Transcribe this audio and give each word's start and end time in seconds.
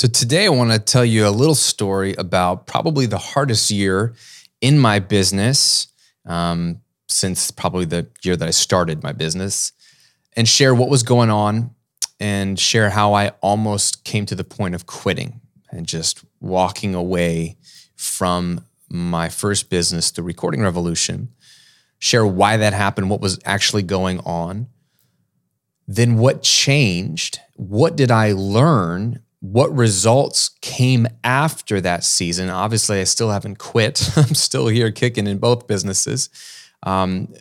So, 0.00 0.08
today 0.08 0.46
I 0.46 0.48
want 0.48 0.72
to 0.72 0.78
tell 0.78 1.04
you 1.04 1.26
a 1.26 1.28
little 1.28 1.54
story 1.54 2.14
about 2.14 2.66
probably 2.66 3.04
the 3.04 3.18
hardest 3.18 3.70
year 3.70 4.14
in 4.62 4.78
my 4.78 4.98
business 4.98 5.88
um, 6.24 6.80
since 7.06 7.50
probably 7.50 7.84
the 7.84 8.06
year 8.22 8.34
that 8.34 8.48
I 8.48 8.50
started 8.50 9.02
my 9.02 9.12
business 9.12 9.72
and 10.32 10.48
share 10.48 10.74
what 10.74 10.88
was 10.88 11.02
going 11.02 11.28
on 11.28 11.74
and 12.18 12.58
share 12.58 12.88
how 12.88 13.12
I 13.12 13.32
almost 13.42 14.02
came 14.04 14.24
to 14.24 14.34
the 14.34 14.42
point 14.42 14.74
of 14.74 14.86
quitting 14.86 15.42
and 15.70 15.86
just 15.86 16.24
walking 16.40 16.94
away 16.94 17.58
from 17.94 18.64
my 18.88 19.28
first 19.28 19.68
business, 19.68 20.10
The 20.10 20.22
Recording 20.22 20.62
Revolution. 20.62 21.28
Share 21.98 22.26
why 22.26 22.56
that 22.56 22.72
happened, 22.72 23.10
what 23.10 23.20
was 23.20 23.38
actually 23.44 23.82
going 23.82 24.20
on. 24.20 24.68
Then, 25.86 26.16
what 26.16 26.42
changed? 26.42 27.38
What 27.56 27.96
did 27.96 28.10
I 28.10 28.32
learn? 28.32 29.20
What 29.40 29.74
results 29.74 30.50
came 30.60 31.06
after 31.24 31.80
that 31.80 32.04
season? 32.04 32.50
Obviously, 32.50 33.00
I 33.00 33.04
still 33.04 33.30
haven't 33.30 33.58
quit. 33.58 34.10
I'm 34.16 34.34
still 34.34 34.68
here 34.68 34.90
kicking 34.90 35.26
in 35.26 35.38
both 35.38 35.66
businesses. 35.66 36.28
Um, 36.82 37.34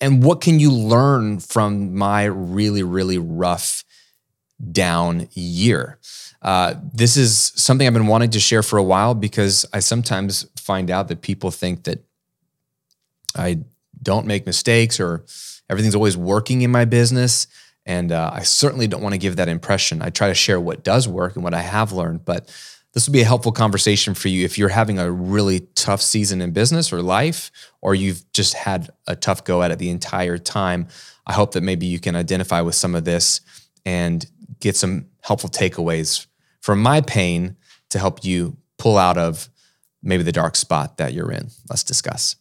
and 0.00 0.22
what 0.22 0.40
can 0.40 0.60
you 0.60 0.70
learn 0.70 1.40
from 1.40 1.94
my 1.94 2.24
really, 2.24 2.82
really 2.82 3.18
rough 3.18 3.84
down 4.72 5.28
year? 5.32 5.98
Uh, 6.42 6.74
this 6.92 7.16
is 7.16 7.52
something 7.56 7.86
I've 7.86 7.92
been 7.92 8.06
wanting 8.06 8.30
to 8.30 8.40
share 8.40 8.62
for 8.62 8.78
a 8.78 8.82
while 8.82 9.14
because 9.14 9.66
I 9.72 9.80
sometimes 9.80 10.46
find 10.56 10.90
out 10.90 11.08
that 11.08 11.22
people 11.22 11.50
think 11.50 11.84
that 11.84 12.04
I 13.34 13.60
don't 14.02 14.26
make 14.26 14.46
mistakes 14.46 15.00
or 15.00 15.24
everything's 15.68 15.94
always 15.94 16.16
working 16.16 16.62
in 16.62 16.70
my 16.70 16.84
business. 16.84 17.46
And 17.86 18.10
uh, 18.10 18.30
I 18.32 18.42
certainly 18.42 18.88
don't 18.88 19.02
want 19.02 19.14
to 19.14 19.18
give 19.18 19.36
that 19.36 19.48
impression. 19.48 20.02
I 20.02 20.10
try 20.10 20.28
to 20.28 20.34
share 20.34 20.60
what 20.60 20.82
does 20.82 21.06
work 21.06 21.36
and 21.36 21.44
what 21.44 21.54
I 21.54 21.62
have 21.62 21.92
learned, 21.92 22.24
but 22.24 22.52
this 22.92 23.06
will 23.06 23.12
be 23.12 23.20
a 23.20 23.26
helpful 23.26 23.52
conversation 23.52 24.14
for 24.14 24.28
you 24.28 24.44
if 24.44 24.58
you're 24.58 24.70
having 24.70 24.98
a 24.98 25.10
really 25.10 25.60
tough 25.74 26.02
season 26.02 26.40
in 26.40 26.50
business 26.50 26.92
or 26.92 27.02
life, 27.02 27.50
or 27.80 27.94
you've 27.94 28.24
just 28.32 28.54
had 28.54 28.90
a 29.06 29.14
tough 29.14 29.44
go 29.44 29.62
at 29.62 29.70
it 29.70 29.78
the 29.78 29.90
entire 29.90 30.38
time. 30.38 30.88
I 31.26 31.32
hope 31.32 31.52
that 31.52 31.62
maybe 31.62 31.86
you 31.86 32.00
can 32.00 32.16
identify 32.16 32.60
with 32.62 32.74
some 32.74 32.94
of 32.94 33.04
this 33.04 33.40
and 33.84 34.26
get 34.60 34.76
some 34.76 35.06
helpful 35.22 35.50
takeaways 35.50 36.26
from 36.60 36.82
my 36.82 37.00
pain 37.02 37.56
to 37.90 37.98
help 37.98 38.24
you 38.24 38.56
pull 38.78 38.96
out 38.96 39.18
of 39.18 39.48
maybe 40.02 40.22
the 40.22 40.32
dark 40.32 40.56
spot 40.56 40.96
that 40.96 41.12
you're 41.12 41.30
in. 41.30 41.50
Let's 41.68 41.84
discuss. 41.84 42.36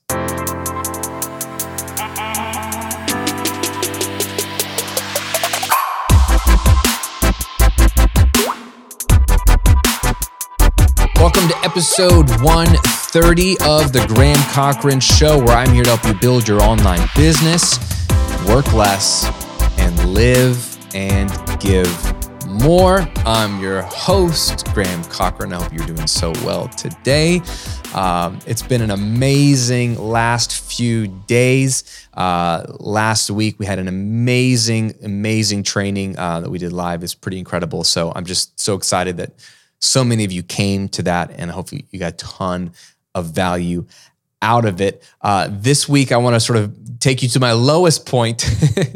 Episode 11.65 12.29
130 12.43 13.53
of 13.63 13.91
the 13.91 14.05
Graham 14.13 14.37
Cochrane 14.51 14.99
Show, 14.99 15.39
where 15.43 15.57
I'm 15.57 15.73
here 15.73 15.83
to 15.83 15.97
help 15.97 16.05
you 16.05 16.13
build 16.21 16.47
your 16.47 16.61
online 16.61 17.09
business, 17.15 17.79
work 18.47 18.71
less, 18.71 19.25
and 19.79 20.13
live 20.13 20.77
and 20.93 21.31
give 21.59 21.89
more. 22.47 23.09
I'm 23.25 23.59
your 23.59 23.81
host, 23.81 24.67
Graham 24.75 25.03
Cochrane. 25.05 25.53
I 25.53 25.63
hope 25.63 25.73
you're 25.73 25.87
doing 25.87 26.05
so 26.05 26.33
well 26.45 26.67
today. 26.67 27.41
Um, 27.95 28.37
it's 28.45 28.61
been 28.61 28.83
an 28.83 28.91
amazing 28.91 29.97
last 29.97 30.55
few 30.55 31.07
days. 31.07 32.07
Uh, 32.13 32.63
last 32.79 33.31
week, 33.31 33.57
we 33.57 33.65
had 33.65 33.79
an 33.79 33.87
amazing, 33.87 34.93
amazing 35.03 35.63
training 35.63 36.15
uh, 36.19 36.41
that 36.41 36.49
we 36.51 36.59
did 36.59 36.73
live. 36.73 37.03
It's 37.03 37.15
pretty 37.15 37.39
incredible. 37.39 37.83
So 37.83 38.13
I'm 38.15 38.25
just 38.25 38.59
so 38.59 38.75
excited 38.75 39.17
that 39.17 39.31
so 39.85 40.03
many 40.03 40.23
of 40.23 40.31
you 40.31 40.43
came 40.43 40.89
to 40.89 41.03
that, 41.03 41.31
and 41.35 41.51
hopefully 41.51 41.85
you 41.91 41.99
got 41.99 42.13
a 42.13 42.17
ton 42.17 42.73
of 43.13 43.27
value 43.27 43.85
out 44.41 44.65
of 44.65 44.81
it. 44.81 45.03
Uh, 45.21 45.47
this 45.49 45.89
week, 45.89 46.11
I 46.11 46.17
want 46.17 46.35
to 46.35 46.39
sort 46.39 46.59
of 46.59 46.99
take 46.99 47.23
you 47.23 47.29
to 47.29 47.39
my 47.39 47.51
lowest 47.51 48.05
point 48.05 48.45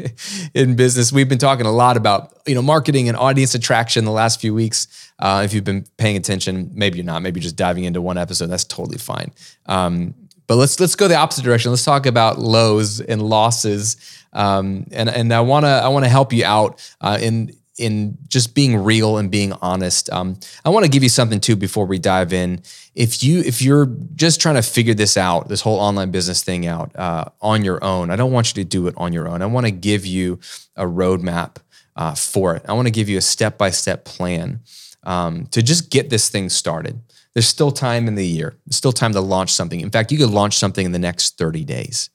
in 0.54 0.76
business. 0.76 1.12
We've 1.12 1.28
been 1.28 1.38
talking 1.38 1.66
a 1.66 1.72
lot 1.72 1.96
about 1.96 2.36
you 2.46 2.54
know 2.54 2.62
marketing 2.62 3.08
and 3.08 3.16
audience 3.16 3.54
attraction 3.54 4.04
the 4.04 4.10
last 4.10 4.40
few 4.40 4.54
weeks. 4.54 5.12
Uh, 5.18 5.42
if 5.44 5.52
you've 5.52 5.64
been 5.64 5.84
paying 5.96 6.16
attention, 6.16 6.70
maybe 6.74 6.98
you're 6.98 7.04
not. 7.04 7.22
Maybe 7.22 7.40
you're 7.40 7.44
just 7.44 7.56
diving 7.56 7.84
into 7.84 8.00
one 8.00 8.18
episode. 8.18 8.46
That's 8.46 8.64
totally 8.64 8.98
fine. 8.98 9.32
Um, 9.66 10.14
but 10.46 10.56
let's 10.56 10.80
let's 10.80 10.96
go 10.96 11.08
the 11.08 11.16
opposite 11.16 11.44
direction. 11.44 11.70
Let's 11.70 11.84
talk 11.84 12.06
about 12.06 12.38
lows 12.38 13.00
and 13.00 13.22
losses. 13.22 13.96
Um, 14.32 14.86
and 14.92 15.08
and 15.08 15.32
I 15.32 15.40
wanna 15.40 15.68
I 15.68 15.88
wanna 15.88 16.08
help 16.08 16.32
you 16.32 16.44
out 16.44 16.80
uh, 17.00 17.18
in 17.20 17.52
in 17.80 18.18
just 18.28 18.54
being 18.54 18.76
real 18.76 19.16
and 19.16 19.30
being 19.30 19.52
honest. 19.54 20.10
Um, 20.10 20.38
I 20.64 20.68
want 20.68 20.84
to 20.84 20.90
give 20.90 21.02
you 21.02 21.08
something 21.08 21.40
too 21.40 21.56
before 21.56 21.86
we 21.86 21.98
dive 21.98 22.32
in. 22.32 22.62
If 22.94 23.22
you 23.22 23.40
if 23.40 23.62
you're 23.62 23.86
just 24.14 24.40
trying 24.40 24.56
to 24.56 24.62
figure 24.62 24.94
this 24.94 25.16
out, 25.16 25.48
this 25.48 25.62
whole 25.62 25.78
online 25.78 26.10
business 26.10 26.42
thing 26.42 26.66
out 26.66 26.94
uh, 26.96 27.24
on 27.40 27.64
your 27.64 27.82
own, 27.82 28.10
I 28.10 28.16
don't 28.16 28.32
want 28.32 28.54
you 28.54 28.62
to 28.62 28.68
do 28.68 28.86
it 28.86 28.94
on 28.96 29.12
your 29.12 29.28
own. 29.28 29.42
I 29.42 29.46
want 29.46 29.66
to 29.66 29.72
give 29.72 30.04
you 30.04 30.38
a 30.76 30.84
roadmap 30.84 31.56
uh, 31.96 32.14
for 32.14 32.54
it. 32.56 32.64
I 32.68 32.72
want 32.74 32.86
to 32.86 32.92
give 32.92 33.08
you 33.08 33.18
a 33.18 33.22
step 33.22 33.58
by 33.58 33.70
step 33.70 34.04
plan 34.04 34.60
um, 35.04 35.46
to 35.46 35.62
just 35.62 35.90
get 35.90 36.10
this 36.10 36.28
thing 36.28 36.48
started. 36.48 37.00
There's 37.32 37.48
still 37.48 37.70
time 37.70 38.08
in 38.08 38.16
the 38.16 38.26
year. 38.26 38.56
There's 38.66 38.76
still 38.76 38.92
time 38.92 39.12
to 39.12 39.20
launch 39.20 39.52
something. 39.52 39.80
In 39.80 39.90
fact, 39.90 40.10
you 40.10 40.18
could 40.18 40.30
launch 40.30 40.56
something 40.56 40.84
in 40.84 40.92
the 40.92 40.98
next 40.98 41.38
30 41.38 41.64
days. 41.64 42.10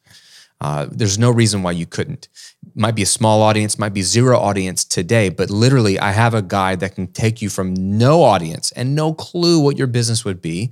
Uh, 0.61 0.87
there's 0.89 1.19
no 1.19 1.29
reason 1.31 1.63
why 1.63 1.71
you 1.71 1.85
couldn't. 1.85 2.27
Might 2.75 2.95
be 2.95 3.03
a 3.03 3.07
small 3.07 3.41
audience, 3.41 3.77
might 3.77 3.93
be 3.93 4.01
zero 4.01 4.37
audience 4.37 4.83
today, 4.83 5.29
but 5.29 5.49
literally, 5.49 5.99
I 5.99 6.11
have 6.11 6.33
a 6.33 6.41
guide 6.41 6.79
that 6.79 6.95
can 6.95 7.07
take 7.07 7.41
you 7.41 7.49
from 7.49 7.73
no 7.73 8.23
audience 8.23 8.71
and 8.71 8.95
no 8.95 9.13
clue 9.13 9.59
what 9.59 9.77
your 9.77 9.87
business 9.87 10.25
would 10.25 10.41
be 10.41 10.71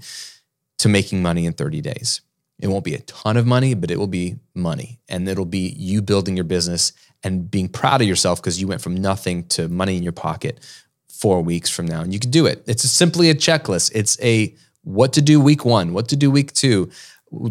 to 0.79 0.89
making 0.89 1.21
money 1.21 1.45
in 1.45 1.53
30 1.53 1.81
days. 1.81 2.21
It 2.59 2.67
won't 2.67 2.85
be 2.85 2.95
a 2.95 2.99
ton 2.99 3.38
of 3.38 3.45
money, 3.45 3.73
but 3.73 3.91
it 3.91 3.97
will 3.97 4.07
be 4.07 4.38
money. 4.53 4.99
And 5.09 5.27
it'll 5.27 5.45
be 5.45 5.75
you 5.77 6.01
building 6.01 6.35
your 6.38 6.45
business 6.45 6.94
and 7.23 7.50
being 7.50 7.67
proud 7.67 8.01
of 8.01 8.07
yourself 8.07 8.41
because 8.41 8.59
you 8.59 8.67
went 8.67 8.81
from 8.81 8.95
nothing 8.95 9.47
to 9.50 9.67
money 9.67 9.97
in 9.97 10.03
your 10.03 10.13
pocket 10.13 10.59
four 11.07 11.41
weeks 11.41 11.69
from 11.69 11.88
now. 11.88 12.01
And 12.01 12.13
you 12.13 12.19
can 12.19 12.31
do 12.31 12.45
it. 12.45 12.63
It's 12.67 12.83
simply 12.83 13.29
a 13.29 13.35
checklist. 13.35 13.91
It's 13.94 14.19
a 14.21 14.55
what 14.83 15.13
to 15.13 15.21
do 15.21 15.39
week 15.39 15.63
one, 15.65 15.94
what 15.94 16.09
to 16.09 16.15
do 16.15 16.29
week 16.29 16.51
two, 16.53 16.89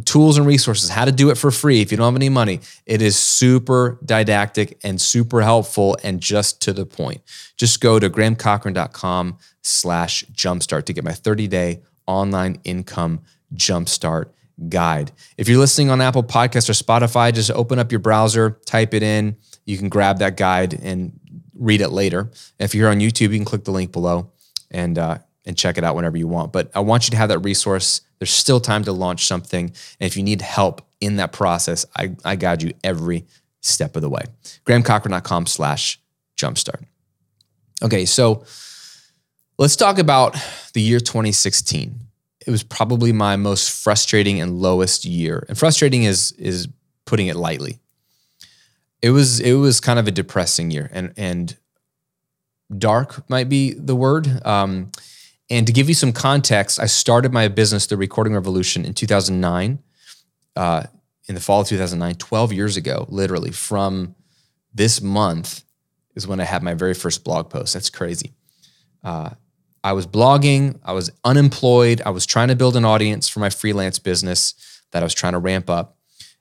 tools 0.04 0.38
and 0.38 0.46
resources, 0.46 0.90
how 0.90 1.04
to 1.04 1.12
do 1.12 1.30
it 1.30 1.36
for 1.36 1.50
free 1.50 1.80
if 1.80 1.90
you 1.90 1.96
don't 1.96 2.06
have 2.12 2.16
any 2.16 2.28
money. 2.28 2.60
It 2.86 3.02
is 3.02 3.18
super 3.18 3.98
didactic 4.04 4.78
and 4.82 5.00
super 5.00 5.42
helpful 5.42 5.96
and 6.02 6.20
just 6.20 6.60
to 6.62 6.72
the 6.72 6.86
point. 6.86 7.20
Just 7.56 7.80
go 7.80 7.98
to 7.98 8.08
grahamcochrane.com 8.08 9.38
slash 9.62 10.24
jumpstart 10.32 10.84
to 10.86 10.92
get 10.92 11.04
my 11.04 11.12
30-day 11.12 11.82
online 12.06 12.60
income 12.64 13.20
jumpstart 13.54 14.30
guide. 14.68 15.12
If 15.36 15.48
you're 15.48 15.58
listening 15.58 15.90
on 15.90 16.00
Apple 16.00 16.22
Podcasts 16.22 16.68
or 16.68 16.72
Spotify, 16.72 17.32
just 17.32 17.50
open 17.50 17.78
up 17.78 17.90
your 17.90 18.00
browser, 18.00 18.60
type 18.66 18.94
it 18.94 19.02
in. 19.02 19.36
You 19.64 19.78
can 19.78 19.88
grab 19.88 20.18
that 20.18 20.36
guide 20.36 20.78
and 20.82 21.18
read 21.54 21.80
it 21.80 21.90
later. 21.90 22.30
If 22.58 22.74
you're 22.74 22.90
on 22.90 22.98
YouTube, 22.98 23.32
you 23.32 23.38
can 23.38 23.44
click 23.44 23.64
the 23.64 23.70
link 23.70 23.92
below 23.92 24.32
and 24.70 24.98
uh, 24.98 25.18
and 25.44 25.56
check 25.56 25.78
it 25.78 25.84
out 25.84 25.96
whenever 25.96 26.16
you 26.16 26.28
want. 26.28 26.52
But 26.52 26.70
I 26.74 26.80
want 26.80 27.06
you 27.06 27.10
to 27.12 27.16
have 27.16 27.28
that 27.28 27.40
resource. 27.40 28.02
There's 28.18 28.30
still 28.30 28.60
time 28.60 28.84
to 28.84 28.92
launch 28.92 29.26
something. 29.26 29.66
And 29.66 30.06
if 30.06 30.16
you 30.16 30.22
need 30.22 30.40
help 30.40 30.86
in 31.00 31.16
that 31.16 31.32
process, 31.32 31.84
I, 31.96 32.14
I 32.24 32.36
guide 32.36 32.62
you 32.62 32.72
every 32.84 33.26
step 33.60 33.96
of 33.96 34.02
the 34.02 34.08
way. 34.08 34.22
GrahamCochrane.com 34.66 35.46
slash 35.46 36.00
jumpstart. 36.36 36.84
Okay, 37.82 38.04
so 38.04 38.44
let's 39.58 39.76
talk 39.76 39.98
about 39.98 40.36
the 40.74 40.80
year 40.80 41.00
2016. 41.00 41.98
It 42.46 42.50
was 42.50 42.62
probably 42.62 43.12
my 43.12 43.36
most 43.36 43.70
frustrating 43.70 44.40
and 44.40 44.60
lowest 44.60 45.04
year. 45.04 45.44
And 45.48 45.56
frustrating 45.58 46.04
is 46.04 46.32
is 46.32 46.68
putting 47.04 47.26
it 47.26 47.36
lightly. 47.36 47.78
It 49.00 49.10
was 49.10 49.40
it 49.40 49.54
was 49.54 49.80
kind 49.80 49.98
of 49.98 50.06
a 50.06 50.10
depressing 50.10 50.70
year 50.70 50.88
and 50.92 51.12
and 51.16 51.56
dark 52.76 53.28
might 53.28 53.48
be 53.48 53.74
the 53.74 53.96
word. 53.96 54.44
Um, 54.46 54.90
and 55.52 55.66
to 55.66 55.72
give 55.72 55.86
you 55.86 55.94
some 55.94 56.12
context, 56.12 56.80
I 56.80 56.86
started 56.86 57.30
my 57.30 57.46
business, 57.48 57.86
The 57.86 57.98
Recording 57.98 58.32
Revolution, 58.32 58.86
in 58.86 58.94
2009, 58.94 59.80
uh, 60.56 60.84
in 61.28 61.34
the 61.34 61.42
fall 61.42 61.60
of 61.60 61.68
2009, 61.68 62.14
12 62.14 62.52
years 62.54 62.78
ago, 62.78 63.04
literally 63.10 63.50
from 63.50 64.14
this 64.72 65.02
month 65.02 65.62
is 66.14 66.26
when 66.26 66.40
I 66.40 66.44
had 66.44 66.62
my 66.62 66.72
very 66.72 66.94
first 66.94 67.22
blog 67.22 67.50
post. 67.50 67.74
That's 67.74 67.90
crazy. 67.90 68.32
Uh, 69.04 69.30
I 69.84 69.92
was 69.92 70.06
blogging, 70.06 70.80
I 70.84 70.92
was 70.92 71.12
unemployed, 71.22 72.00
I 72.06 72.10
was 72.10 72.24
trying 72.24 72.48
to 72.48 72.56
build 72.56 72.74
an 72.74 72.86
audience 72.86 73.28
for 73.28 73.40
my 73.40 73.50
freelance 73.50 73.98
business 73.98 74.54
that 74.92 75.02
I 75.02 75.04
was 75.04 75.12
trying 75.12 75.34
to 75.34 75.38
ramp 75.38 75.68
up. 75.68 75.98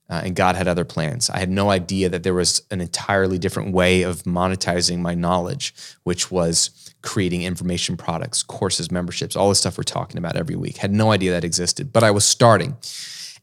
Uh, 0.09 0.21
and 0.25 0.35
God 0.35 0.55
had 0.55 0.67
other 0.67 0.85
plans. 0.85 1.29
I 1.29 1.39
had 1.39 1.49
no 1.49 1.69
idea 1.69 2.07
that 2.09 2.23
there 2.23 2.33
was 2.33 2.61
an 2.71 2.79
entirely 2.79 3.37
different 3.37 3.73
way 3.73 4.03
of 4.03 4.23
monetizing 4.23 4.99
my 4.99 5.15
knowledge, 5.15 5.73
which 6.03 6.29
was 6.29 6.90
creating 7.01 7.43
information 7.43 7.97
products, 7.97 8.43
courses, 8.43 8.91
memberships, 8.91 9.35
all 9.35 9.49
the 9.49 9.55
stuff 9.55 9.77
we're 9.77 9.83
talking 9.83 10.17
about 10.17 10.35
every 10.35 10.55
week. 10.55 10.77
Had 10.77 10.91
no 10.91 11.11
idea 11.11 11.31
that 11.31 11.43
existed, 11.43 11.91
but 11.91 12.03
I 12.03 12.11
was 12.11 12.25
starting. 12.25 12.77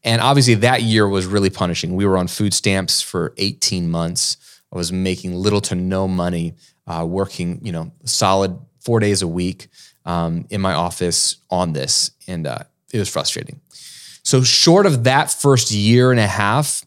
And 0.03 0.21
obviously, 0.21 0.55
that 0.55 0.81
year 0.81 1.07
was 1.07 1.25
really 1.25 1.49
punishing. 1.49 1.95
We 1.95 2.05
were 2.05 2.17
on 2.17 2.27
food 2.27 2.53
stamps 2.53 3.01
for 3.01 3.33
18 3.37 3.89
months. 3.89 4.37
I 4.71 4.77
was 4.77 4.91
making 4.91 5.35
little 5.35 5.61
to 5.61 5.75
no 5.75 6.07
money, 6.07 6.53
uh, 6.87 7.05
working, 7.05 7.59
you 7.63 7.71
know, 7.71 7.91
solid 8.05 8.57
four 8.79 8.99
days 8.99 9.21
a 9.21 9.27
week. 9.27 9.67
um, 10.05 10.47
in 10.49 10.59
my 10.59 10.73
office 10.73 11.35
on 11.51 11.73
this, 11.73 12.11
and 12.27 12.47
uh, 12.47 12.59
it 12.91 12.97
was 12.97 13.09
frustrating. 13.09 13.61
So, 14.23 14.41
short 14.41 14.87
of 14.87 15.03
that 15.03 15.31
first 15.31 15.71
year 15.71 16.09
and 16.09 16.19
a 16.19 16.27
half 16.27 16.83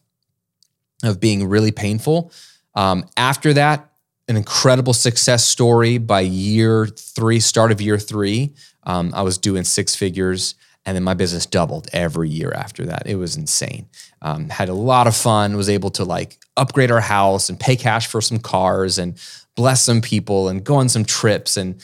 of 1.05 1.21
being 1.21 1.49
really 1.49 1.71
painful, 1.71 2.33
um, 2.75 3.05
after 3.17 3.53
that, 3.55 3.92
an 4.32 4.38
incredible 4.38 4.94
success 4.94 5.44
story 5.44 5.99
by 5.99 6.20
year 6.20 6.87
three, 6.87 7.38
start 7.38 7.70
of 7.70 7.82
year 7.82 7.99
three. 7.99 8.55
Um, 8.84 9.12
I 9.14 9.20
was 9.20 9.37
doing 9.37 9.62
six 9.62 9.94
figures, 9.94 10.55
and 10.87 10.96
then 10.96 11.05
my 11.05 11.12
business 11.12 11.44
doubled 11.44 11.88
every 11.93 12.31
year 12.31 12.50
after 12.50 12.87
that. 12.87 13.02
It 13.05 13.17
was 13.17 13.37
insane. 13.37 13.90
Um, 14.23 14.49
had 14.49 14.70
a 14.70 14.75
lot 14.75 15.06
of 15.06 15.14
fun. 15.14 15.58
Was 15.58 15.69
able 15.69 15.90
to 15.90 16.05
like 16.05 16.38
upgrade 16.56 16.90
our 16.90 17.02
house 17.02 17.50
and 17.50 17.61
pay 17.61 17.76
cash 17.76 18.06
for 18.06 18.23
some 18.23 18.38
cars 18.38 18.96
and 18.96 19.19
bless 19.55 19.82
some 19.82 20.00
people 20.00 20.49
and 20.49 20.64
go 20.64 20.76
on 20.76 20.88
some 20.88 21.05
trips 21.05 21.58
and 21.58 21.79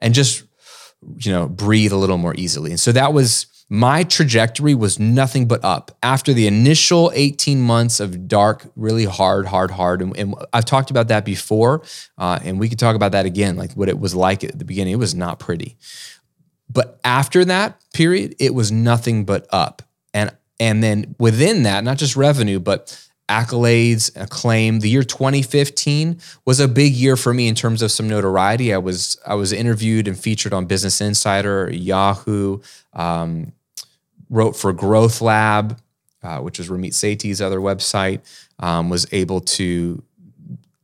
and 0.00 0.12
just 0.12 0.42
you 1.18 1.30
know 1.30 1.46
breathe 1.46 1.92
a 1.92 1.96
little 1.96 2.18
more 2.18 2.34
easily. 2.36 2.72
And 2.72 2.80
so 2.80 2.90
that 2.90 3.12
was 3.12 3.46
my 3.72 4.04
trajectory 4.04 4.74
was 4.74 4.98
nothing 4.98 5.48
but 5.48 5.64
up 5.64 5.96
after 6.02 6.34
the 6.34 6.46
initial 6.46 7.10
18 7.14 7.58
months 7.58 8.00
of 8.00 8.28
dark, 8.28 8.70
really 8.76 9.06
hard, 9.06 9.46
hard, 9.46 9.70
hard. 9.70 10.02
And, 10.02 10.14
and 10.14 10.34
I've 10.52 10.66
talked 10.66 10.90
about 10.90 11.08
that 11.08 11.24
before, 11.24 11.82
uh, 12.18 12.38
and 12.44 12.60
we 12.60 12.68
could 12.68 12.78
talk 12.78 12.94
about 12.94 13.12
that 13.12 13.24
again, 13.24 13.56
like 13.56 13.72
what 13.72 13.88
it 13.88 13.98
was 13.98 14.14
like 14.14 14.44
at 14.44 14.58
the 14.58 14.66
beginning. 14.66 14.92
It 14.92 14.98
was 14.98 15.14
not 15.14 15.38
pretty. 15.38 15.78
But 16.68 17.00
after 17.02 17.46
that 17.46 17.82
period, 17.94 18.34
it 18.38 18.54
was 18.54 18.70
nothing 18.70 19.24
but 19.24 19.46
up. 19.50 19.80
And 20.12 20.36
and 20.60 20.82
then 20.82 21.16
within 21.18 21.62
that, 21.62 21.82
not 21.82 21.96
just 21.96 22.14
revenue, 22.14 22.60
but 22.60 23.02
accolades, 23.26 24.14
acclaim. 24.20 24.80
The 24.80 24.90
year 24.90 25.02
2015 25.02 26.20
was 26.44 26.60
a 26.60 26.68
big 26.68 26.92
year 26.92 27.16
for 27.16 27.32
me 27.32 27.48
in 27.48 27.54
terms 27.54 27.80
of 27.80 27.90
some 27.90 28.06
notoriety. 28.06 28.74
I 28.74 28.78
was 28.78 29.16
I 29.26 29.34
was 29.34 29.50
interviewed 29.50 30.08
and 30.08 30.18
featured 30.18 30.52
on 30.52 30.66
Business 30.66 31.00
Insider, 31.00 31.70
Yahoo, 31.72 32.60
um, 32.92 33.52
wrote 34.32 34.56
for 34.56 34.72
Growth 34.72 35.20
Lab, 35.20 35.78
uh, 36.22 36.38
which 36.38 36.58
is 36.58 36.68
Ramit 36.68 36.92
Sethi's 36.92 37.40
other 37.40 37.60
website, 37.60 38.20
um, 38.58 38.88
was 38.88 39.06
able 39.12 39.40
to 39.40 40.02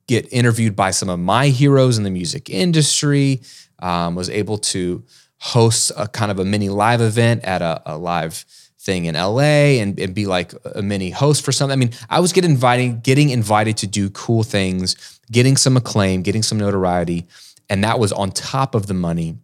get 0.07 0.31
interviewed 0.33 0.77
by 0.77 0.91
some 0.91 1.09
of 1.09 1.19
my 1.19 1.49
heroes 1.49 1.99
in 1.99 2.05
the 2.05 2.11
music 2.11 2.49
industry, 2.51 3.41
um, 3.81 4.15
was 4.15 4.31
able 4.31 4.59
to 4.59 5.03
host 5.39 5.93
a 5.97 6.07
kind 6.07 6.31
of 6.31 6.39
a 6.39 6.45
mini 6.45 6.69
live 6.69 7.01
event 7.01 7.45
at 7.45 7.63
a, 7.63 7.83
a 7.87 7.97
live 7.97 8.45
thing 8.81 9.07
in 9.07 9.15
LA 9.15 9.81
and, 9.81 9.99
and, 9.99 10.15
be 10.15 10.27
like 10.27 10.53
a 10.75 10.83
mini 10.83 11.11
host 11.11 11.45
for 11.45 11.53
something. 11.53 11.73
I 11.73 11.79
mean, 11.79 11.93
I 12.09 12.21
was 12.21 12.33
getting 12.33 12.53
invited, 12.53 13.03
getting 13.03 13.31
invited 13.31 13.77
to 13.79 13.87
do 13.87 14.09
cool 14.11 14.43
things, 14.43 15.21
getting 15.31 15.57
some 15.57 15.77
acclaim, 15.77 16.23
getting 16.23 16.43
some 16.43 16.59
notoriety, 16.59 17.27
and 17.69 17.85
that 17.85 17.99
was 17.99 18.13
on 18.13 18.31
top 18.31 18.75
of 18.75 18.87
the 18.87 18.95
money. 18.95 19.37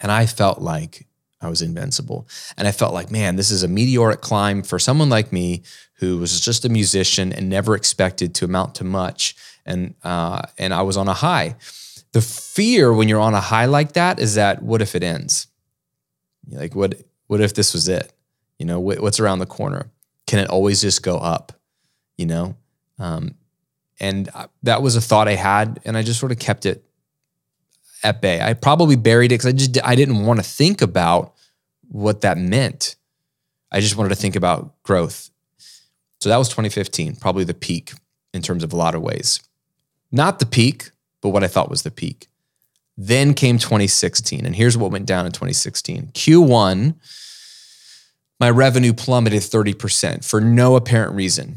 And 0.00 0.12
I 0.12 0.26
felt 0.26 0.60
like 0.60 1.06
I 1.42 1.48
was 1.48 1.60
invincible. 1.60 2.28
And 2.56 2.68
I 2.68 2.72
felt 2.72 2.94
like, 2.94 3.10
man, 3.10 3.36
this 3.36 3.50
is 3.50 3.62
a 3.62 3.68
meteoric 3.68 4.20
climb 4.20 4.62
for 4.62 4.78
someone 4.78 5.08
like 5.08 5.32
me 5.32 5.62
who 5.94 6.18
was 6.18 6.40
just 6.40 6.64
a 6.64 6.68
musician 6.68 7.32
and 7.32 7.48
never 7.48 7.74
expected 7.74 8.34
to 8.36 8.44
amount 8.44 8.76
to 8.76 8.84
much. 8.84 9.36
And 9.66 9.94
uh, 10.02 10.42
and 10.58 10.72
I 10.72 10.82
was 10.82 10.96
on 10.96 11.08
a 11.08 11.14
high. 11.14 11.56
The 12.12 12.20
fear 12.20 12.92
when 12.92 13.08
you're 13.08 13.20
on 13.20 13.34
a 13.34 13.40
high 13.40 13.66
like 13.66 13.92
that 13.92 14.20
is 14.20 14.34
that 14.36 14.62
what 14.62 14.82
if 14.82 14.94
it 14.94 15.02
ends? 15.02 15.48
Like 16.48 16.74
what 16.74 17.02
what 17.26 17.40
if 17.40 17.54
this 17.54 17.72
was 17.72 17.88
it? 17.88 18.12
You 18.58 18.66
know, 18.66 18.78
what, 18.78 19.00
what's 19.00 19.18
around 19.18 19.38
the 19.38 19.46
corner? 19.46 19.90
Can 20.26 20.38
it 20.38 20.48
always 20.48 20.80
just 20.80 21.02
go 21.02 21.16
up? 21.18 21.52
You 22.16 22.26
know, 22.26 22.56
um, 22.98 23.34
and 23.98 24.28
that 24.62 24.82
was 24.82 24.96
a 24.96 25.00
thought 25.00 25.28
I 25.28 25.34
had, 25.34 25.80
and 25.84 25.96
I 25.96 26.02
just 26.02 26.20
sort 26.20 26.30
of 26.30 26.38
kept 26.38 26.66
it 26.66 26.84
at 28.02 28.20
bay. 28.20 28.40
I 28.40 28.54
probably 28.54 28.96
buried 28.96 29.32
it 29.32 29.36
because 29.36 29.46
I 29.46 29.52
just 29.52 29.78
I 29.84 29.94
didn't 29.94 30.24
want 30.24 30.40
to 30.40 30.44
think 30.44 30.82
about 30.82 31.31
what 31.92 32.22
that 32.22 32.38
meant. 32.38 32.96
I 33.70 33.80
just 33.80 33.96
wanted 33.96 34.10
to 34.10 34.14
think 34.14 34.36
about 34.36 34.82
growth. 34.82 35.30
So 36.20 36.28
that 36.28 36.36
was 36.36 36.48
2015, 36.48 37.16
probably 37.16 37.44
the 37.44 37.54
peak 37.54 37.92
in 38.32 38.42
terms 38.42 38.64
of 38.64 38.72
a 38.72 38.76
lot 38.76 38.94
of 38.94 39.02
ways. 39.02 39.40
Not 40.10 40.38
the 40.38 40.46
peak, 40.46 40.90
but 41.20 41.30
what 41.30 41.44
I 41.44 41.48
thought 41.48 41.70
was 41.70 41.82
the 41.82 41.90
peak. 41.90 42.28
Then 42.96 43.34
came 43.34 43.58
2016, 43.58 44.44
and 44.44 44.54
here's 44.54 44.76
what 44.76 44.92
went 44.92 45.06
down 45.06 45.26
in 45.26 45.32
2016. 45.32 46.08
Q1, 46.12 46.94
my 48.38 48.50
revenue 48.50 48.92
plummeted 48.92 49.42
30% 49.42 50.24
for 50.24 50.40
no 50.40 50.76
apparent 50.76 51.14
reason 51.14 51.56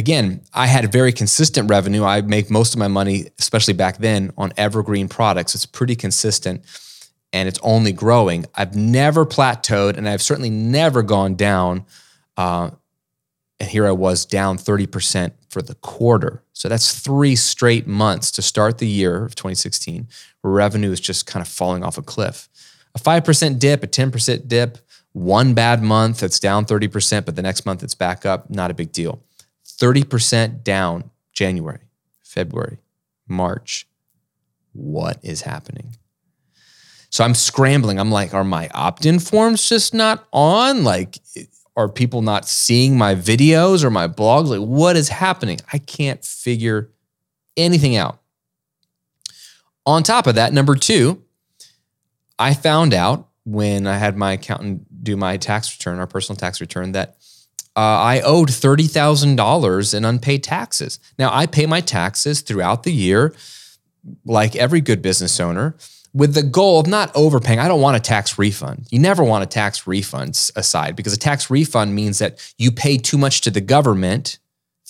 again, 0.00 0.40
I 0.52 0.66
had 0.66 0.90
very 0.90 1.12
consistent 1.12 1.70
revenue. 1.70 2.02
I 2.04 2.22
make 2.22 2.50
most 2.50 2.74
of 2.74 2.78
my 2.78 2.88
money, 2.88 3.26
especially 3.38 3.74
back 3.74 3.98
then, 3.98 4.32
on 4.36 4.52
evergreen 4.56 5.08
products. 5.08 5.54
It's 5.54 5.66
pretty 5.66 5.94
consistent 5.94 6.64
and 7.32 7.48
it's 7.48 7.58
only 7.62 7.92
growing. 7.92 8.46
I've 8.54 8.74
never 8.74 9.24
plateaued 9.24 9.96
and 9.96 10.08
I've 10.08 10.22
certainly 10.22 10.50
never 10.50 11.02
gone 11.02 11.34
down. 11.34 11.86
Uh, 12.36 12.70
and 13.58 13.68
here 13.68 13.86
I 13.86 13.92
was 13.92 14.24
down 14.24 14.56
30% 14.56 15.32
for 15.48 15.62
the 15.62 15.74
quarter. 15.74 16.42
So 16.52 16.68
that's 16.68 16.98
three 16.98 17.36
straight 17.36 17.86
months 17.86 18.30
to 18.32 18.42
start 18.42 18.78
the 18.78 18.88
year 18.88 19.24
of 19.24 19.34
2016 19.34 20.08
where 20.40 20.52
revenue 20.52 20.90
is 20.90 21.00
just 21.00 21.26
kind 21.26 21.42
of 21.42 21.48
falling 21.48 21.84
off 21.84 21.98
a 21.98 22.02
cliff. 22.02 22.48
A 22.94 22.98
5% 22.98 23.58
dip, 23.58 23.84
a 23.84 23.86
10% 23.86 24.48
dip, 24.48 24.78
one 25.12 25.54
bad 25.54 25.82
month 25.82 26.20
that's 26.20 26.40
down 26.40 26.64
30%, 26.64 27.24
but 27.24 27.36
the 27.36 27.42
next 27.42 27.66
month 27.66 27.82
it's 27.82 27.94
back 27.94 28.24
up, 28.24 28.50
not 28.50 28.70
a 28.70 28.74
big 28.74 28.92
deal. 28.92 29.22
30% 29.66 30.64
down 30.64 31.10
January, 31.32 31.80
February, 32.22 32.78
March. 33.28 33.86
What 34.72 35.18
is 35.22 35.42
happening? 35.42 35.96
So 37.10 37.24
I'm 37.24 37.34
scrambling. 37.34 37.98
I'm 37.98 38.10
like, 38.10 38.32
are 38.32 38.44
my 38.44 38.68
opt 38.72 39.04
in 39.04 39.18
forms 39.18 39.68
just 39.68 39.92
not 39.92 40.26
on? 40.32 40.84
Like, 40.84 41.18
are 41.76 41.88
people 41.88 42.22
not 42.22 42.48
seeing 42.48 42.96
my 42.96 43.14
videos 43.14 43.82
or 43.84 43.90
my 43.90 44.06
blogs? 44.06 44.48
Like, 44.48 44.60
what 44.60 44.96
is 44.96 45.08
happening? 45.08 45.58
I 45.72 45.78
can't 45.78 46.24
figure 46.24 46.90
anything 47.56 47.96
out. 47.96 48.20
On 49.86 50.02
top 50.02 50.26
of 50.26 50.36
that, 50.36 50.52
number 50.52 50.76
two, 50.76 51.22
I 52.38 52.54
found 52.54 52.94
out 52.94 53.28
when 53.44 53.86
I 53.86 53.96
had 53.96 54.16
my 54.16 54.32
accountant 54.32 55.02
do 55.02 55.16
my 55.16 55.36
tax 55.36 55.74
return, 55.76 55.98
our 55.98 56.06
personal 56.06 56.36
tax 56.36 56.60
return, 56.60 56.92
that 56.92 57.16
uh, 57.76 57.80
I 57.80 58.20
owed 58.20 58.50
$30,000 58.50 59.94
in 59.94 60.04
unpaid 60.04 60.44
taxes. 60.44 61.00
Now, 61.18 61.30
I 61.32 61.46
pay 61.46 61.66
my 61.66 61.80
taxes 61.80 62.40
throughout 62.42 62.82
the 62.82 62.92
year, 62.92 63.34
like 64.24 64.54
every 64.54 64.80
good 64.80 65.02
business 65.02 65.40
owner, 65.40 65.76
with 66.12 66.34
the 66.34 66.42
goal 66.42 66.80
of 66.80 66.86
not 66.86 67.14
overpaying. 67.14 67.58
I 67.58 67.68
don't 67.68 67.80
want 67.80 67.96
a 67.96 68.00
tax 68.00 68.38
refund. 68.38 68.86
You 68.90 68.98
never 68.98 69.22
want 69.22 69.44
a 69.44 69.46
tax 69.46 69.86
refund 69.86 70.50
aside 70.56 70.96
because 70.96 71.12
a 71.12 71.18
tax 71.18 71.50
refund 71.50 71.94
means 71.94 72.18
that 72.18 72.38
you 72.58 72.72
pay 72.72 72.96
too 72.96 73.18
much 73.18 73.42
to 73.42 73.50
the 73.50 73.60
government 73.60 74.38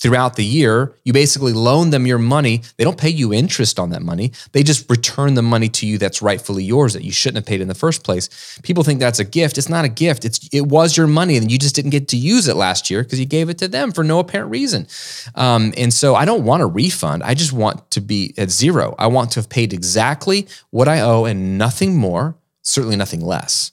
throughout 0.01 0.35
the 0.35 0.43
year. 0.43 0.95
You 1.03 1.13
basically 1.13 1.53
loan 1.53 1.91
them 1.91 2.07
your 2.07 2.17
money. 2.17 2.63
They 2.77 2.83
don't 2.83 2.97
pay 2.97 3.09
you 3.09 3.31
interest 3.31 3.77
on 3.77 3.91
that 3.91 4.01
money. 4.01 4.31
They 4.51 4.63
just 4.63 4.89
return 4.89 5.35
the 5.35 5.43
money 5.43 5.69
to 5.69 5.85
you 5.85 5.99
that's 5.99 6.23
rightfully 6.23 6.63
yours 6.63 6.93
that 6.93 7.03
you 7.03 7.11
shouldn't 7.11 7.37
have 7.37 7.45
paid 7.45 7.61
in 7.61 7.67
the 7.67 7.75
first 7.75 8.03
place. 8.03 8.59
People 8.63 8.83
think 8.83 8.99
that's 8.99 9.19
a 9.19 9.23
gift. 9.23 9.59
It's 9.59 9.69
not 9.69 9.85
a 9.85 9.89
gift. 9.89 10.25
It's 10.25 10.49
it 10.51 10.61
was 10.61 10.97
your 10.97 11.05
money 11.05 11.37
and 11.37 11.51
you 11.51 11.59
just 11.59 11.75
didn't 11.75 11.91
get 11.91 12.07
to 12.09 12.17
use 12.17 12.47
it 12.47 12.55
last 12.55 12.89
year 12.89 13.03
because 13.03 13.19
you 13.19 13.27
gave 13.27 13.49
it 13.49 13.59
to 13.59 13.67
them 13.67 13.91
for 13.91 14.03
no 14.03 14.17
apparent 14.17 14.49
reason. 14.49 14.87
Um, 15.35 15.71
and 15.77 15.93
so 15.93 16.15
I 16.15 16.25
don't 16.25 16.43
want 16.43 16.63
a 16.63 16.65
refund. 16.65 17.21
I 17.21 17.35
just 17.35 17.53
want 17.53 17.91
to 17.91 18.01
be 18.01 18.33
at 18.37 18.49
zero. 18.49 18.95
I 18.97 19.05
want 19.05 19.31
to 19.31 19.39
have 19.39 19.49
paid 19.49 19.71
exactly 19.71 20.47
what 20.71 20.87
I 20.87 21.01
owe 21.01 21.25
and 21.25 21.59
nothing 21.59 21.95
more, 21.95 22.35
certainly 22.63 22.95
nothing 22.95 23.21
less. 23.21 23.71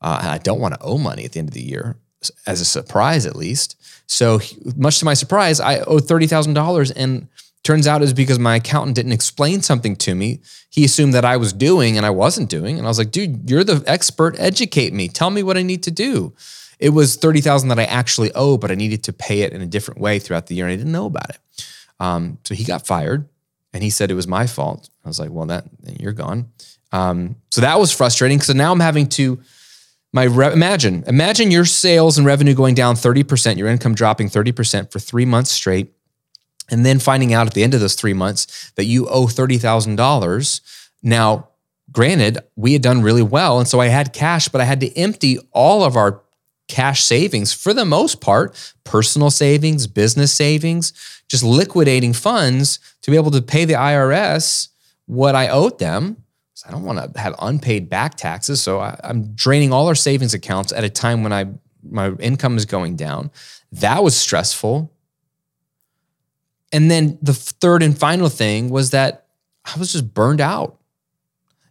Uh, 0.00 0.20
I 0.22 0.38
don't 0.38 0.60
want 0.60 0.74
to 0.74 0.80
owe 0.80 0.96
money 0.96 1.24
at 1.24 1.32
the 1.32 1.40
end 1.40 1.48
of 1.48 1.54
the 1.54 1.62
year 1.62 1.96
as 2.46 2.60
a 2.60 2.64
surprise 2.64 3.26
at 3.26 3.36
least. 3.36 3.76
So 4.10 4.40
much 4.76 4.98
to 4.98 5.04
my 5.04 5.14
surprise, 5.14 5.60
I 5.60 5.78
owed 5.80 6.08
thirty 6.08 6.26
thousand 6.26 6.54
dollars, 6.54 6.90
and 6.90 7.28
turns 7.62 7.86
out 7.86 8.00
it 8.00 8.04
was 8.04 8.12
because 8.12 8.40
my 8.40 8.56
accountant 8.56 8.96
didn't 8.96 9.12
explain 9.12 9.62
something 9.62 9.94
to 9.96 10.16
me. 10.16 10.40
He 10.68 10.84
assumed 10.84 11.14
that 11.14 11.24
I 11.24 11.36
was 11.36 11.52
doing, 11.52 11.96
and 11.96 12.04
I 12.04 12.10
wasn't 12.10 12.50
doing. 12.50 12.76
And 12.76 12.86
I 12.86 12.90
was 12.90 12.98
like, 12.98 13.12
"Dude, 13.12 13.48
you're 13.48 13.62
the 13.62 13.84
expert. 13.86 14.34
Educate 14.38 14.92
me. 14.92 15.06
Tell 15.06 15.30
me 15.30 15.44
what 15.44 15.56
I 15.56 15.62
need 15.62 15.84
to 15.84 15.92
do." 15.92 16.34
It 16.80 16.88
was 16.88 17.14
thirty 17.14 17.40
thousand 17.40 17.68
that 17.68 17.78
I 17.78 17.84
actually 17.84 18.32
owe, 18.34 18.56
but 18.56 18.72
I 18.72 18.74
needed 18.74 19.04
to 19.04 19.12
pay 19.12 19.42
it 19.42 19.52
in 19.52 19.62
a 19.62 19.66
different 19.66 20.00
way 20.00 20.18
throughout 20.18 20.48
the 20.48 20.56
year, 20.56 20.64
and 20.64 20.72
I 20.72 20.76
didn't 20.76 20.92
know 20.92 21.06
about 21.06 21.30
it. 21.30 21.38
Um, 22.00 22.38
so 22.44 22.56
he 22.56 22.64
got 22.64 22.88
fired, 22.88 23.28
and 23.72 23.80
he 23.80 23.90
said 23.90 24.10
it 24.10 24.14
was 24.14 24.26
my 24.26 24.48
fault. 24.48 24.90
I 25.04 25.08
was 25.08 25.20
like, 25.20 25.30
"Well, 25.30 25.46
that 25.46 25.66
you're 26.00 26.12
gone." 26.12 26.50
Um, 26.90 27.36
so 27.52 27.60
that 27.60 27.78
was 27.78 27.92
frustrating. 27.92 28.40
So 28.40 28.54
now 28.54 28.72
I'm 28.72 28.80
having 28.80 29.06
to 29.10 29.38
my 30.12 30.24
re- 30.24 30.52
imagine 30.52 31.04
imagine 31.06 31.50
your 31.50 31.64
sales 31.64 32.18
and 32.18 32.26
revenue 32.26 32.54
going 32.54 32.74
down 32.74 32.94
30%, 32.96 33.56
your 33.56 33.68
income 33.68 33.94
dropping 33.94 34.28
30% 34.28 34.90
for 34.90 34.98
3 34.98 35.24
months 35.24 35.50
straight 35.50 35.92
and 36.70 36.86
then 36.86 36.98
finding 36.98 37.32
out 37.32 37.46
at 37.46 37.54
the 37.54 37.62
end 37.62 37.74
of 37.74 37.80
those 37.80 37.94
3 37.94 38.12
months 38.12 38.72
that 38.76 38.84
you 38.84 39.08
owe 39.08 39.26
$30,000. 39.26 40.60
Now, 41.02 41.48
granted, 41.92 42.38
we 42.56 42.72
had 42.72 42.82
done 42.82 43.02
really 43.02 43.22
well 43.22 43.58
and 43.58 43.68
so 43.68 43.80
I 43.80 43.88
had 43.88 44.12
cash, 44.12 44.48
but 44.48 44.60
I 44.60 44.64
had 44.64 44.80
to 44.80 44.96
empty 44.96 45.38
all 45.52 45.84
of 45.84 45.96
our 45.96 46.22
cash 46.70 47.02
savings 47.02 47.52
for 47.52 47.74
the 47.74 47.84
most 47.84 48.20
part, 48.20 48.74
personal 48.84 49.30
savings, 49.30 49.86
business 49.88 50.32
savings, 50.32 50.92
just 51.28 51.42
liquidating 51.42 52.12
funds 52.12 52.78
to 53.02 53.10
be 53.10 53.16
able 53.16 53.32
to 53.32 53.42
pay 53.42 53.64
the 53.64 53.74
IRS 53.74 54.68
what 55.06 55.34
I 55.34 55.48
owed 55.48 55.80
them. 55.80 56.16
I 56.70 56.72
don't 56.72 56.84
want 56.84 57.14
to 57.14 57.20
have 57.20 57.34
unpaid 57.40 57.88
back 57.88 58.14
taxes. 58.14 58.62
So 58.62 58.78
I, 58.78 58.96
I'm 59.02 59.34
draining 59.34 59.72
all 59.72 59.88
our 59.88 59.96
savings 59.96 60.34
accounts 60.34 60.72
at 60.72 60.84
a 60.84 60.88
time 60.88 61.24
when 61.24 61.32
I 61.32 61.46
my 61.82 62.12
income 62.20 62.56
is 62.56 62.64
going 62.64 62.94
down. 62.94 63.32
That 63.72 64.04
was 64.04 64.16
stressful. 64.16 64.92
And 66.72 66.88
then 66.88 67.18
the 67.20 67.34
third 67.34 67.82
and 67.82 67.98
final 67.98 68.28
thing 68.28 68.68
was 68.68 68.90
that 68.90 69.26
I 69.64 69.76
was 69.78 69.90
just 69.92 70.14
burned 70.14 70.40
out, 70.40 70.78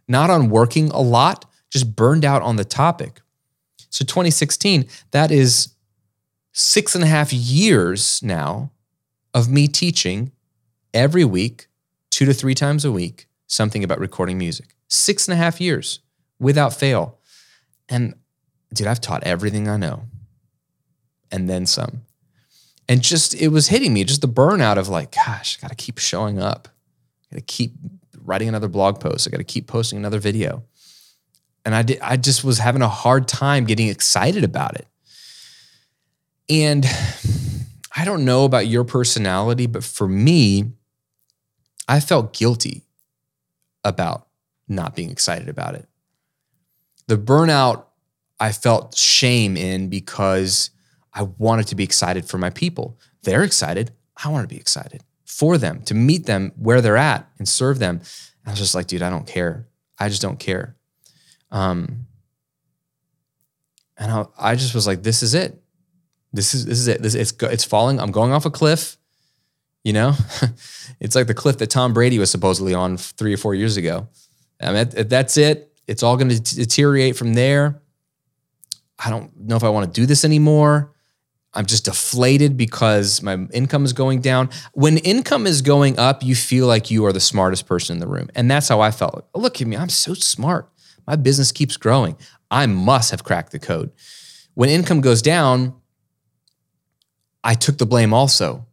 not 0.06 0.28
on 0.28 0.50
working 0.50 0.90
a 0.90 1.00
lot, 1.00 1.46
just 1.70 1.96
burned 1.96 2.24
out 2.24 2.42
on 2.42 2.56
the 2.56 2.64
topic. 2.64 3.22
So 3.88 4.04
2016, 4.04 4.86
that 5.12 5.30
is 5.30 5.74
six 6.52 6.94
and 6.94 7.04
a 7.04 7.06
half 7.06 7.32
years 7.32 8.22
now 8.22 8.70
of 9.32 9.48
me 9.48 9.66
teaching 9.66 10.32
every 10.92 11.24
week, 11.24 11.68
two 12.10 12.26
to 12.26 12.34
three 12.34 12.54
times 12.54 12.84
a 12.84 12.92
week, 12.92 13.28
something 13.46 13.82
about 13.82 13.98
recording 13.98 14.36
music. 14.36 14.74
Six 14.90 15.26
and 15.26 15.32
a 15.32 15.36
half 15.36 15.60
years 15.60 16.00
without 16.38 16.74
fail. 16.74 17.18
And 17.88 18.14
dude, 18.74 18.86
I've 18.86 19.00
taught 19.00 19.24
everything 19.24 19.68
I 19.68 19.76
know 19.76 20.02
and 21.30 21.48
then 21.48 21.64
some. 21.64 22.02
And 22.88 23.02
just, 23.02 23.34
it 23.34 23.48
was 23.48 23.68
hitting 23.68 23.94
me, 23.94 24.04
just 24.04 24.20
the 24.20 24.28
burnout 24.28 24.76
of 24.76 24.88
like, 24.88 25.14
gosh, 25.14 25.58
I 25.58 25.62
got 25.62 25.68
to 25.68 25.76
keep 25.76 25.98
showing 25.98 26.40
up. 26.40 26.68
I 27.30 27.36
got 27.36 27.46
to 27.46 27.54
keep 27.54 27.74
writing 28.22 28.48
another 28.48 28.68
blog 28.68 29.00
post. 29.00 29.26
I 29.26 29.30
got 29.30 29.38
to 29.38 29.44
keep 29.44 29.68
posting 29.68 29.98
another 29.98 30.18
video. 30.18 30.64
And 31.64 31.74
I 31.74 31.82
did, 31.82 32.00
I 32.00 32.16
just 32.16 32.42
was 32.42 32.58
having 32.58 32.82
a 32.82 32.88
hard 32.88 33.28
time 33.28 33.64
getting 33.64 33.88
excited 33.88 34.42
about 34.42 34.74
it. 34.76 34.88
And 36.48 36.84
I 37.94 38.04
don't 38.04 38.24
know 38.24 38.44
about 38.44 38.66
your 38.66 38.82
personality, 38.82 39.66
but 39.66 39.84
for 39.84 40.08
me, 40.08 40.72
I 41.86 42.00
felt 42.00 42.32
guilty 42.32 42.82
about 43.84 44.26
not 44.70 44.94
being 44.94 45.10
excited 45.10 45.48
about 45.48 45.74
it. 45.74 45.86
The 47.06 47.18
burnout, 47.18 47.84
I 48.38 48.52
felt 48.52 48.96
shame 48.96 49.56
in 49.56 49.88
because 49.88 50.70
I 51.12 51.22
wanted 51.22 51.66
to 51.68 51.74
be 51.74 51.84
excited 51.84 52.24
for 52.24 52.38
my 52.38 52.50
people. 52.50 52.98
They're 53.22 53.42
excited. 53.42 53.90
I 54.22 54.28
want 54.28 54.48
to 54.48 54.54
be 54.54 54.60
excited 54.60 55.02
for 55.24 55.58
them, 55.58 55.82
to 55.82 55.94
meet 55.94 56.26
them 56.26 56.52
where 56.56 56.80
they're 56.80 56.96
at 56.96 57.28
and 57.38 57.48
serve 57.48 57.78
them. 57.78 57.96
And 57.96 58.46
I 58.46 58.50
was 58.50 58.58
just 58.58 58.74
like, 58.74 58.86
dude, 58.86 59.02
I 59.02 59.10
don't 59.10 59.26
care. 59.26 59.66
I 59.98 60.08
just 60.08 60.22
don't 60.22 60.38
care. 60.38 60.76
Um, 61.50 62.06
and 63.96 64.10
I, 64.10 64.26
I 64.38 64.54
just 64.54 64.74
was 64.74 64.86
like, 64.86 65.02
this 65.02 65.22
is 65.22 65.34
it. 65.34 65.60
This 66.32 66.54
is 66.54 66.64
this 66.64 66.78
is 66.78 66.88
it. 66.88 67.02
This 67.02 67.14
it's 67.14 67.32
it's 67.42 67.64
falling. 67.64 67.98
I'm 67.98 68.12
going 68.12 68.32
off 68.32 68.46
a 68.46 68.50
cliff. 68.50 68.96
You 69.82 69.92
know, 69.92 70.14
it's 71.00 71.16
like 71.16 71.26
the 71.26 71.34
cliff 71.34 71.58
that 71.58 71.70
Tom 71.70 71.92
Brady 71.92 72.18
was 72.18 72.30
supposedly 72.30 72.74
on 72.74 72.96
three 72.96 73.34
or 73.34 73.36
four 73.36 73.54
years 73.54 73.76
ago. 73.76 74.08
I 74.60 74.72
mean, 74.72 75.08
that's 75.08 75.36
it. 75.36 75.72
It's 75.86 76.02
all 76.02 76.16
going 76.16 76.28
to 76.28 76.40
deteriorate 76.56 77.16
from 77.16 77.34
there. 77.34 77.80
I 78.98 79.10
don't 79.10 79.34
know 79.38 79.56
if 79.56 79.64
I 79.64 79.70
want 79.70 79.92
to 79.92 80.00
do 80.00 80.06
this 80.06 80.24
anymore. 80.24 80.92
I'm 81.52 81.66
just 81.66 81.86
deflated 81.86 82.56
because 82.56 83.22
my 83.22 83.34
income 83.52 83.84
is 83.84 83.92
going 83.92 84.20
down. 84.20 84.50
When 84.72 84.98
income 84.98 85.46
is 85.46 85.62
going 85.62 85.98
up, 85.98 86.22
you 86.22 86.36
feel 86.36 86.66
like 86.66 86.90
you 86.90 87.04
are 87.06 87.12
the 87.12 87.20
smartest 87.20 87.66
person 87.66 87.96
in 87.96 88.00
the 88.00 88.06
room. 88.06 88.28
And 88.36 88.48
that's 88.48 88.68
how 88.68 88.80
I 88.80 88.92
felt. 88.92 89.26
Look 89.34 89.60
at 89.60 89.66
me, 89.66 89.76
I'm 89.76 89.88
so 89.88 90.14
smart. 90.14 90.70
My 91.06 91.16
business 91.16 91.50
keeps 91.50 91.76
growing. 91.76 92.16
I 92.50 92.66
must 92.66 93.10
have 93.10 93.24
cracked 93.24 93.50
the 93.50 93.58
code. 93.58 93.90
When 94.54 94.68
income 94.68 95.00
goes 95.00 95.22
down, 95.22 95.74
I 97.42 97.54
took 97.54 97.78
the 97.78 97.86
blame 97.86 98.12
also. 98.12 98.66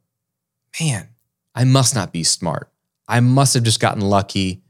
Man, 0.80 1.10
I 1.56 1.64
must 1.64 1.96
not 1.96 2.12
be 2.12 2.24
smart. 2.24 2.70
I 3.08 3.22
must 3.22 3.56
have 3.56 3.64
just 3.64 3.80
gotten 3.80 4.02
lucky. 4.02 4.62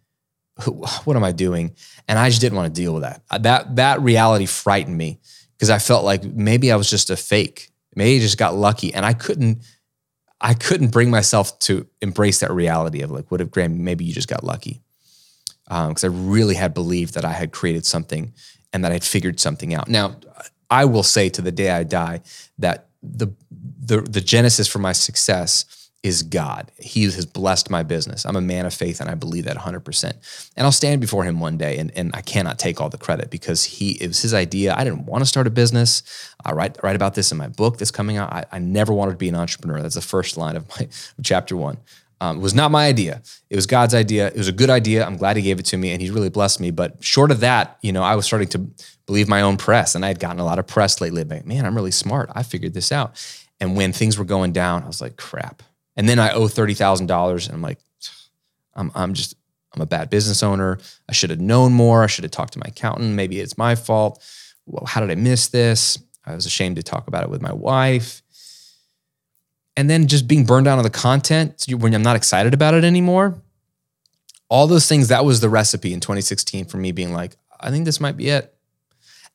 What 1.04 1.16
am 1.16 1.24
I 1.24 1.32
doing? 1.32 1.76
And 2.08 2.18
I 2.18 2.30
just 2.30 2.42
didn't 2.42 2.58
want 2.58 2.74
to 2.74 2.82
deal 2.82 2.94
with 2.94 3.04
that. 3.04 3.22
That 3.44 3.76
that 3.76 4.02
reality 4.02 4.46
frightened 4.46 4.98
me 4.98 5.20
because 5.54 5.70
I 5.70 5.80
felt 5.80 6.04
like 6.04 6.24
maybe 6.24 6.72
I 6.72 6.76
was 6.76 6.90
just 6.90 7.10
a 7.10 7.16
fake. 7.16 7.70
Maybe 7.96 8.18
I 8.18 8.20
just 8.20 8.38
got 8.38 8.56
lucky, 8.56 8.94
and 8.94 9.06
I 9.06 9.14
couldn't. 9.14 9.64
I 10.40 10.54
couldn't 10.54 10.90
bring 10.90 11.10
myself 11.10 11.58
to 11.60 11.88
embrace 12.02 12.40
that 12.40 12.52
reality 12.52 13.02
of 13.02 13.10
like, 13.10 13.32
what 13.32 13.42
if 13.42 13.50
Graham? 13.50 13.84
Maybe 13.84 14.06
you 14.06 14.14
just 14.14 14.28
got 14.28 14.44
lucky, 14.44 14.82
because 15.66 16.04
um, 16.04 16.12
I 16.12 16.16
really 16.16 16.56
had 16.56 16.74
believed 16.74 17.16
that 17.16 17.26
I 17.26 17.34
had 17.34 17.52
created 17.52 17.86
something 17.86 18.34
and 18.72 18.84
that 18.84 18.92
I'd 18.92 19.04
figured 19.04 19.40
something 19.40 19.74
out. 19.74 19.88
Now, 19.88 20.18
I 20.70 20.86
will 20.86 21.04
say 21.04 21.30
to 21.30 21.42
the 21.42 21.52
day 21.52 21.72
I 21.72 21.84
die 21.84 22.22
that 22.60 22.88
the 23.02 23.34
the 23.80 24.02
the 24.02 24.22
genesis 24.22 24.68
for 24.68 24.80
my 24.80 24.92
success 24.92 25.66
is 26.04 26.24
God. 26.24 26.72
He 26.78 27.04
has 27.04 27.26
blessed 27.26 27.70
my 27.70 27.84
business. 27.84 28.26
I'm 28.26 28.36
a 28.36 28.42
man 28.42 28.66
of 28.66 28.74
faith 28.74 29.02
and 29.02 29.10
I 29.10 29.16
believe 29.16 29.46
that 29.46 29.58
100%. 29.58 30.52
And 30.56 30.66
I'll 30.66 30.72
stand 30.72 31.02
before 31.02 31.24
him 31.24 31.40
one 31.40 31.58
day 31.58 31.78
and, 31.78 31.92
and 31.96 32.12
I 32.14 32.22
cannot 32.22 32.60
take 32.60 32.80
all 32.80 32.90
the 32.90 32.98
credit 32.98 33.30
because 33.30 33.64
he 33.64 33.92
it 34.02 34.08
was 34.08 34.22
his 34.22 34.34
idea. 34.34 34.76
I 34.76 34.84
didn't 34.84 35.06
want 35.06 35.22
to 35.22 35.26
start 35.26 35.48
a 35.48 35.50
business. 35.50 36.04
I 36.46 36.54
write, 36.54 36.78
write 36.84 36.96
about 36.96 37.16
this 37.16 37.32
in 37.32 37.38
my 37.38 37.48
book 37.48 37.78
that's 37.78 37.92
coming 37.92 38.18
out. 38.18 38.32
I, 38.32 38.46
I 38.52 38.60
never 38.60 38.94
wanted 38.94 39.12
to 39.12 39.18
be 39.18 39.28
an 39.28 39.36
entrepreneur. 39.36 39.82
That's 39.82 39.96
the 39.96 40.02
first 40.02 40.38
line 40.38 40.56
of 40.56 40.68
my 40.70 40.88
of 41.18 41.24
chapter 41.24 41.58
one. 41.58 41.78
Um, 42.20 42.38
it 42.38 42.42
was 42.42 42.56
not 42.56 42.72
my 42.72 42.88
idea. 42.88 43.22
It 43.50 43.56
was 43.56 43.68
God's 43.68 43.94
idea. 43.94 44.28
It 44.28 44.38
was 44.38 44.48
a 44.48 44.54
good 44.54 44.70
idea. 44.70 45.06
I'm 45.06 45.18
glad 45.18 45.36
he 45.36 45.44
gave 45.44 45.60
it 45.60 45.66
to 45.68 45.78
me 45.78 45.92
and 45.92 46.02
he's 46.02 46.10
really 46.10 46.30
blessed 46.30 46.60
me. 46.60 46.72
But 46.72 47.04
short 47.04 47.32
of 47.32 47.42
that, 47.42 47.78
you 47.82 47.92
know, 47.92 48.02
I 48.02 48.16
was 48.16 48.26
starting 48.26 48.48
to 48.50 48.68
believe 49.06 49.28
my 49.28 49.42
own 49.42 49.58
press 49.58 49.94
and 49.94 50.04
I 50.04 50.08
had 50.08 50.20
gotten 50.20 50.40
a 50.40 50.46
lot 50.46 50.58
of 50.58 50.66
press 50.66 51.00
lately. 51.00 51.24
Man, 51.46 51.66
I'm 51.66 51.76
really 51.76 51.92
smart. 51.92 52.32
I 52.34 52.42
figured 52.44 52.74
this 52.74 52.92
out. 52.92 53.16
And 53.60 53.76
when 53.76 53.94
things 53.94 54.18
were 54.18 54.26
going 54.26 54.52
down, 54.52 54.84
I 54.84 54.88
was 54.88 55.02
like, 55.02 55.18
crap. 55.18 55.62
And 55.98 56.08
then 56.08 56.20
I 56.20 56.32
owe 56.32 56.48
thirty 56.48 56.74
thousand 56.74 57.08
dollars, 57.08 57.48
and 57.48 57.56
I'm 57.56 57.62
like, 57.62 57.80
I'm 58.76 58.92
I'm 58.96 59.14
just 59.14 59.36
I'm 59.74 59.82
a 59.82 59.86
bad 59.86 60.10
business 60.10 60.44
owner. 60.44 60.78
I 61.10 61.14
should 61.14 61.30
have 61.30 61.42
known 61.42 61.74
more. 61.74 62.04
I 62.04 62.08
should 62.08 62.24
have 62.24 62.32
talked 62.32 62.54
to 62.54 62.60
my 62.60 62.68
accountant. 62.68 63.16
Maybe 63.16 63.40
it's 63.40 63.58
my 63.58 63.76
fault. 63.76 64.24
Well, 64.66 64.86
how 64.86 65.02
did 65.02 65.12
I 65.12 65.16
miss 65.16 65.48
this? 65.48 66.00
I 66.26 66.36
was 66.36 66.46
ashamed 66.46 66.76
to 66.76 66.84
talk 66.84 67.08
about 67.08 67.24
it 67.24 67.30
with 67.30 67.42
my 67.42 67.54
wife. 67.54 68.22
And 69.78 69.90
then 69.90 70.08
just 70.08 70.28
being 70.28 70.46
burned 70.46 70.68
out 70.68 70.78
on 70.78 70.84
the 70.84 70.90
content 70.90 71.66
when 71.70 71.94
I'm 71.94 72.02
not 72.02 72.16
excited 72.16 72.54
about 72.54 72.74
it 72.74 72.84
anymore. 72.84 73.42
All 74.50 74.66
those 74.66 74.88
things, 74.88 75.10
that 75.10 75.24
was 75.24 75.40
the 75.40 75.50
recipe 75.50 75.94
in 75.94 76.00
2016 76.00 76.66
for 76.66 76.78
me 76.78 76.92
being 76.92 77.14
like, 77.14 77.36
I 77.60 77.70
think 77.70 77.86
this 77.86 78.00
might 78.00 78.18
be 78.18 78.30
it. 78.30 78.57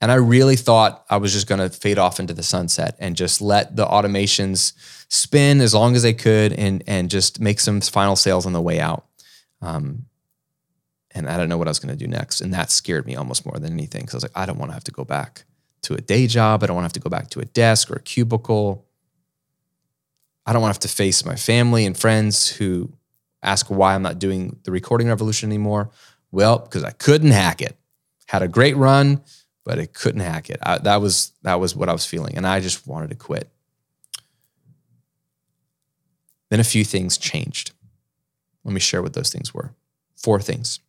And 0.02 0.10
I 0.10 0.16
really 0.16 0.56
thought 0.56 1.04
I 1.08 1.18
was 1.18 1.32
just 1.32 1.46
going 1.46 1.60
to 1.60 1.70
fade 1.70 1.96
off 1.96 2.18
into 2.18 2.34
the 2.34 2.42
sunset 2.42 2.96
and 2.98 3.14
just 3.14 3.40
let 3.40 3.76
the 3.76 3.86
automations 3.86 4.72
spin 5.08 5.60
as 5.60 5.74
long 5.74 5.94
as 5.94 6.02
they 6.02 6.12
could 6.12 6.52
and 6.52 6.82
and 6.88 7.08
just 7.08 7.40
make 7.40 7.60
some 7.60 7.80
final 7.80 8.16
sales 8.16 8.44
on 8.44 8.52
the 8.52 8.60
way 8.60 8.80
out. 8.80 9.06
Um, 9.60 10.06
and 11.12 11.30
I 11.30 11.36
don't 11.36 11.48
know 11.48 11.56
what 11.56 11.68
I 11.68 11.70
was 11.70 11.78
going 11.78 11.96
to 11.96 12.04
do 12.04 12.10
next. 12.10 12.40
And 12.40 12.52
that 12.52 12.72
scared 12.72 13.06
me 13.06 13.14
almost 13.14 13.46
more 13.46 13.60
than 13.60 13.72
anything 13.72 14.00
because 14.00 14.14
I 14.14 14.16
was 14.16 14.24
like, 14.24 14.32
I 14.34 14.44
don't 14.44 14.58
want 14.58 14.70
to 14.70 14.74
have 14.74 14.84
to 14.84 14.92
go 14.92 15.04
back 15.04 15.44
to 15.82 15.94
a 15.94 16.00
day 16.00 16.26
job. 16.26 16.64
I 16.64 16.66
don't 16.66 16.74
want 16.74 16.82
to 16.82 16.86
have 16.86 16.94
to 16.94 17.08
go 17.08 17.10
back 17.10 17.30
to 17.30 17.40
a 17.40 17.44
desk 17.44 17.88
or 17.88 17.94
a 17.94 18.02
cubicle. 18.02 18.84
I 20.44 20.52
don't 20.52 20.62
want 20.62 20.74
to 20.74 20.78
have 20.78 20.90
to 20.90 20.96
face 20.96 21.24
my 21.24 21.36
family 21.36 21.86
and 21.86 21.96
friends 21.96 22.48
who 22.48 22.92
ask 23.40 23.68
why 23.68 23.94
I'm 23.94 24.02
not 24.02 24.18
doing 24.18 24.58
the 24.64 24.72
recording 24.72 25.06
revolution 25.06 25.48
anymore. 25.48 25.90
Well, 26.32 26.58
because 26.58 26.82
I 26.82 26.90
couldn't 26.90 27.30
hack 27.30 27.62
it. 27.62 27.76
Had 28.26 28.42
a 28.42 28.48
great 28.48 28.76
run 28.76 29.22
but 29.64 29.78
it 29.78 29.94
couldn't 29.94 30.20
hack 30.20 30.50
it. 30.50 30.58
I, 30.62 30.78
that 30.78 31.00
was 31.00 31.32
that 31.42 31.60
was 31.60 31.76
what 31.76 31.88
I 31.88 31.92
was 31.92 32.06
feeling, 32.06 32.36
and 32.36 32.46
I 32.46 32.60
just 32.60 32.86
wanted 32.86 33.10
to 33.10 33.16
quit. 33.16 33.48
Then 36.50 36.60
a 36.60 36.64
few 36.64 36.84
things 36.84 37.16
changed. 37.16 37.72
Let 38.64 38.74
me 38.74 38.80
share 38.80 39.02
what 39.02 39.14
those 39.14 39.30
things 39.30 39.54
were. 39.54 39.72
Four 40.16 40.40
things. 40.40 40.80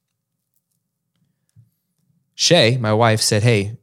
Shay, 2.36 2.78
my 2.78 2.94
wife, 2.94 3.22
said, 3.22 3.44
"Hey, 3.44 3.78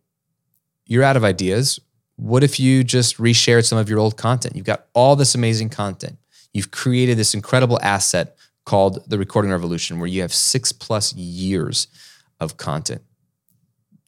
you're 0.87 1.05
out 1.05 1.17
of 1.17 1.25
ideas. 1.25 1.79
What 2.17 2.43
if 2.43 2.61
you 2.61 2.85
just 2.85 3.17
reshared 3.17 3.65
some 3.65 3.79
of 3.79 3.89
your 3.89 3.99
old 3.99 4.17
content? 4.17 4.57
You've 4.57 4.67
got 4.67 4.87
all 4.93 5.17
this 5.17 5.35
amazing 5.35 5.71
content. 5.71 6.19
You've 6.53 6.71
created 6.71 7.17
this 7.17 7.33
incredible 7.33 7.79
asset 7.81 8.37
called 8.65 9.09
the 9.09 9.19
Recording 9.19 9.53
Revolution, 9.53 9.99
where 9.99 10.09
you 10.09 10.21
have 10.21 10.35
six 10.35 10.73
plus 10.73 11.15
years 11.15 11.87
of 12.41 12.57
content. 12.57 13.03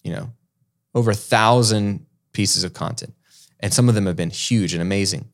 You 0.02 0.12
know, 0.12 0.32
over 0.94 1.10
a 1.10 1.14
thousand 1.14 2.06
pieces 2.32 2.64
of 2.64 2.74
content. 2.74 3.14
And 3.60 3.72
some 3.72 3.88
of 3.88 3.94
them 3.94 4.06
have 4.06 4.16
been 4.16 4.30
huge 4.30 4.72
and 4.72 4.82
amazing. 4.82 5.28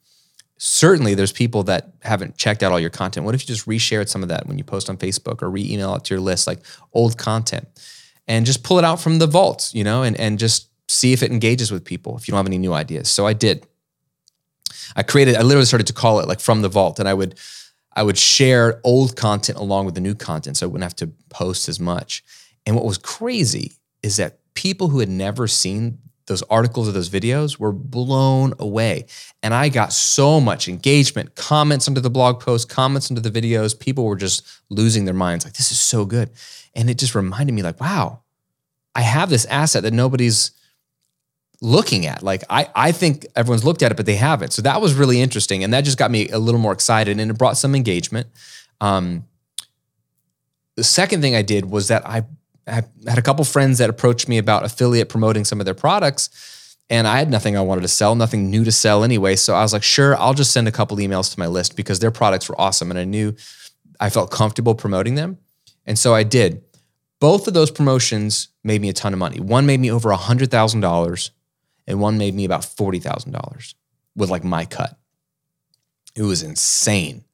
Certainly, 0.59 1.15
there's 1.15 1.33
people 1.33 1.63
that 1.65 1.93
haven't 2.03 2.37
checked 2.37 2.63
out 2.63 2.73
all 2.73 2.81
your 2.81 2.91
content. 2.91 3.25
What 3.25 3.35
if 3.35 3.43
you 3.43 3.47
just 3.47 3.67
reshared 3.67 4.09
some 4.09 4.23
of 4.23 4.29
that 4.29 4.47
when 4.47 4.59
you 4.59 4.65
post 4.65 4.91
on 4.91 4.97
Facebook 4.97 5.41
or 5.41 5.51
re 5.51 5.65
email 5.65 5.95
it 5.95 6.05
to 6.05 6.15
your 6.15 6.21
list, 6.21 6.47
like 6.47 6.59
old 6.93 7.17
content, 7.17 7.69
and 8.27 8.45
just 8.45 8.65
pull 8.65 8.79
it 8.79 8.85
out 8.85 9.01
from 9.01 9.21
the 9.21 9.29
vault, 9.29 9.71
you 9.73 9.85
know, 9.85 10.03
and, 10.03 10.19
and 10.19 10.39
just 10.39 10.69
see 10.91 11.13
if 11.13 11.23
it 11.23 11.31
engages 11.31 11.71
with 11.71 11.85
people 11.85 12.17
if 12.17 12.27
you 12.27 12.33
don't 12.33 12.39
have 12.39 12.47
any 12.47 12.59
new 12.59 12.73
ideas. 12.73 13.09
So 13.09 13.27
I 13.27 13.35
did. 13.35 13.67
I 14.97 15.03
created, 15.03 15.37
I 15.37 15.43
literally 15.43 15.67
started 15.67 15.87
to 15.89 15.93
call 15.93 16.19
it 16.19 16.27
like 16.27 16.41
from 16.41 16.63
the 16.63 16.69
vault, 16.69 16.99
and 16.99 17.09
I 17.09 17.15
would 17.15 17.39
I 17.99 18.03
would 18.03 18.19
share 18.19 18.81
old 18.85 19.17
content 19.17 19.59
along 19.59 19.87
with 19.87 19.95
the 19.95 20.01
new 20.01 20.15
content 20.15 20.57
so 20.57 20.67
I 20.67 20.69
wouldn't 20.69 20.85
have 20.85 20.97
to 20.97 21.09
post 21.31 21.69
as 21.69 21.81
much. 21.81 22.23
And 22.65 22.77
what 22.77 22.85
was 22.85 22.99
crazy 22.99 23.73
is 24.05 24.19
that 24.19 24.39
people 24.59 24.89
who 24.89 24.99
had 24.99 25.09
never 25.09 25.47
seen 25.47 25.99
those 26.27 26.43
articles 26.51 26.89
or 26.89 26.93
those 26.93 27.09
videos 27.09 27.61
were 27.61 27.71
blown 27.71 28.53
away. 28.59 29.07
And 29.41 29.55
I 29.55 29.69
got 29.69 29.93
so 29.93 30.41
much 30.41 30.69
engagement, 30.69 31.37
comments 31.37 31.87
under 31.87 32.01
the 32.01 32.11
blog 32.11 32.41
post, 32.41 32.69
comments 32.69 33.09
under 33.09 33.21
the 33.21 33.31
videos. 33.31 33.79
People 33.79 34.05
were 34.05 34.17
just 34.17 34.45
losing 34.69 35.05
their 35.05 35.15
minds 35.15 35.45
like, 35.45 35.55
this 35.55 35.71
is 35.71 35.79
so 35.79 36.05
good. 36.05 36.31
And 36.75 36.91
it 36.91 36.99
just 36.99 37.15
reminded 37.15 37.53
me, 37.53 37.63
like, 37.63 37.81
wow, 37.81 38.23
I 38.97 39.03
have 39.03 39.31
this 39.31 39.45
asset 39.45 39.85
that 39.85 39.93
nobody's 39.93 40.51
looking 41.61 42.05
at. 42.05 42.21
Like 42.21 42.43
I, 42.51 42.69
I 42.75 42.91
think 42.91 43.27
everyone's 43.37 43.65
looked 43.65 43.85
at 43.85 43.93
it, 43.93 43.97
but 43.97 44.07
they 44.07 44.17
haven't. 44.17 44.53
So 44.53 44.63
that 44.63 44.81
was 44.81 44.95
really 44.95 45.21
interesting. 45.21 45.63
And 45.63 45.73
that 45.73 45.83
just 45.83 45.99
got 45.99 46.11
me 46.11 46.29
a 46.31 46.39
little 46.41 46.61
more 46.61 46.73
excited 46.73 47.21
and 47.21 47.31
it 47.31 47.39
brought 47.39 47.57
some 47.57 47.77
engagement. 47.77 48.27
Um, 48.81 49.25
the 50.75 50.83
second 50.83 51.21
thing 51.21 51.37
I 51.37 51.43
did 51.43 51.65
was 51.71 51.89
that 51.89 52.05
I 52.05 52.25
had 52.69 53.19
a 53.19 53.23
couple 53.23 53.45
friends 53.45 53.79
that 53.79 53.91
approached 53.91 54.29
me 54.29 54.39
about 54.39 54.65
affiliate 54.65 55.09
promoting 55.09 55.45
some 55.45 55.61
of 55.61 55.65
their 55.65 55.75
products. 55.75 56.77
And 56.91 57.07
I 57.07 57.19
had 57.19 57.31
nothing 57.31 57.57
I 57.57 57.61
wanted 57.61 57.83
to 57.83 57.89
sell, 57.89 58.15
nothing 58.15 58.51
new 58.51 58.65
to 58.65 58.73
sell 58.73 59.05
anyway. 59.05 59.37
So 59.37 59.55
I 59.55 59.63
was 59.63 59.73
like, 59.73 59.83
sure, 59.83 60.17
I'll 60.17 60.35
just 60.35 60.53
send 60.53 60.69
a 60.69 60.73
couple 60.73 60.97
emails 60.97 61.33
to 61.33 61.39
my 61.39 61.47
list 61.47 61.77
because 61.77 61.99
their 62.01 62.11
products 62.11 62.49
were 62.49 62.59
awesome. 62.59 62.91
And 62.91 62.99
I 62.99 63.05
knew 63.05 63.35
I 64.01 64.09
felt 64.11 64.31
comfortable 64.31 64.75
promoting 64.75 65.15
them. 65.15 65.39
And 65.85 65.99
so 65.99 66.15
I 66.15 66.23
did. 66.23 66.63
Both 67.21 67.49
of 67.49 67.55
those 67.55 67.71
promotions 67.71 68.49
made 68.63 68.81
me 68.81 68.89
a 68.89 68.93
ton 68.93 69.13
of 69.13 69.19
money. 69.19 69.41
One 69.41 69.67
made 69.67 69.81
me 69.81 69.91
over 69.91 70.11
$100,000 70.11 71.31
and 71.87 72.01
one 72.01 72.17
made 72.17 72.35
me 72.35 72.45
about 72.45 72.63
$40,000 72.63 73.75
with 74.15 74.31
like 74.31 74.45
my 74.45 74.65
cut. 74.65 74.99
It 76.15 76.23
was 76.23 76.43
insane. 76.43 77.25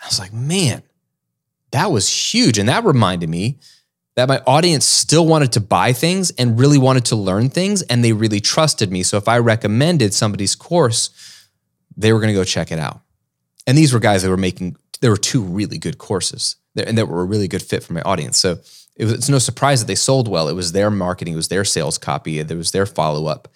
I 0.00 0.06
was 0.06 0.18
like, 0.18 0.32
man, 0.32 0.82
that 1.70 1.90
was 1.90 2.08
huge. 2.08 2.58
And 2.58 2.68
that 2.68 2.84
reminded 2.84 3.28
me 3.28 3.58
that 4.14 4.28
my 4.28 4.40
audience 4.46 4.84
still 4.84 5.26
wanted 5.26 5.52
to 5.52 5.60
buy 5.60 5.92
things 5.92 6.30
and 6.32 6.58
really 6.58 6.78
wanted 6.78 7.04
to 7.06 7.16
learn 7.16 7.48
things 7.48 7.82
and 7.82 8.04
they 8.04 8.12
really 8.12 8.40
trusted 8.40 8.92
me. 8.92 9.02
So 9.02 9.16
if 9.16 9.28
I 9.28 9.38
recommended 9.38 10.12
somebody's 10.12 10.54
course, 10.54 11.48
they 11.96 12.12
were 12.12 12.18
going 12.18 12.32
to 12.32 12.38
go 12.38 12.44
check 12.44 12.70
it 12.70 12.78
out. 12.78 13.00
And 13.66 13.78
these 13.78 13.92
were 13.92 14.00
guys 14.00 14.22
that 14.22 14.30
were 14.30 14.36
making, 14.36 14.76
there 15.00 15.10
were 15.10 15.16
two 15.16 15.42
really 15.42 15.78
good 15.78 15.98
courses 15.98 16.56
and 16.76 16.98
that 16.98 17.06
were 17.06 17.22
a 17.22 17.26
really 17.26 17.48
good 17.48 17.62
fit 17.62 17.82
for 17.82 17.92
my 17.92 18.02
audience. 18.02 18.38
So 18.38 18.58
it 18.96 19.04
was, 19.04 19.12
it's 19.14 19.28
no 19.28 19.38
surprise 19.38 19.80
that 19.80 19.86
they 19.86 19.94
sold 19.94 20.28
well. 20.28 20.48
It 20.48 20.54
was 20.54 20.72
their 20.72 20.90
marketing, 20.90 21.34
it 21.34 21.36
was 21.36 21.48
their 21.48 21.64
sales 21.64 21.96
copy, 21.96 22.38
it 22.38 22.50
was 22.50 22.72
their 22.72 22.86
follow 22.86 23.26
up 23.26 23.48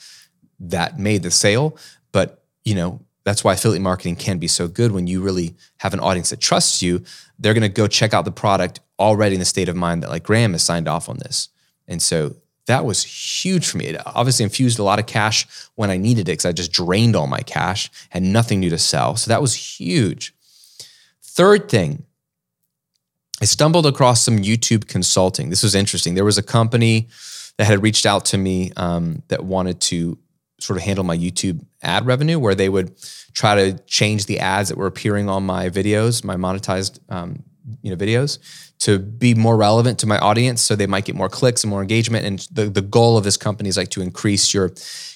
that 0.58 0.98
made 0.98 1.22
the 1.22 1.30
sale. 1.30 1.76
But, 2.12 2.42
you 2.64 2.74
know, 2.74 3.00
that's 3.24 3.44
why 3.44 3.54
affiliate 3.54 3.82
marketing 3.82 4.16
can 4.16 4.38
be 4.38 4.48
so 4.48 4.68
good 4.68 4.92
when 4.92 5.06
you 5.06 5.20
really 5.20 5.56
have 5.78 5.92
an 5.92 6.00
audience 6.00 6.30
that 6.30 6.40
trusts 6.40 6.82
you. 6.82 7.04
They're 7.38 7.54
going 7.54 7.62
to 7.62 7.68
go 7.68 7.86
check 7.86 8.14
out 8.14 8.24
the 8.24 8.32
product 8.32 8.80
already 8.98 9.34
in 9.34 9.40
the 9.40 9.44
state 9.44 9.68
of 9.68 9.76
mind 9.76 10.02
that 10.02 10.10
like 10.10 10.22
Graham 10.22 10.52
has 10.52 10.62
signed 10.62 10.88
off 10.88 11.08
on 11.08 11.18
this. 11.18 11.48
And 11.88 12.00
so 12.00 12.36
that 12.66 12.84
was 12.84 13.02
huge 13.02 13.68
for 13.68 13.78
me. 13.78 13.86
It 13.86 14.00
obviously 14.06 14.42
infused 14.42 14.78
a 14.78 14.82
lot 14.82 14.98
of 14.98 15.06
cash 15.06 15.46
when 15.76 15.90
I 15.90 15.96
needed 15.96 16.22
it 16.22 16.32
because 16.32 16.46
I 16.46 16.52
just 16.52 16.72
drained 16.72 17.14
all 17.14 17.26
my 17.26 17.40
cash, 17.40 17.90
had 18.10 18.22
nothing 18.22 18.60
new 18.60 18.70
to 18.70 18.78
sell. 18.78 19.16
So 19.16 19.28
that 19.28 19.40
was 19.40 19.54
huge. 19.54 20.34
Third 21.22 21.68
thing, 21.68 22.04
I 23.40 23.44
stumbled 23.44 23.86
across 23.86 24.22
some 24.22 24.38
YouTube 24.38 24.88
consulting. 24.88 25.50
This 25.50 25.62
was 25.62 25.74
interesting. 25.74 26.14
There 26.14 26.24
was 26.24 26.38
a 26.38 26.42
company 26.42 27.08
that 27.58 27.66
had 27.66 27.82
reached 27.82 28.06
out 28.06 28.24
to 28.26 28.38
me 28.38 28.72
um, 28.76 29.22
that 29.28 29.44
wanted 29.44 29.80
to 29.82 30.18
sort 30.58 30.78
of 30.78 30.84
handle 30.84 31.04
my 31.04 31.16
YouTube 31.16 31.64
ad 31.82 32.06
revenue, 32.06 32.38
where 32.38 32.54
they 32.54 32.70
would 32.70 32.96
try 33.34 33.54
to 33.54 33.78
change 33.84 34.26
the 34.26 34.40
ads 34.40 34.70
that 34.70 34.78
were 34.78 34.86
appearing 34.86 35.28
on 35.28 35.44
my 35.44 35.68
videos, 35.68 36.24
my 36.24 36.36
monetized 36.36 36.98
um, 37.10 37.42
you 37.82 37.90
know 37.90 37.96
videos, 37.96 38.38
to 38.78 38.98
be 38.98 39.34
more 39.34 39.56
relevant 39.56 39.98
to 40.00 40.06
my 40.06 40.18
audience, 40.18 40.60
so 40.62 40.76
they 40.76 40.86
might 40.86 41.04
get 41.04 41.14
more 41.14 41.28
clicks 41.28 41.64
and 41.64 41.70
more 41.70 41.82
engagement. 41.82 42.24
And 42.26 42.38
the 42.52 42.66
the 42.70 42.82
goal 42.82 43.16
of 43.16 43.24
this 43.24 43.36
company 43.36 43.68
is 43.68 43.76
like 43.76 43.90
to 43.90 44.00
increase 44.00 44.52
your 44.52 44.72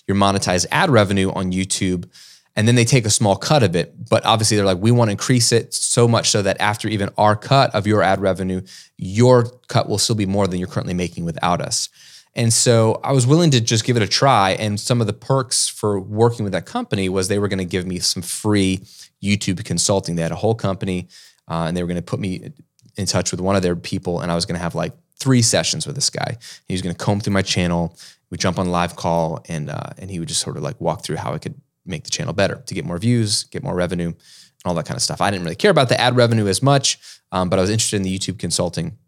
your 0.07 0.17
monetized 0.17 0.67
ad 0.71 0.91
revenue 0.91 1.31
on 1.33 1.53
YouTube. 1.53 2.09
And 2.57 2.67
then 2.67 2.75
they 2.75 2.85
take 2.85 3.07
a 3.07 3.11
small 3.11 3.37
cut 3.37 3.63
of 3.63 3.77
it. 3.77 4.09
But 4.11 4.25
obviously, 4.27 4.57
they're 4.57 4.67
like, 4.67 4.79
we 4.79 4.91
want 4.91 5.09
to 5.09 5.13
increase 5.13 5.53
it 5.53 5.73
so 5.73 6.09
much 6.09 6.31
so 6.31 6.43
that 6.43 6.61
after 6.61 6.89
even 6.89 7.09
our 7.17 7.37
cut 7.37 7.73
of 7.75 7.87
your 7.87 8.03
ad 8.03 8.21
revenue, 8.21 8.61
your 8.99 9.45
cut 9.69 9.89
will 9.89 9.99
still 9.99 10.17
be 10.17 10.27
more 10.27 10.49
than 10.49 10.59
you're 10.59 10.69
currently 10.69 10.95
making 10.95 11.25
without 11.25 11.63
us. 11.63 11.89
And 12.35 12.53
so 12.53 13.01
I 13.03 13.13
was 13.13 13.27
willing 13.27 13.51
to 13.53 13.61
just 13.61 13.85
give 13.85 13.97
it 13.97 14.03
a 14.03 14.09
try. 14.09 14.53
And 14.53 14.79
some 14.79 15.01
of 15.01 15.07
the 15.07 15.13
perks 15.13 15.69
for 15.69 15.99
working 16.01 16.45
with 16.45 16.53
that 16.53 16.67
company 16.67 17.09
was 17.09 17.29
they 17.29 17.39
were 17.39 17.49
going 17.49 17.59
to 17.59 17.65
give 17.65 17.87
me 17.87 17.99
some 17.99 18.23
free 18.23 18.81
YouTube 19.23 19.65
consulting. 19.65 20.17
They 20.17 20.23
had 20.23 20.33
a 20.33 20.37
whole 20.37 20.55
company 20.55 21.09
uh, 21.49 21.65
and 21.67 21.77
they 21.77 21.83
were 21.83 21.89
going 21.89 21.97
to 21.97 22.03
put 22.03 22.21
me 22.21 22.53
in 22.97 23.07
touch 23.07 23.31
with 23.31 23.41
one 23.41 23.57
of 23.57 23.63
their 23.63 23.77
people. 23.77 24.21
And 24.21 24.31
I 24.31 24.35
was 24.35 24.47
going 24.47 24.57
to 24.57 24.63
have 24.63 24.75
like 24.75 24.93
three 25.19 25.43
sessions 25.43 25.87
with 25.87 25.95
this 25.95 26.11
guy. 26.11 26.37
He 26.67 26.75
was 26.75 26.83
going 26.83 26.95
to 26.95 27.05
comb 27.05 27.21
through 27.21 27.33
my 27.33 27.43
channel. 27.43 27.97
We 28.31 28.39
jump 28.39 28.59
on 28.59 28.71
live 28.71 28.97
call 28.97 29.45
and, 29.49 29.71
uh, 29.71 29.91
and 29.99 30.11
he 30.11 30.19
would 30.19 30.29
just 30.29 30.41
sort 30.41 30.57
of 30.57 30.63
like 30.63 30.81
walk 30.81 31.05
through 31.05 31.17
how 31.17 31.33
I 31.33 31.39
could 31.39 31.61
make 31.85 32.05
the 32.05 32.11
channel 32.11 32.33
better 32.33 32.63
to 32.67 32.75
get 32.75 32.85
more 32.85 32.99
views, 32.99 33.45
get 33.45 33.63
more 33.63 33.75
revenue, 33.75 34.09
and 34.09 34.17
all 34.65 34.75
that 34.75 34.87
kind 34.87 34.97
of 34.97 35.03
stuff. 35.03 35.21
I 35.21 35.31
didn't 35.31 35.45
really 35.45 35.57
care 35.57 35.71
about 35.71 35.89
the 35.89 36.01
ad 36.01 36.17
revenue 36.17 36.47
as 36.47 36.63
much, 36.63 36.99
um, 37.33 37.49
but 37.49 37.59
I 37.59 37.63
was 37.63 37.71
interested 37.71 37.97
in 37.97 38.03
the 38.03 38.17
YouTube 38.17 38.39
consulting. 38.39 38.99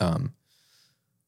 Um, 0.00 0.32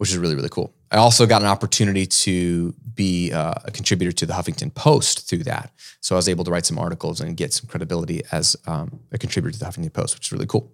which 0.00 0.11
is 0.11 0.16
really, 0.16 0.35
really 0.35 0.48
cool. 0.48 0.72
I 0.90 0.96
also 0.96 1.26
got 1.26 1.42
an 1.42 1.48
opportunity 1.48 2.07
to 2.07 2.74
be 2.94 3.33
uh, 3.33 3.53
a 3.66 3.70
contributor 3.70 4.12
to 4.12 4.24
the 4.24 4.33
Huffington 4.33 4.74
Post 4.74 5.29
through 5.29 5.44
that. 5.44 5.74
So 6.00 6.14
I 6.14 6.16
was 6.16 6.26
able 6.26 6.42
to 6.44 6.50
write 6.50 6.64
some 6.64 6.79
articles 6.79 7.20
and 7.20 7.37
get 7.37 7.53
some 7.53 7.68
credibility 7.68 8.22
as 8.33 8.57
um, 8.66 9.00
a 9.12 9.18
contributor 9.18 9.53
to 9.53 9.59
the 9.59 9.66
Huffington 9.66 9.92
Post, 9.92 10.16
which 10.16 10.29
is 10.29 10.33
really 10.33 10.46
cool. 10.46 10.72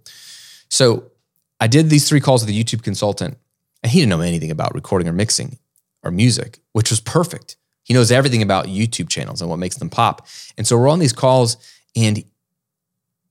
So 0.77 1.11
I 1.59 1.69
did 1.69 1.89
these 1.89 2.07
three 2.07 2.21
calls 2.21 2.45
with 2.45 2.55
the 2.55 2.63
YouTube 2.63 2.83
consultant, 2.83 3.39
and 3.83 3.91
he 3.91 4.01
didn't 4.01 4.11
know 4.11 4.21
anything 4.21 4.51
about 4.51 4.75
recording 4.75 5.09
or 5.09 5.13
mixing 5.15 5.57
or 6.03 6.11
music, 6.11 6.59
which 6.73 6.91
was 6.91 7.01
perfect. 7.01 7.57
He 7.83 7.95
knows 7.95 8.13
everything 8.13 8.43
about 8.43 8.67
YouTube 8.67 9.09
channels 9.09 9.41
and 9.41 9.49
what 9.49 9.59
makes 9.59 9.77
them 9.77 9.89
pop. 9.89 10.27
And 10.59 10.67
so 10.67 10.77
we're 10.77 10.91
on 10.91 10.99
these 10.99 11.15
calls, 11.15 11.57
and 11.97 12.23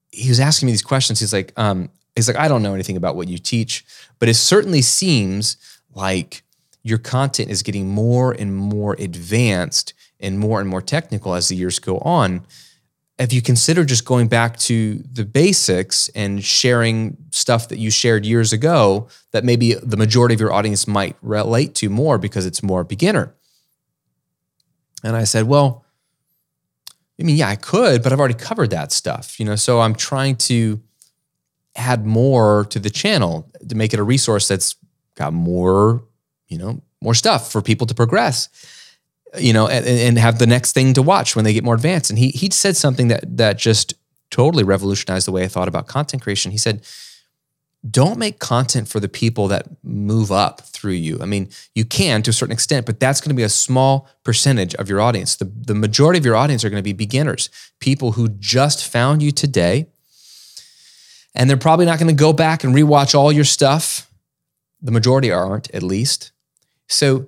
he 0.09 0.27
was 0.27 0.39
asking 0.39 0.65
me 0.65 0.71
these 0.71 0.81
questions. 0.81 1.19
He's 1.19 1.33
like, 1.33 1.53
um, 1.55 1.91
he's 2.15 2.27
like, 2.27 2.37
I 2.37 2.47
don't 2.47 2.63
know 2.63 2.73
anything 2.73 2.97
about 2.97 3.15
what 3.15 3.27
you 3.27 3.37
teach, 3.37 3.85
but 4.17 4.27
it 4.27 4.33
certainly 4.33 4.81
seems 4.81 5.57
like 5.93 6.41
your 6.81 6.97
content 6.97 7.51
is 7.51 7.61
getting 7.61 7.87
more 7.87 8.31
and 8.31 8.55
more 8.55 8.95
advanced 8.97 9.93
and 10.19 10.39
more 10.39 10.59
and 10.61 10.67
more 10.67 10.81
technical 10.81 11.35
as 11.35 11.49
the 11.49 11.55
years 11.55 11.77
go 11.77 11.99
on. 11.99 12.43
If 13.17 13.31
you 13.31 13.41
consider 13.41 13.85
just 13.85 14.03
going 14.03 14.27
back 14.27 14.57
to 14.57 15.01
the 15.09 15.23
basics 15.23 16.09
and 16.09 16.43
sharing 16.43 17.15
stuff 17.31 17.69
that 17.69 17.79
you 17.79 17.89
shared 17.89 18.25
years 18.25 18.51
ago 18.51 19.07
that 19.31 19.45
maybe 19.45 19.73
the 19.75 19.95
majority 19.95 20.33
of 20.33 20.41
your 20.41 20.51
audience 20.51 20.85
might 20.85 21.15
relate 21.21 21.75
to 21.75 21.89
more 21.89 22.17
because 22.17 22.45
it's 22.45 22.61
more 22.61 22.83
beginner. 22.83 23.33
And 25.03 25.15
I 25.15 25.23
said, 25.23 25.45
well, 25.45 25.85
I 27.19 27.23
mean, 27.23 27.37
yeah, 27.37 27.47
I 27.47 27.55
could, 27.55 28.03
but 28.03 28.11
I've 28.11 28.19
already 28.19 28.33
covered 28.33 28.71
that 28.71 28.91
stuff, 28.91 29.39
you 29.39 29.45
know. 29.45 29.55
So 29.55 29.79
I'm 29.79 29.95
trying 29.95 30.35
to 30.37 30.81
add 31.75 32.05
more 32.05 32.65
to 32.65 32.79
the 32.79 32.89
channel 32.89 33.49
to 33.67 33.75
make 33.75 33.93
it 33.93 33.99
a 33.99 34.03
resource 34.03 34.47
that's 34.47 34.75
got 35.15 35.31
more, 35.33 36.03
you 36.47 36.57
know, 36.57 36.81
more 37.01 37.13
stuff 37.13 37.51
for 37.51 37.61
people 37.61 37.87
to 37.87 37.93
progress, 37.93 38.49
you 39.37 39.53
know, 39.53 39.67
and, 39.67 39.85
and 39.85 40.17
have 40.17 40.39
the 40.39 40.47
next 40.47 40.73
thing 40.73 40.93
to 40.93 41.01
watch 41.01 41.35
when 41.35 41.45
they 41.45 41.53
get 41.53 41.63
more 41.63 41.75
advanced. 41.75 42.09
And 42.09 42.19
he 42.19 42.29
he 42.29 42.49
said 42.51 42.75
something 42.75 43.07
that 43.09 43.37
that 43.37 43.57
just 43.57 43.93
totally 44.31 44.63
revolutionized 44.63 45.27
the 45.27 45.31
way 45.31 45.43
I 45.43 45.47
thought 45.47 45.67
about 45.67 45.87
content 45.87 46.23
creation. 46.23 46.51
He 46.51 46.57
said, 46.57 46.85
don't 47.89 48.17
make 48.17 48.39
content 48.39 48.87
for 48.87 48.99
the 48.99 49.07
people 49.07 49.47
that 49.49 49.67
move 49.83 50.31
up 50.31 50.61
through 50.61 50.93
you. 50.93 51.19
I 51.21 51.25
mean, 51.25 51.49
you 51.75 51.85
can 51.85 52.23
to 52.23 52.31
a 52.31 52.33
certain 52.33 52.53
extent, 52.53 52.85
but 52.85 52.99
that's 52.99 53.21
going 53.21 53.29
to 53.29 53.35
be 53.35 53.43
a 53.43 53.49
small 53.49 54.07
percentage 54.23 54.73
of 54.75 54.89
your 54.89 54.99
audience. 54.99 55.35
The, 55.35 55.45
the 55.45 55.75
majority 55.75 56.17
of 56.17 56.25
your 56.25 56.35
audience 56.35 56.65
are 56.65 56.69
going 56.69 56.81
to 56.81 56.83
be 56.83 56.93
beginners, 56.93 57.49
people 57.79 58.13
who 58.13 58.29
just 58.29 58.87
found 58.87 59.21
you 59.21 59.31
today. 59.31 59.87
And 61.35 61.49
they're 61.49 61.57
probably 61.57 61.85
not 61.85 61.99
going 61.99 62.07
to 62.07 62.19
go 62.19 62.33
back 62.33 62.63
and 62.63 62.73
rewatch 62.73 63.13
all 63.13 63.31
your 63.31 63.43
stuff 63.43 64.09
the 64.81 64.91
majority 64.91 65.31
aren't, 65.31 65.69
at 65.71 65.83
least. 65.83 66.31
So, 66.87 67.27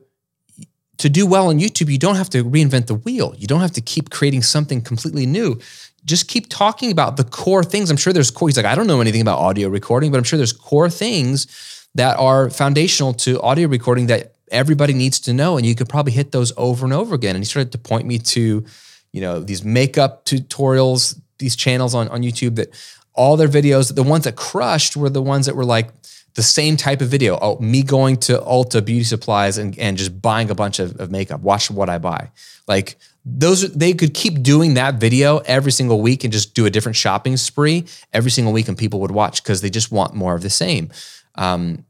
to 0.97 1.09
do 1.09 1.25
well 1.25 1.49
on 1.49 1.59
YouTube, 1.59 1.91
you 1.91 1.97
don't 1.97 2.15
have 2.15 2.29
to 2.31 2.43
reinvent 2.43 2.87
the 2.87 2.95
wheel. 2.95 3.35
You 3.37 3.47
don't 3.47 3.61
have 3.61 3.73
to 3.73 3.81
keep 3.81 4.09
creating 4.09 4.41
something 4.41 4.81
completely 4.81 5.25
new. 5.25 5.59
Just 6.05 6.27
keep 6.27 6.49
talking 6.49 6.91
about 6.91 7.17
the 7.17 7.23
core 7.23 7.63
things. 7.63 7.91
I'm 7.91 7.97
sure 7.97 8.13
there's 8.13 8.31
core. 8.31 8.47
He's 8.47 8.57
like, 8.57 8.65
I 8.65 8.75
don't 8.75 8.87
know 8.87 9.01
anything 9.01 9.21
about 9.21 9.39
audio 9.39 9.67
recording, 9.67 10.11
but 10.11 10.17
I'm 10.17 10.23
sure 10.23 10.37
there's 10.37 10.53
core 10.53 10.89
things 10.89 11.87
that 11.95 12.17
are 12.17 12.49
foundational 12.49 13.13
to 13.13 13.41
audio 13.41 13.67
recording 13.67 14.07
that 14.07 14.33
everybody 14.49 14.93
needs 14.93 15.19
to 15.21 15.33
know. 15.33 15.57
And 15.57 15.65
you 15.65 15.75
could 15.75 15.89
probably 15.89 16.13
hit 16.13 16.31
those 16.31 16.53
over 16.57 16.85
and 16.85 16.93
over 16.93 17.13
again. 17.13 17.35
And 17.35 17.43
he 17.43 17.47
started 17.47 17.71
to 17.73 17.77
point 17.77 18.07
me 18.07 18.19
to, 18.19 18.65
you 19.11 19.21
know, 19.21 19.39
these 19.39 19.63
makeup 19.63 20.25
tutorials, 20.25 21.19
these 21.39 21.55
channels 21.55 21.93
on, 21.93 22.07
on 22.09 22.21
YouTube 22.21 22.55
that 22.55 22.69
all 23.13 23.35
their 23.35 23.47
videos, 23.47 23.93
the 23.93 24.03
ones 24.03 24.23
that 24.23 24.35
crushed 24.35 24.95
were 24.95 25.09
the 25.09 25.21
ones 25.21 25.45
that 25.47 25.55
were 25.55 25.65
like, 25.65 25.89
the 26.37 26.43
same 26.43 26.77
type 26.77 27.01
of 27.01 27.09
video. 27.09 27.35
Oh, 27.41 27.57
me 27.57 27.81
going 27.81 28.17
to 28.17 28.37
Ulta 28.37 28.85
Beauty 28.85 29.03
Supplies 29.03 29.57
and, 29.57 29.77
and 29.79 29.97
just 29.97 30.21
buying 30.21 30.51
a 30.51 30.55
bunch 30.55 30.77
of, 30.77 30.95
of 30.99 31.09
makeup. 31.09 31.41
Watch 31.41 31.71
what 31.71 31.89
I 31.89 31.97
buy. 31.97 32.29
Like 32.67 32.97
those, 33.25 33.73
they 33.73 33.93
could 33.93 34.13
keep 34.13 34.43
doing 34.43 34.75
that 34.75 34.95
video 34.99 35.39
every 35.39 35.71
single 35.71 35.99
week 35.99 36.23
and 36.23 36.31
just 36.31 36.53
do 36.53 36.67
a 36.67 36.69
different 36.69 36.95
shopping 36.95 37.37
spree 37.37 37.85
every 38.13 38.29
single 38.29 38.53
week, 38.53 38.67
and 38.67 38.77
people 38.77 38.99
would 38.99 39.09
watch 39.09 39.41
because 39.41 39.61
they 39.61 39.71
just 39.71 39.91
want 39.91 40.13
more 40.13 40.35
of 40.35 40.43
the 40.43 40.51
same. 40.51 40.91
Um, 41.33 41.85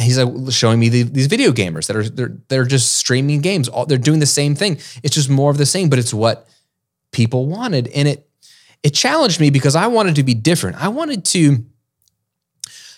he's 0.00 0.18
like 0.18 0.50
showing 0.50 0.80
me 0.80 0.88
the, 0.88 1.02
these 1.02 1.26
video 1.26 1.52
gamers 1.52 1.88
that 1.88 1.96
are 1.96 2.08
they're 2.08 2.38
they're 2.48 2.64
just 2.64 2.96
streaming 2.96 3.42
games. 3.42 3.68
All, 3.68 3.84
they're 3.84 3.98
doing 3.98 4.20
the 4.20 4.26
same 4.26 4.54
thing. 4.54 4.78
It's 5.02 5.14
just 5.14 5.28
more 5.28 5.50
of 5.50 5.58
the 5.58 5.66
same, 5.66 5.90
but 5.90 5.98
it's 5.98 6.14
what 6.14 6.48
people 7.10 7.44
wanted, 7.44 7.88
and 7.88 8.08
it 8.08 8.26
it 8.82 8.94
challenged 8.94 9.38
me 9.38 9.50
because 9.50 9.76
I 9.76 9.88
wanted 9.88 10.14
to 10.14 10.22
be 10.22 10.32
different. 10.32 10.82
I 10.82 10.88
wanted 10.88 11.26
to 11.26 11.66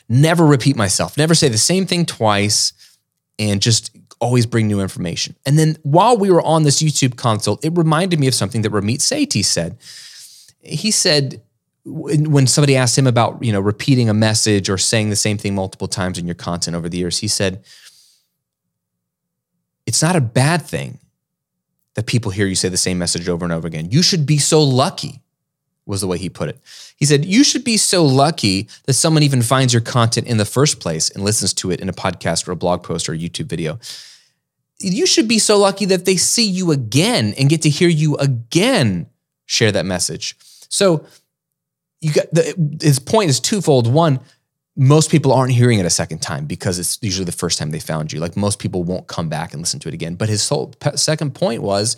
never 0.08 0.44
repeat 0.44 0.76
myself, 0.76 1.16
never 1.16 1.34
say 1.34 1.48
the 1.48 1.58
same 1.58 1.86
thing 1.86 2.06
twice, 2.06 2.72
and 3.38 3.60
just 3.60 3.96
always 4.20 4.46
bring 4.46 4.68
new 4.68 4.80
information. 4.80 5.36
And 5.44 5.58
then 5.58 5.76
while 5.82 6.16
we 6.16 6.30
were 6.30 6.42
on 6.42 6.62
this 6.62 6.82
YouTube 6.82 7.16
consult, 7.16 7.64
it 7.64 7.76
reminded 7.76 8.20
me 8.20 8.26
of 8.26 8.34
something 8.34 8.62
that 8.62 8.72
Ramit 8.72 8.98
Sethi 8.98 9.44
said. 9.44 9.78
He 10.60 10.90
said 10.90 11.42
when 11.86 12.46
somebody 12.46 12.76
asked 12.76 12.96
him 12.96 13.06
about 13.06 13.42
you 13.42 13.52
know 13.52 13.60
repeating 13.60 14.08
a 14.08 14.14
message 14.14 14.70
or 14.70 14.78
saying 14.78 15.10
the 15.10 15.16
same 15.16 15.36
thing 15.36 15.54
multiple 15.54 15.88
times 15.88 16.18
in 16.18 16.26
your 16.26 16.34
content 16.34 16.74
over 16.74 16.88
the 16.88 16.96
years, 16.96 17.18
he 17.18 17.28
said 17.28 17.64
it's 19.86 20.02
not 20.02 20.16
a 20.16 20.20
bad 20.20 20.62
thing 20.62 20.98
that 21.94 22.06
people 22.06 22.30
hear 22.30 22.46
you 22.46 22.54
say 22.54 22.68
the 22.68 22.76
same 22.76 22.98
message 22.98 23.28
over 23.28 23.44
and 23.44 23.52
over 23.52 23.66
again. 23.66 23.90
You 23.90 24.02
should 24.02 24.26
be 24.26 24.38
so 24.38 24.62
lucky 24.62 25.20
was 25.86 26.00
the 26.00 26.06
way 26.06 26.18
he 26.18 26.28
put 26.28 26.48
it. 26.48 26.60
He 26.96 27.04
said, 27.04 27.24
You 27.24 27.44
should 27.44 27.64
be 27.64 27.76
so 27.76 28.04
lucky 28.04 28.68
that 28.84 28.94
someone 28.94 29.22
even 29.22 29.42
finds 29.42 29.72
your 29.72 29.82
content 29.82 30.26
in 30.26 30.36
the 30.36 30.44
first 30.44 30.80
place 30.80 31.10
and 31.10 31.24
listens 31.24 31.52
to 31.54 31.70
it 31.70 31.80
in 31.80 31.88
a 31.88 31.92
podcast 31.92 32.48
or 32.48 32.52
a 32.52 32.56
blog 32.56 32.82
post 32.82 33.08
or 33.08 33.12
a 33.12 33.18
YouTube 33.18 33.46
video. 33.46 33.78
You 34.80 35.06
should 35.06 35.28
be 35.28 35.38
so 35.38 35.58
lucky 35.58 35.84
that 35.86 36.04
they 36.04 36.16
see 36.16 36.44
you 36.44 36.70
again 36.70 37.34
and 37.38 37.48
get 37.48 37.62
to 37.62 37.70
hear 37.70 37.88
you 37.88 38.16
again 38.16 39.06
share 39.46 39.72
that 39.72 39.86
message. 39.86 40.36
So, 40.68 41.04
you 42.00 42.12
got 42.12 42.30
the, 42.32 42.78
his 42.82 42.98
point 42.98 43.30
is 43.30 43.40
twofold. 43.40 43.90
One, 43.90 44.20
most 44.76 45.10
people 45.10 45.32
aren't 45.32 45.52
hearing 45.52 45.78
it 45.78 45.86
a 45.86 45.90
second 45.90 46.20
time 46.20 46.46
because 46.46 46.78
it's 46.78 46.98
usually 47.00 47.24
the 47.24 47.32
first 47.32 47.58
time 47.58 47.70
they 47.70 47.78
found 47.78 48.12
you. 48.12 48.20
Like 48.20 48.36
most 48.36 48.58
people 48.58 48.82
won't 48.82 49.06
come 49.06 49.28
back 49.28 49.52
and 49.52 49.62
listen 49.62 49.80
to 49.80 49.88
it 49.88 49.94
again. 49.94 50.16
But 50.16 50.28
his 50.28 50.48
whole 50.48 50.74
second 50.96 51.34
point 51.34 51.62
was, 51.62 51.96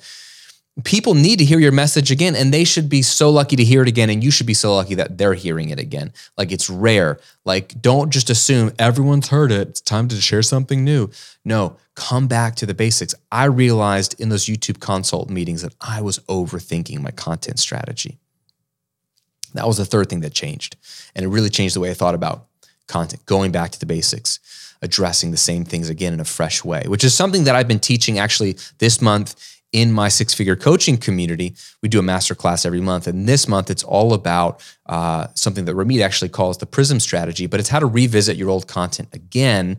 people 0.85 1.15
need 1.15 1.39
to 1.39 1.45
hear 1.45 1.59
your 1.59 1.73
message 1.73 2.11
again 2.11 2.37
and 2.37 2.53
they 2.53 2.65
should 2.65 2.89
be 2.89 3.01
so 3.01 3.31
lucky 3.31 3.57
to 3.57 3.65
hear 3.65 3.83
it 3.83 3.89
again 3.89 4.11
and 4.11 4.23
you 4.23 4.31
should 4.31 4.47
be 4.47 4.55
so 4.55 4.75
lucky 4.75 4.95
that 4.95 5.17
they're 5.17 5.35
hearing 5.35 5.71
it 5.71 5.79
again. 5.79 6.12
Like 6.37 6.53
it's 6.53 6.69
rare. 6.69 7.19
Like 7.45 7.81
don't 7.81 8.11
just 8.11 8.29
assume 8.29 8.73
everyone's 8.79 9.29
heard 9.29 9.51
it. 9.51 9.69
It's 9.69 9.81
time 9.81 10.09
to 10.09 10.21
share 10.21 10.43
something 10.43 10.85
new. 10.85 11.11
No 11.45 11.77
come 11.95 12.29
back 12.29 12.55
to 12.57 12.67
the 12.67 12.75
basics. 12.75 13.15
I 13.33 13.45
realized 13.45 14.21
in 14.21 14.29
those 14.29 14.45
youtube 14.45 14.81
consult 14.81 15.31
meetings 15.31 15.62
that 15.62 15.75
i 15.81 16.03
was 16.03 16.19
overthinking 16.21 17.01
my 17.01 17.11
content 17.11 17.59
strategy. 17.59 18.19
That 19.55 19.67
was 19.67 19.79
the 19.79 19.87
third 19.87 20.11
thing 20.11 20.21
that 20.21 20.35
changed 20.35 20.77
and 21.15 21.25
it 21.25 21.29
really 21.29 21.49
changed 21.49 21.75
the 21.75 21.81
way 21.81 21.91
i 21.91 21.95
thought 21.95 22.15
about 22.15 22.47
content 22.87 23.25
going 23.25 23.51
back 23.51 23.71
to 23.73 23.81
the 23.81 23.87
basics 23.87 24.39
addressing 24.83 25.31
the 25.31 25.39
same 25.39 25.65
things 25.65 25.89
again 25.89 26.12
in 26.12 26.21
a 26.21 26.25
fresh 26.25 26.62
way 26.62 26.83
which 26.87 27.03
is 27.03 27.15
something 27.15 27.45
that 27.45 27.57
i've 27.57 27.67
been 27.67 27.81
teaching 27.81 28.19
actually 28.19 28.57
this 28.79 29.01
month 29.01 29.56
in 29.72 29.92
my 29.92 30.09
six 30.09 30.33
figure 30.33 30.57
coaching 30.57 30.96
community, 30.96 31.55
we 31.83 31.88
do 31.88 31.98
a 31.98 32.02
masterclass 32.02 32.64
every 32.64 32.81
month. 32.81 33.07
And 33.07 33.29
this 33.29 33.48
month, 33.48 33.70
it's 33.70 33.83
all 33.83 34.14
about 34.14 34.62
uh, 34.87 35.26
something 35.35 35.64
that 35.66 35.74
Ramit 35.74 36.02
actually 36.02 36.29
calls 36.29 36.59
the 36.59 36.66
PRISM 36.66 37.00
strategy, 37.00 37.46
but 37.46 37.61
it's 37.61 37.68
how 37.68 37.79
to 37.79 37.87
revisit 37.87 38.37
your 38.37 38.48
old 38.48 38.66
content 38.68 39.09
again 39.12 39.79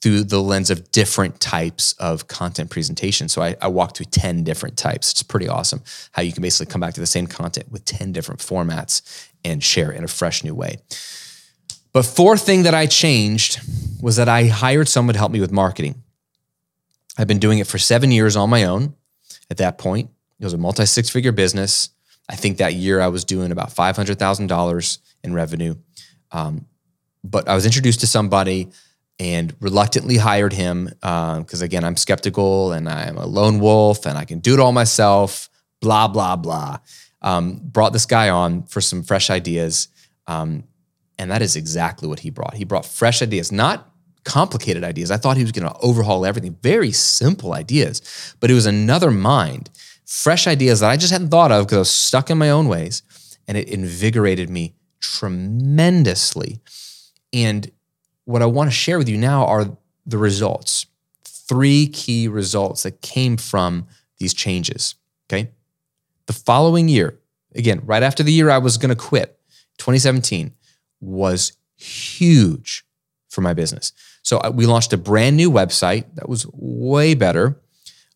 through 0.00 0.22
the 0.22 0.40
lens 0.40 0.70
of 0.70 0.90
different 0.92 1.40
types 1.40 1.92
of 1.94 2.28
content 2.28 2.70
presentation. 2.70 3.28
So 3.28 3.42
I, 3.42 3.56
I 3.60 3.68
walk 3.68 3.96
through 3.96 4.06
10 4.06 4.44
different 4.44 4.76
types. 4.76 5.10
It's 5.10 5.22
pretty 5.22 5.48
awesome 5.48 5.82
how 6.12 6.22
you 6.22 6.32
can 6.32 6.42
basically 6.42 6.70
come 6.70 6.80
back 6.80 6.94
to 6.94 7.00
the 7.00 7.06
same 7.06 7.26
content 7.26 7.70
with 7.72 7.84
10 7.84 8.12
different 8.12 8.40
formats 8.40 9.28
and 9.44 9.62
share 9.62 9.90
in 9.90 10.04
a 10.04 10.08
fresh 10.08 10.44
new 10.44 10.54
way. 10.54 10.76
But 11.92 12.04
fourth 12.04 12.42
thing 12.44 12.64
that 12.64 12.74
I 12.74 12.86
changed 12.86 13.60
was 14.02 14.16
that 14.16 14.28
I 14.28 14.46
hired 14.46 14.86
someone 14.86 15.14
to 15.14 15.18
help 15.18 15.32
me 15.32 15.40
with 15.40 15.50
marketing. 15.50 16.02
I've 17.18 17.26
been 17.26 17.38
doing 17.38 17.58
it 17.58 17.66
for 17.66 17.78
seven 17.78 18.10
years 18.12 18.36
on 18.36 18.50
my 18.50 18.64
own 18.64 18.94
at 19.50 19.58
that 19.58 19.78
point. 19.78 20.10
It 20.38 20.44
was 20.44 20.52
a 20.52 20.58
multi 20.58 20.86
six 20.86 21.08
figure 21.08 21.32
business. 21.32 21.90
I 22.28 22.36
think 22.36 22.58
that 22.58 22.74
year 22.74 23.00
I 23.00 23.08
was 23.08 23.24
doing 23.24 23.52
about 23.52 23.70
$500,000 23.70 24.98
in 25.22 25.32
revenue. 25.32 25.76
Um, 26.32 26.66
but 27.22 27.48
I 27.48 27.54
was 27.54 27.66
introduced 27.66 28.00
to 28.00 28.06
somebody 28.06 28.68
and 29.18 29.54
reluctantly 29.60 30.16
hired 30.16 30.52
him 30.52 30.86
because, 30.86 31.62
uh, 31.62 31.64
again, 31.64 31.84
I'm 31.84 31.96
skeptical 31.96 32.72
and 32.72 32.88
I'm 32.88 33.16
a 33.16 33.26
lone 33.26 33.60
wolf 33.60 34.06
and 34.06 34.18
I 34.18 34.24
can 34.24 34.40
do 34.40 34.54
it 34.54 34.60
all 34.60 34.72
myself, 34.72 35.48
blah, 35.80 36.08
blah, 36.08 36.36
blah. 36.36 36.78
Um, 37.22 37.60
brought 37.62 37.92
this 37.92 38.06
guy 38.06 38.28
on 38.28 38.64
for 38.64 38.80
some 38.80 39.02
fresh 39.02 39.30
ideas. 39.30 39.88
Um, 40.26 40.64
and 41.18 41.30
that 41.30 41.42
is 41.42 41.56
exactly 41.56 42.08
what 42.08 42.20
he 42.20 42.30
brought. 42.30 42.54
He 42.54 42.64
brought 42.64 42.84
fresh 42.84 43.22
ideas, 43.22 43.50
not 43.50 43.90
complicated 44.26 44.84
ideas. 44.84 45.10
I 45.10 45.16
thought 45.16 45.36
he 45.36 45.44
was 45.44 45.52
going 45.52 45.68
to 45.68 45.78
overhaul 45.78 46.26
everything. 46.26 46.58
Very 46.60 46.92
simple 46.92 47.54
ideas, 47.54 48.02
but 48.40 48.50
it 48.50 48.54
was 48.54 48.66
another 48.66 49.10
mind, 49.10 49.70
fresh 50.04 50.46
ideas 50.46 50.80
that 50.80 50.90
I 50.90 50.96
just 50.96 51.12
hadn't 51.12 51.30
thought 51.30 51.52
of 51.52 51.64
because 51.64 51.76
I 51.76 51.78
was 51.78 51.90
stuck 51.90 52.28
in 52.28 52.36
my 52.36 52.50
own 52.50 52.68
ways. 52.68 53.02
And 53.48 53.56
it 53.56 53.68
invigorated 53.68 54.50
me 54.50 54.74
tremendously. 55.00 56.58
And 57.32 57.70
what 58.24 58.42
I 58.42 58.46
want 58.46 58.68
to 58.68 58.76
share 58.76 58.98
with 58.98 59.08
you 59.08 59.16
now 59.16 59.46
are 59.46 59.78
the 60.04 60.18
results. 60.18 60.86
Three 61.24 61.86
key 61.86 62.26
results 62.26 62.82
that 62.82 63.00
came 63.02 63.36
from 63.36 63.86
these 64.18 64.34
changes. 64.34 64.96
Okay. 65.30 65.50
The 66.26 66.32
following 66.32 66.88
year, 66.88 67.20
again, 67.54 67.80
right 67.84 68.02
after 68.02 68.24
the 68.24 68.32
year 68.32 68.50
I 68.50 68.58
was 68.58 68.78
going 68.78 68.90
to 68.90 68.96
quit, 68.96 69.38
2017 69.78 70.52
was 71.00 71.52
huge 71.76 72.84
for 73.28 73.42
my 73.42 73.54
business. 73.54 73.92
So 74.26 74.38
uh, 74.38 74.50
we 74.52 74.66
launched 74.66 74.92
a 74.92 74.96
brand 74.96 75.36
new 75.36 75.52
website 75.52 76.16
that 76.16 76.28
was 76.28 76.48
way 76.52 77.14
better. 77.14 77.60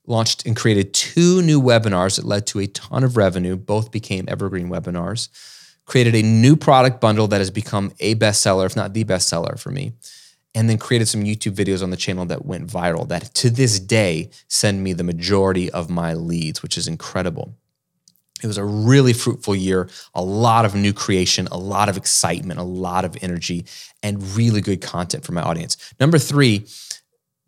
Launched 0.08 0.44
and 0.44 0.56
created 0.56 0.92
two 0.92 1.40
new 1.40 1.62
webinars 1.62 2.16
that 2.16 2.24
led 2.24 2.48
to 2.48 2.58
a 2.58 2.66
ton 2.66 3.04
of 3.04 3.16
revenue. 3.16 3.56
Both 3.56 3.92
became 3.92 4.24
evergreen 4.26 4.68
webinars. 4.68 5.28
Created 5.86 6.16
a 6.16 6.22
new 6.22 6.56
product 6.56 7.00
bundle 7.00 7.28
that 7.28 7.38
has 7.38 7.52
become 7.52 7.92
a 8.00 8.16
bestseller, 8.16 8.66
if 8.66 8.74
not 8.74 8.92
the 8.92 9.04
bestseller 9.04 9.56
for 9.56 9.70
me. 9.70 9.92
And 10.52 10.68
then 10.68 10.78
created 10.78 11.06
some 11.06 11.22
YouTube 11.22 11.54
videos 11.54 11.80
on 11.80 11.90
the 11.90 11.96
channel 11.96 12.26
that 12.26 12.44
went 12.44 12.66
viral 12.66 13.06
that 13.06 13.32
to 13.34 13.48
this 13.48 13.78
day 13.78 14.30
send 14.48 14.82
me 14.82 14.92
the 14.92 15.04
majority 15.04 15.70
of 15.70 15.90
my 15.90 16.14
leads, 16.14 16.60
which 16.60 16.76
is 16.76 16.88
incredible. 16.88 17.54
It 18.42 18.46
was 18.46 18.58
a 18.58 18.64
really 18.64 19.12
fruitful 19.12 19.54
year, 19.54 19.88
a 20.14 20.22
lot 20.22 20.64
of 20.64 20.74
new 20.74 20.92
creation, 20.92 21.46
a 21.52 21.58
lot 21.58 21.88
of 21.88 21.96
excitement, 21.96 22.58
a 22.58 22.64
lot 22.64 23.04
of 23.04 23.16
energy, 23.22 23.66
and 24.02 24.22
really 24.36 24.60
good 24.60 24.80
content 24.80 25.24
for 25.24 25.32
my 25.32 25.42
audience. 25.42 25.76
Number 25.98 26.18
three, 26.18 26.66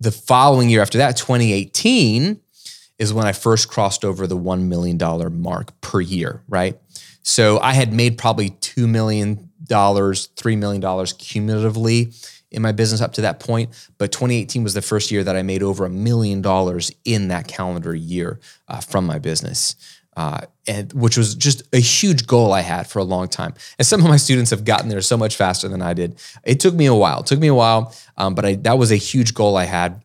the 0.00 0.10
following 0.10 0.68
year 0.68 0.82
after 0.82 0.98
that, 0.98 1.16
2018, 1.16 2.40
is 2.98 3.12
when 3.12 3.26
I 3.26 3.32
first 3.32 3.68
crossed 3.68 4.04
over 4.04 4.26
the 4.26 4.36
$1 4.36 4.62
million 4.62 4.98
mark 5.40 5.80
per 5.80 6.00
year, 6.00 6.42
right? 6.48 6.78
So 7.22 7.58
I 7.60 7.72
had 7.72 7.92
made 7.92 8.18
probably 8.18 8.50
$2 8.50 8.88
million, 8.88 9.50
$3 9.66 10.58
million 10.58 11.06
cumulatively 11.18 12.12
in 12.50 12.62
my 12.62 12.72
business 12.72 13.00
up 13.00 13.14
to 13.14 13.22
that 13.22 13.40
point. 13.40 13.70
But 13.98 14.12
2018 14.12 14.62
was 14.62 14.74
the 14.74 14.82
first 14.82 15.10
year 15.10 15.24
that 15.24 15.36
I 15.36 15.42
made 15.42 15.62
over 15.62 15.84
a 15.84 15.90
million 15.90 16.42
dollars 16.42 16.92
in 17.04 17.28
that 17.28 17.48
calendar 17.48 17.94
year 17.94 18.40
uh, 18.68 18.80
from 18.80 19.06
my 19.06 19.18
business 19.18 19.74
uh, 20.16 20.40
and 20.66 20.92
which 20.92 21.16
was 21.16 21.34
just 21.34 21.62
a 21.72 21.78
huge 21.78 22.26
goal 22.26 22.52
I 22.52 22.60
had 22.60 22.86
for 22.86 22.98
a 22.98 23.04
long 23.04 23.28
time. 23.28 23.54
And 23.78 23.86
some 23.86 24.00
of 24.00 24.08
my 24.08 24.16
students 24.16 24.50
have 24.50 24.64
gotten 24.64 24.88
there 24.88 25.00
so 25.00 25.16
much 25.16 25.36
faster 25.36 25.68
than 25.68 25.82
I 25.82 25.94
did. 25.94 26.20
It 26.44 26.60
took 26.60 26.74
me 26.74 26.86
a 26.86 26.94
while. 26.94 27.20
It 27.20 27.26
took 27.26 27.40
me 27.40 27.48
a 27.48 27.54
while, 27.54 27.94
um, 28.16 28.34
but 28.34 28.44
I, 28.44 28.54
that 28.56 28.78
was 28.78 28.92
a 28.92 28.96
huge 28.96 29.34
goal 29.34 29.56
I 29.56 29.64
had. 29.64 30.02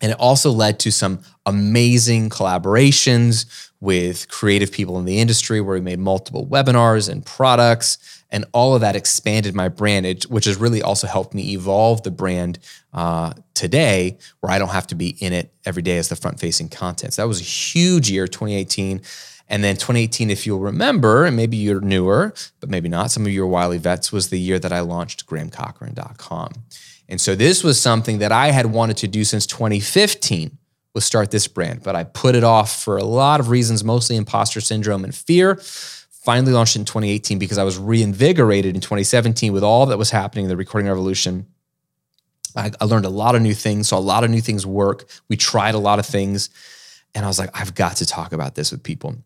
And 0.00 0.10
it 0.10 0.18
also 0.18 0.50
led 0.50 0.80
to 0.80 0.90
some 0.90 1.20
amazing 1.46 2.30
collaborations 2.30 3.70
with 3.80 4.28
creative 4.28 4.72
people 4.72 4.98
in 4.98 5.04
the 5.04 5.18
industry 5.18 5.60
where 5.60 5.74
we 5.74 5.80
made 5.80 5.98
multiple 5.98 6.46
webinars 6.46 7.08
and 7.08 7.24
products. 7.24 8.21
And 8.32 8.46
all 8.52 8.74
of 8.74 8.80
that 8.80 8.96
expanded 8.96 9.54
my 9.54 9.68
brand, 9.68 10.24
which 10.24 10.46
has 10.46 10.56
really 10.56 10.82
also 10.82 11.06
helped 11.06 11.34
me 11.34 11.52
evolve 11.52 12.02
the 12.02 12.10
brand 12.10 12.58
uh, 12.92 13.34
today, 13.54 14.18
where 14.40 14.50
I 14.50 14.58
don't 14.58 14.70
have 14.70 14.86
to 14.88 14.94
be 14.94 15.10
in 15.20 15.32
it 15.32 15.52
every 15.64 15.82
day 15.82 15.98
as 15.98 16.08
the 16.08 16.16
front 16.16 16.40
facing 16.40 16.70
content. 16.70 17.12
So 17.12 17.22
that 17.22 17.28
was 17.28 17.40
a 17.40 17.44
huge 17.44 18.10
year, 18.10 18.26
2018. 18.26 19.02
And 19.48 19.62
then 19.62 19.76
2018, 19.76 20.30
if 20.30 20.46
you'll 20.46 20.60
remember, 20.60 21.26
and 21.26 21.36
maybe 21.36 21.58
you're 21.58 21.82
newer, 21.82 22.32
but 22.58 22.70
maybe 22.70 22.88
not, 22.88 23.10
some 23.10 23.26
of 23.26 23.32
you 23.32 23.44
are 23.44 23.46
wily 23.46 23.76
vets, 23.76 24.10
was 24.10 24.30
the 24.30 24.40
year 24.40 24.58
that 24.58 24.72
I 24.72 24.80
launched 24.80 25.26
grahamcochrane.com. 25.26 26.52
And 27.10 27.20
so 27.20 27.34
this 27.34 27.62
was 27.62 27.78
something 27.78 28.18
that 28.18 28.32
I 28.32 28.50
had 28.50 28.66
wanted 28.66 28.96
to 28.98 29.08
do 29.08 29.24
since 29.24 29.46
2015 29.46 30.56
was 30.94 31.04
start 31.04 31.30
this 31.30 31.48
brand, 31.48 31.82
but 31.82 31.96
I 31.96 32.04
put 32.04 32.34
it 32.34 32.44
off 32.44 32.82
for 32.82 32.96
a 32.96 33.04
lot 33.04 33.40
of 33.40 33.48
reasons, 33.48 33.82
mostly 33.82 34.16
imposter 34.16 34.60
syndrome 34.60 35.04
and 35.04 35.14
fear. 35.14 35.60
Finally 36.22 36.52
launched 36.52 36.76
in 36.76 36.84
2018 36.84 37.38
because 37.38 37.58
I 37.58 37.64
was 37.64 37.78
reinvigorated 37.78 38.74
in 38.74 38.80
2017 38.80 39.52
with 39.52 39.64
all 39.64 39.86
that 39.86 39.98
was 39.98 40.10
happening 40.10 40.44
in 40.44 40.48
the 40.48 40.56
recording 40.56 40.88
revolution. 40.88 41.46
I, 42.54 42.70
I 42.80 42.84
learned 42.84 43.06
a 43.06 43.10
lot 43.10 43.34
of 43.34 43.42
new 43.42 43.54
things, 43.54 43.88
saw 43.88 43.98
a 43.98 44.00
lot 44.00 44.22
of 44.22 44.30
new 44.30 44.40
things 44.40 44.64
work. 44.64 45.08
We 45.28 45.36
tried 45.36 45.74
a 45.74 45.78
lot 45.78 45.98
of 45.98 46.06
things. 46.06 46.50
And 47.14 47.24
I 47.24 47.28
was 47.28 47.38
like, 47.38 47.50
I've 47.58 47.74
got 47.74 47.96
to 47.96 48.06
talk 48.06 48.32
about 48.32 48.54
this 48.54 48.70
with 48.70 48.82
people. 48.82 49.16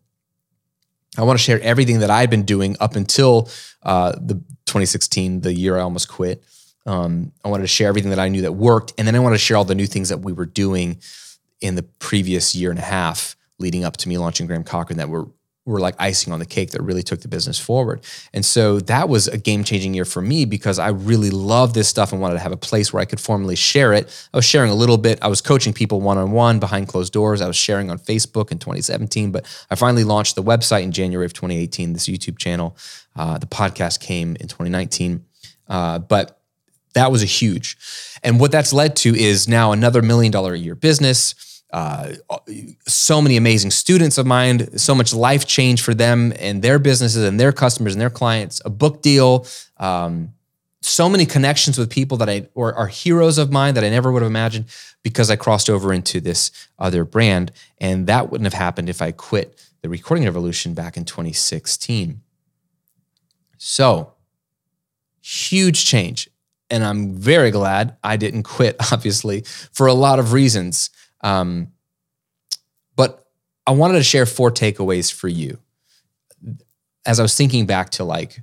I 1.17 1.23
want 1.23 1.37
to 1.37 1.43
share 1.43 1.61
everything 1.61 1.99
that 1.99 2.09
I'd 2.09 2.29
been 2.29 2.43
doing 2.43 2.75
up 2.79 2.95
until 2.95 3.49
uh, 3.83 4.13
the 4.13 4.35
2016, 4.65 5.41
the 5.41 5.53
year 5.53 5.77
I 5.77 5.81
almost 5.81 6.07
quit 6.09 6.43
Um, 6.85 7.31
I 7.43 7.49
wanted 7.49 7.63
to 7.63 7.67
share 7.67 7.89
everything 7.89 8.11
that 8.11 8.19
I 8.19 8.29
knew 8.29 8.41
that 8.41 8.53
worked, 8.53 8.93
and 8.97 9.07
then 9.07 9.15
I 9.15 9.19
wanted 9.19 9.35
to 9.35 9.43
share 9.43 9.57
all 9.57 9.65
the 9.65 9.75
new 9.75 9.87
things 9.87 10.09
that 10.09 10.19
we 10.19 10.33
were 10.33 10.45
doing 10.45 10.99
in 11.59 11.75
the 11.75 11.83
previous 11.83 12.55
year 12.55 12.69
and 12.69 12.79
a 12.79 12.83
half 12.83 13.35
leading 13.59 13.83
up 13.83 13.97
to 13.97 14.09
me 14.09 14.17
launching 14.17 14.45
Graham 14.45 14.63
Cochrane 14.63 14.97
that 14.97 15.09
were 15.09 15.27
were 15.67 15.79
like 15.79 15.95
icing 15.99 16.31
on 16.31 16.39
the 16.39 16.45
cake 16.45 16.71
that 16.71 16.81
really 16.81 17.03
took 17.03 17.21
the 17.21 17.27
business 17.27 17.59
forward. 17.59 18.03
And 18.33 18.45
so 18.45 18.79
that 18.81 19.09
was 19.09 19.27
a 19.27 19.37
game 19.37 19.63
changing 19.63 19.93
year 19.93 20.05
for 20.05 20.21
me 20.21 20.45
because 20.45 20.79
I 20.79 20.89
really 20.89 21.29
loved 21.29 21.75
this 21.75 21.89
stuff 21.89 22.11
and 22.11 22.21
wanted 22.21 22.35
to 22.35 22.39
have 22.39 22.51
a 22.51 22.57
place 22.57 22.93
where 22.93 23.01
I 23.01 23.05
could 23.05 23.19
formally 23.19 23.55
share 23.55 23.93
it. 23.93 24.27
I 24.33 24.37
was 24.37 24.45
sharing 24.45 24.71
a 24.71 24.75
little 24.75 24.97
bit. 24.97 25.19
I 25.21 25.27
was 25.27 25.41
coaching 25.41 25.73
people 25.73 25.99
one 26.01 26.17
on 26.17 26.31
one 26.31 26.59
behind 26.59 26.87
closed 26.87 27.11
doors. 27.11 27.41
I 27.41 27.47
was 27.47 27.57
sharing 27.57 27.91
on 27.91 27.99
Facebook 27.99 28.51
in 28.51 28.59
2017, 28.59 29.31
but 29.31 29.45
I 29.69 29.75
finally 29.75 30.03
launched 30.03 30.35
the 30.35 30.43
website 30.43 30.83
in 30.83 30.91
January 30.91 31.25
of 31.25 31.33
2018, 31.33 31.93
this 31.93 32.07
YouTube 32.07 32.37
channel. 32.37 32.77
Uh, 33.15 33.37
the 33.37 33.47
podcast 33.47 33.99
came 33.99 34.37
in 34.39 34.47
2019. 34.47 35.25
Uh, 35.67 35.99
but 35.99 36.39
that 36.93 37.11
was 37.11 37.21
a 37.21 37.27
huge. 37.27 37.77
And 38.23 38.39
what 38.39 38.51
that's 38.51 38.73
led 38.73 38.95
to 38.97 39.15
is 39.15 39.47
now 39.47 39.71
another 39.71 40.01
million 40.01 40.31
dollar 40.31 40.53
a 40.53 40.57
year 40.57 40.75
business 40.75 41.35
uh, 41.71 42.13
so 42.87 43.21
many 43.21 43.35
amazing 43.37 43.71
students 43.71 44.17
of 44.17 44.25
mine, 44.25 44.77
so 44.77 44.95
much 44.95 45.13
life 45.13 45.45
change 45.45 45.81
for 45.81 45.93
them 45.93 46.33
and 46.39 46.61
their 46.61 46.79
businesses 46.79 47.23
and 47.23 47.39
their 47.39 47.51
customers 47.51 47.93
and 47.93 48.01
their 48.01 48.09
clients, 48.09 48.61
a 48.63 48.69
book 48.69 49.01
deal, 49.01 49.45
um, 49.77 50.33
so 50.81 51.09
many 51.09 51.25
connections 51.25 51.77
with 51.77 51.89
people 51.89 52.17
that 52.17 52.29
I 52.29 52.47
or 52.53 52.73
are 52.73 52.87
heroes 52.87 53.37
of 53.37 53.51
mine 53.51 53.73
that 53.73 53.83
I 53.83 53.89
never 53.89 54.11
would 54.11 54.21
have 54.21 54.29
imagined 54.29 54.65
because 55.03 55.29
I 55.29 55.35
crossed 55.35 55.69
over 55.69 55.91
into 55.91 56.21
this 56.21 56.51
other 56.79 57.03
brand. 57.03 57.51
And 57.79 58.07
that 58.07 58.31
wouldn't 58.31 58.45
have 58.45 58.59
happened 58.59 58.89
if 58.89 59.01
I 59.01 59.11
quit 59.11 59.61
the 59.81 59.89
recording 59.89 60.25
revolution 60.25 60.73
back 60.73 60.95
in 60.95 61.05
2016. 61.05 62.21
So, 63.57 64.13
huge 65.21 65.85
change. 65.85 66.29
And 66.69 66.83
I'm 66.83 67.13
very 67.13 67.51
glad 67.51 67.97
I 68.03 68.17
didn't 68.17 68.43
quit, 68.43 68.75
obviously, 68.91 69.41
for 69.71 69.87
a 69.87 69.93
lot 69.93 70.19
of 70.19 70.33
reasons. 70.33 70.89
Um, 71.21 71.71
but 72.95 73.27
I 73.65 73.71
wanted 73.71 73.95
to 73.95 74.03
share 74.03 74.25
four 74.25 74.51
takeaways 74.51 75.11
for 75.11 75.27
you. 75.27 75.59
As 77.05 77.19
I 77.19 77.23
was 77.23 77.35
thinking 77.35 77.65
back 77.65 77.91
to 77.91 78.03
like, 78.03 78.41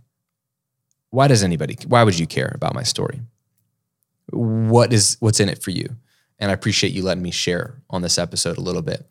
why 1.11 1.29
does 1.29 1.43
anybody, 1.43 1.77
why 1.87 2.03
would 2.03 2.19
you 2.19 2.27
care 2.27 2.53
about 2.55 2.75
my 2.75 2.83
story? 2.83 3.21
What 4.31 4.93
is, 4.93 5.17
what's 5.21 5.41
in 5.41 5.49
it 5.49 5.63
for 5.63 5.71
you? 5.71 5.97
And 6.39 6.51
I 6.51 6.55
appreciate 6.55 6.93
you 6.93 7.03
letting 7.03 7.23
me 7.23 7.31
share 7.31 7.83
on 7.91 8.03
this 8.03 8.19
episode 8.19 8.59
a 8.59 8.63
little 8.63 8.83
bit. 8.83 9.09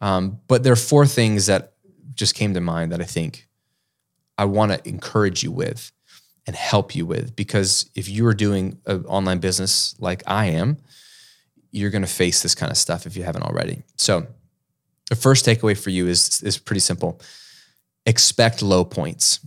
Um, 0.00 0.40
but 0.48 0.62
there 0.62 0.72
are 0.72 0.76
four 0.76 1.06
things 1.06 1.46
that 1.46 1.72
just 2.14 2.34
came 2.34 2.54
to 2.54 2.60
mind 2.60 2.92
that 2.92 3.00
I 3.00 3.04
think 3.04 3.48
I 4.38 4.44
want 4.44 4.72
to 4.72 4.88
encourage 4.88 5.42
you 5.42 5.52
with 5.52 5.92
and 6.46 6.56
help 6.56 6.94
you 6.94 7.06
with 7.06 7.36
because 7.36 7.90
if 7.94 8.08
you 8.08 8.26
are 8.26 8.34
doing 8.34 8.78
an 8.86 9.04
online 9.06 9.38
business 9.38 9.94
like 9.98 10.22
I 10.26 10.46
am, 10.46 10.78
you're 11.72 11.90
going 11.90 12.02
to 12.02 12.08
face 12.08 12.42
this 12.42 12.54
kind 12.54 12.70
of 12.70 12.76
stuff 12.78 13.06
if 13.06 13.16
you 13.16 13.24
haven't 13.24 13.42
already. 13.42 13.82
So, 13.96 14.26
the 15.08 15.16
first 15.16 15.44
takeaway 15.44 15.76
for 15.76 15.90
you 15.90 16.06
is 16.06 16.42
is 16.42 16.58
pretty 16.58 16.80
simple. 16.80 17.20
Expect 18.06 18.62
low 18.62 18.84
points. 18.84 19.40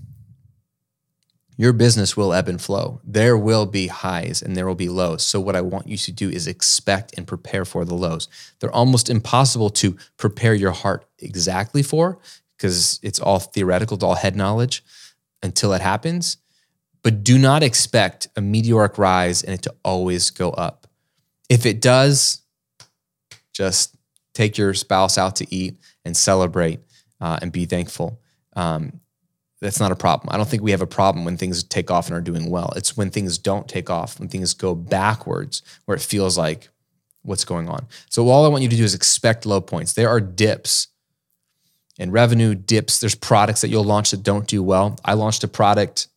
Your 1.57 1.71
business 1.71 2.17
will 2.17 2.33
ebb 2.33 2.49
and 2.49 2.61
flow. 2.61 2.99
There 3.03 3.37
will 3.37 3.65
be 3.65 3.87
highs 3.87 4.41
and 4.41 4.55
there 4.55 4.67
will 4.67 4.75
be 4.75 4.89
lows. 4.89 5.25
So 5.25 5.39
what 5.39 5.55
I 5.55 5.61
want 5.61 5.87
you 5.87 5.95
to 5.97 6.11
do 6.11 6.29
is 6.29 6.47
expect 6.47 7.17
and 7.17 7.25
prepare 7.25 7.63
for 7.63 7.85
the 7.85 7.93
lows. 7.93 8.27
They're 8.59 8.75
almost 8.75 9.09
impossible 9.09 9.69
to 9.71 9.95
prepare 10.17 10.53
your 10.53 10.71
heart 10.71 11.05
exactly 11.17 11.81
for 11.81 12.19
because 12.57 12.99
it's 13.01 13.19
all 13.19 13.39
theoretical, 13.39 13.95
it's 13.95 14.03
all 14.03 14.15
head 14.15 14.35
knowledge 14.35 14.83
until 15.41 15.73
it 15.73 15.81
happens. 15.81 16.37
But 17.03 17.23
do 17.23 17.37
not 17.37 17.63
expect 17.63 18.27
a 18.35 18.41
meteoric 18.41 18.97
rise 18.97 19.43
and 19.43 19.53
it 19.53 19.61
to 19.63 19.75
always 19.83 20.31
go 20.31 20.49
up 20.51 20.84
if 21.49 21.65
it 21.65 21.81
does, 21.81 22.41
just 23.53 23.95
take 24.33 24.57
your 24.57 24.73
spouse 24.73 25.17
out 25.17 25.37
to 25.37 25.55
eat 25.55 25.77
and 26.03 26.15
celebrate 26.15 26.79
uh, 27.21 27.39
and 27.41 27.51
be 27.51 27.65
thankful. 27.65 28.19
Um, 28.55 28.99
that's 29.61 29.79
not 29.79 29.91
a 29.91 29.95
problem. 29.95 30.29
I 30.31 30.37
don't 30.37 30.47
think 30.47 30.61
we 30.61 30.71
have 30.71 30.81
a 30.81 30.87
problem 30.87 31.25
when 31.25 31.37
things 31.37 31.63
take 31.63 31.89
off 31.89 32.07
and 32.07 32.15
are 32.15 32.21
doing 32.21 32.49
well. 32.49 32.71
It's 32.75 32.97
when 32.97 33.09
things 33.09 33.37
don't 33.37 33.67
take 33.67 33.89
off, 33.89 34.19
when 34.19 34.27
things 34.27 34.53
go 34.53 34.75
backwards, 34.75 35.61
where 35.85 35.95
it 35.95 36.01
feels 36.01 36.37
like 36.37 36.69
what's 37.23 37.45
going 37.45 37.69
on. 37.69 37.87
So 38.09 38.27
all 38.29 38.45
I 38.45 38.49
want 38.49 38.63
you 38.63 38.69
to 38.69 38.75
do 38.75 38.83
is 38.83 38.93
expect 38.93 39.45
low 39.45 39.61
points. 39.61 39.93
There 39.93 40.09
are 40.09 40.19
dips 40.21 40.89
in 41.97 42.11
revenue, 42.11 42.53
dips. 42.53 42.99
There's 42.99 43.15
products 43.15 43.61
that 43.61 43.69
you'll 43.69 43.83
launch 43.85 44.11
that 44.11 44.23
don't 44.23 44.47
do 44.47 44.61
well. 44.61 44.97
I 45.03 45.13
launched 45.13 45.43
a 45.43 45.47
product 45.47 46.07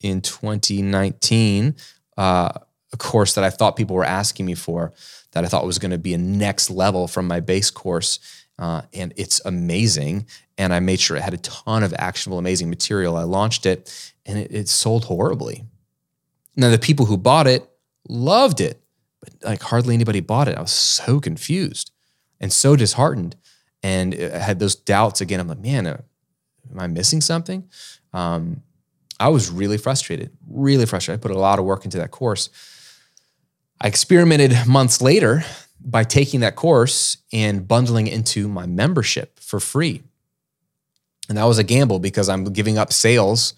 in 0.00 0.20
2019. 0.20 1.74
Uh, 2.16 2.50
a 2.92 2.96
course 2.96 3.34
that 3.34 3.44
I 3.44 3.50
thought 3.50 3.76
people 3.76 3.96
were 3.96 4.04
asking 4.04 4.46
me 4.46 4.54
for 4.54 4.92
that 5.32 5.44
I 5.44 5.48
thought 5.48 5.64
was 5.64 5.78
going 5.78 5.92
to 5.92 5.98
be 5.98 6.14
a 6.14 6.18
next 6.18 6.70
level 6.70 7.06
from 7.06 7.26
my 7.26 7.40
base 7.40 7.70
course. 7.70 8.18
Uh, 8.58 8.82
and 8.92 9.12
it's 9.16 9.40
amazing. 9.44 10.26
And 10.58 10.74
I 10.74 10.80
made 10.80 11.00
sure 11.00 11.16
it 11.16 11.22
had 11.22 11.34
a 11.34 11.38
ton 11.38 11.82
of 11.82 11.94
actionable, 11.98 12.38
amazing 12.38 12.68
material. 12.68 13.16
I 13.16 13.22
launched 13.22 13.64
it 13.64 14.12
and 14.26 14.38
it, 14.38 14.52
it 14.52 14.68
sold 14.68 15.04
horribly. 15.04 15.64
Now, 16.56 16.70
the 16.70 16.78
people 16.78 17.06
who 17.06 17.16
bought 17.16 17.46
it 17.46 17.68
loved 18.08 18.60
it, 18.60 18.82
but 19.20 19.34
like 19.42 19.62
hardly 19.62 19.94
anybody 19.94 20.20
bought 20.20 20.48
it. 20.48 20.58
I 20.58 20.60
was 20.60 20.72
so 20.72 21.20
confused 21.20 21.92
and 22.40 22.52
so 22.52 22.76
disheartened. 22.76 23.36
And 23.82 24.14
I 24.14 24.38
had 24.38 24.58
those 24.58 24.74
doubts 24.74 25.20
again. 25.20 25.40
I'm 25.40 25.48
like, 25.48 25.60
man, 25.60 25.86
uh, 25.86 26.02
am 26.70 26.80
I 26.80 26.86
missing 26.86 27.20
something? 27.20 27.68
Um, 28.12 28.62
I 29.18 29.28
was 29.28 29.50
really 29.50 29.78
frustrated, 29.78 30.30
really 30.48 30.86
frustrated. 30.86 31.20
I 31.20 31.22
put 31.22 31.34
a 31.34 31.38
lot 31.38 31.58
of 31.58 31.64
work 31.64 31.84
into 31.84 31.98
that 31.98 32.10
course. 32.10 32.50
I 33.80 33.88
experimented 33.88 34.54
months 34.66 35.00
later 35.00 35.42
by 35.82 36.04
taking 36.04 36.40
that 36.40 36.56
course 36.56 37.16
and 37.32 37.66
bundling 37.66 38.06
it 38.06 38.12
into 38.12 38.46
my 38.48 38.66
membership 38.66 39.40
for 39.40 39.58
free. 39.58 40.02
And 41.28 41.38
that 41.38 41.44
was 41.44 41.58
a 41.58 41.64
gamble 41.64 41.98
because 41.98 42.28
I'm 42.28 42.44
giving 42.44 42.76
up 42.76 42.92
sales 42.92 43.54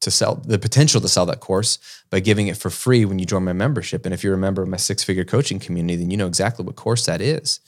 to 0.00 0.10
sell 0.10 0.36
the 0.36 0.58
potential 0.58 1.00
to 1.00 1.08
sell 1.08 1.26
that 1.26 1.40
course 1.40 1.78
by 2.10 2.20
giving 2.20 2.48
it 2.48 2.56
for 2.56 2.70
free 2.70 3.04
when 3.04 3.18
you 3.18 3.26
join 3.26 3.44
my 3.44 3.52
membership. 3.52 4.04
And 4.04 4.14
if 4.14 4.24
you're 4.24 4.34
a 4.34 4.38
member 4.38 4.62
of 4.62 4.68
my 4.68 4.76
six 4.76 5.04
figure 5.04 5.24
coaching 5.24 5.58
community, 5.58 5.96
then 5.96 6.10
you 6.10 6.16
know 6.16 6.26
exactly 6.26 6.64
what 6.64 6.76
course 6.76 7.06
that 7.06 7.20
is. 7.20 7.60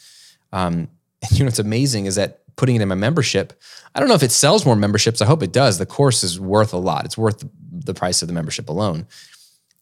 Um, 0.53 0.89
and 1.23 1.33
you 1.33 1.41
know 1.41 1.47
what's 1.47 1.59
amazing 1.59 2.07
is 2.07 2.17
that 2.17 2.41
putting 2.57 2.77
it 2.77 2.83
in 2.83 2.89
my 2.89 2.95
membership, 2.95 3.53
I 3.95 4.01
don't 4.01 4.09
know 4.09 4.15
if 4.15 4.23
it 4.23 4.33
sells 4.33 4.65
more 4.65 4.77
memberships. 4.77 5.21
I 5.21 5.27
hope 5.27 5.43
it 5.43 5.53
does. 5.53 5.79
The 5.79 5.87
course 5.87 6.23
is 6.23 6.41
worth 6.41 6.73
a 6.73 6.79
lot. 6.79 7.05
It's 7.05 7.19
worth 7.19 7.45
the 7.73 7.95
price 7.95 8.23
of 8.23 8.29
the 8.29 8.35
membership 8.35 8.69
alone. 8.69 9.07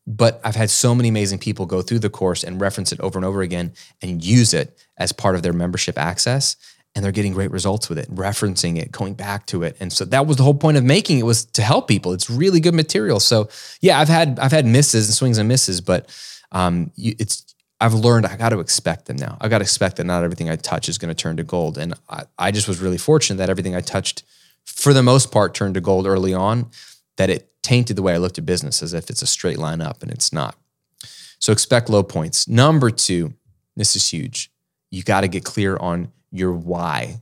But 0.06 0.40
I've 0.44 0.56
had 0.56 0.70
so 0.70 0.94
many 0.94 1.08
amazing 1.08 1.38
people 1.38 1.66
go 1.66 1.80
through 1.80 2.00
the 2.00 2.10
course 2.10 2.42
and 2.42 2.60
reference 2.60 2.92
it 2.92 3.00
over 3.00 3.18
and 3.18 3.24
over 3.24 3.42
again 3.42 3.72
and 4.00 4.24
use 4.24 4.52
it 4.52 4.76
as 4.96 5.12
part 5.12 5.36
of 5.36 5.42
their 5.42 5.52
membership 5.52 5.98
access. 5.98 6.56
And 6.94 7.02
they're 7.02 7.12
getting 7.12 7.32
great 7.32 7.50
results 7.50 7.88
with 7.88 7.98
it, 7.98 8.14
referencing 8.14 8.76
it, 8.78 8.92
going 8.92 9.14
back 9.14 9.46
to 9.46 9.62
it. 9.62 9.76
And 9.80 9.90
so 9.90 10.04
that 10.06 10.26
was 10.26 10.36
the 10.36 10.42
whole 10.42 10.54
point 10.54 10.76
of 10.76 10.84
making 10.84 11.18
it 11.18 11.22
was 11.22 11.46
to 11.46 11.62
help 11.62 11.88
people. 11.88 12.12
It's 12.12 12.28
really 12.28 12.60
good 12.60 12.74
material. 12.74 13.18
So 13.18 13.48
yeah, 13.80 13.98
I've 13.98 14.08
had 14.08 14.38
I've 14.38 14.52
had 14.52 14.66
misses 14.66 15.08
and 15.08 15.14
swings 15.14 15.38
and 15.38 15.48
misses, 15.48 15.80
but 15.80 16.10
um, 16.50 16.90
it's 16.98 17.52
I've 17.82 17.94
learned 17.94 18.26
I 18.26 18.36
got 18.36 18.50
to 18.50 18.60
expect 18.60 19.06
them 19.06 19.16
now. 19.16 19.36
I 19.40 19.48
got 19.48 19.58
to 19.58 19.62
expect 19.62 19.96
that 19.96 20.04
not 20.04 20.22
everything 20.22 20.48
I 20.48 20.54
touch 20.56 20.88
is 20.88 20.98
going 20.98 21.08
to 21.08 21.20
turn 21.20 21.36
to 21.38 21.42
gold. 21.42 21.78
And 21.78 21.94
I, 22.08 22.24
I 22.38 22.50
just 22.52 22.68
was 22.68 22.80
really 22.80 22.98
fortunate 22.98 23.38
that 23.38 23.50
everything 23.50 23.74
I 23.74 23.80
touched, 23.80 24.22
for 24.64 24.92
the 24.92 25.02
most 25.02 25.32
part, 25.32 25.54
turned 25.54 25.74
to 25.74 25.80
gold 25.80 26.06
early 26.06 26.32
on. 26.32 26.70
That 27.16 27.28
it 27.28 27.51
tainted 27.62 27.96
the 27.96 28.03
way 28.03 28.14
I 28.14 28.18
looked 28.18 28.38
at 28.38 28.46
business 28.46 28.83
as 28.83 28.92
if 28.94 29.09
it's 29.09 29.22
a 29.22 29.27
straight 29.27 29.59
line 29.59 29.81
up 29.81 30.03
and 30.03 30.11
it's 30.11 30.33
not. 30.33 30.57
So 31.38 31.53
expect 31.53 31.88
low 31.88 32.03
points. 32.03 32.46
Number 32.46 32.90
two, 32.90 33.35
this 33.77 33.96
is 33.96 34.09
huge. 34.09 34.51
You 34.90 35.03
got 35.03 35.22
to 35.22 35.29
get 35.29 35.44
clear 35.44 35.77
on 35.77 36.12
your 36.31 36.53
why. 36.53 37.20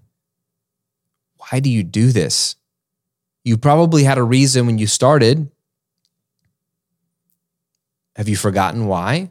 Why 1.37 1.61
do 1.61 1.71
you 1.71 1.83
do 1.83 2.13
this? 2.13 2.57
You 3.45 3.57
probably 3.57 4.05
had 4.05 4.19
a 4.19 4.23
reason 4.23 4.67
when 4.67 4.79
you 4.79 4.87
started. 4.87 5.51
Have 8.17 8.29
you 8.29 8.37
forgotten 8.37 8.87
why? 8.87 9.31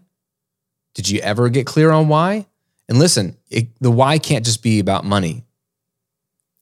Did 0.95 1.09
you 1.09 1.19
ever 1.19 1.49
get 1.49 1.67
clear 1.67 1.91
on 1.91 2.07
why? 2.07 2.47
And 2.87 2.97
listen, 2.97 3.37
it, 3.49 3.67
the 3.79 3.91
why 3.91 4.17
can't 4.17 4.45
just 4.45 4.63
be 4.63 4.79
about 4.79 5.05
money. 5.05 5.45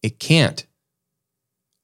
It 0.04 0.20
can't. 0.20 0.66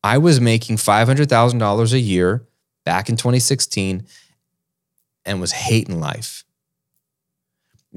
I 0.04 0.17
was 0.17 0.41
making 0.41 0.76
$500,000 0.78 1.93
a 1.93 1.99
year 1.99 2.45
back 2.84 3.10
in 3.10 3.17
2016 3.17 4.06
and 5.26 5.41
was 5.41 5.52
hating 5.52 6.00
life 6.00 6.43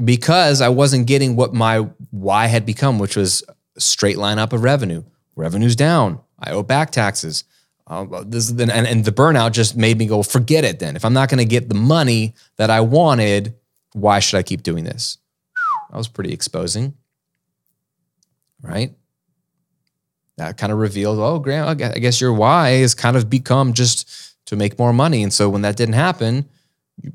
because 0.02 0.60
I 0.60 0.68
wasn't 0.68 1.06
getting 1.06 1.36
what 1.36 1.54
my 1.54 1.78
why 2.10 2.46
had 2.46 2.66
become, 2.66 2.98
which 2.98 3.16
was 3.16 3.42
straight 3.78 4.18
line 4.18 4.38
up 4.38 4.52
of 4.52 4.62
revenue. 4.62 5.04
Revenue's 5.34 5.76
down. 5.76 6.20
I 6.38 6.50
owe 6.52 6.62
back 6.62 6.90
taxes. 6.90 7.44
Uh, 7.86 8.24
this 8.26 8.50
and, 8.50 8.70
and 8.70 9.04
the 9.04 9.12
burnout 9.12 9.52
just 9.52 9.76
made 9.76 9.96
me 9.96 10.06
go, 10.06 10.22
forget 10.22 10.64
it 10.64 10.80
then. 10.80 10.96
If 10.96 11.04
I'm 11.04 11.12
not 11.12 11.28
going 11.28 11.38
to 11.38 11.44
get 11.44 11.68
the 11.68 11.74
money 11.74 12.34
that 12.56 12.68
I 12.68 12.80
wanted, 12.80 13.54
why 13.92 14.18
should 14.18 14.38
I 14.38 14.42
keep 14.42 14.62
doing 14.62 14.84
this? 14.84 15.18
That 15.90 15.96
was 15.96 16.08
pretty 16.08 16.32
exposing, 16.32 16.94
right? 18.60 18.92
That 20.36 20.58
kind 20.58 20.72
of 20.72 20.78
revealed, 20.78 21.18
oh, 21.20 21.38
Graham, 21.38 21.68
I 21.68 21.74
guess 21.74 22.20
your 22.20 22.32
why 22.32 22.70
has 22.70 22.94
kind 22.94 23.16
of 23.16 23.30
become 23.30 23.72
just 23.72 24.34
to 24.46 24.56
make 24.56 24.78
more 24.78 24.92
money. 24.92 25.22
And 25.22 25.32
so 25.32 25.48
when 25.48 25.62
that 25.62 25.76
didn't 25.76 25.94
happen, 25.94 26.48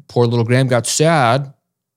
poor 0.07 0.25
little 0.25 0.45
Graham 0.45 0.67
got 0.67 0.85
sad 0.85 1.53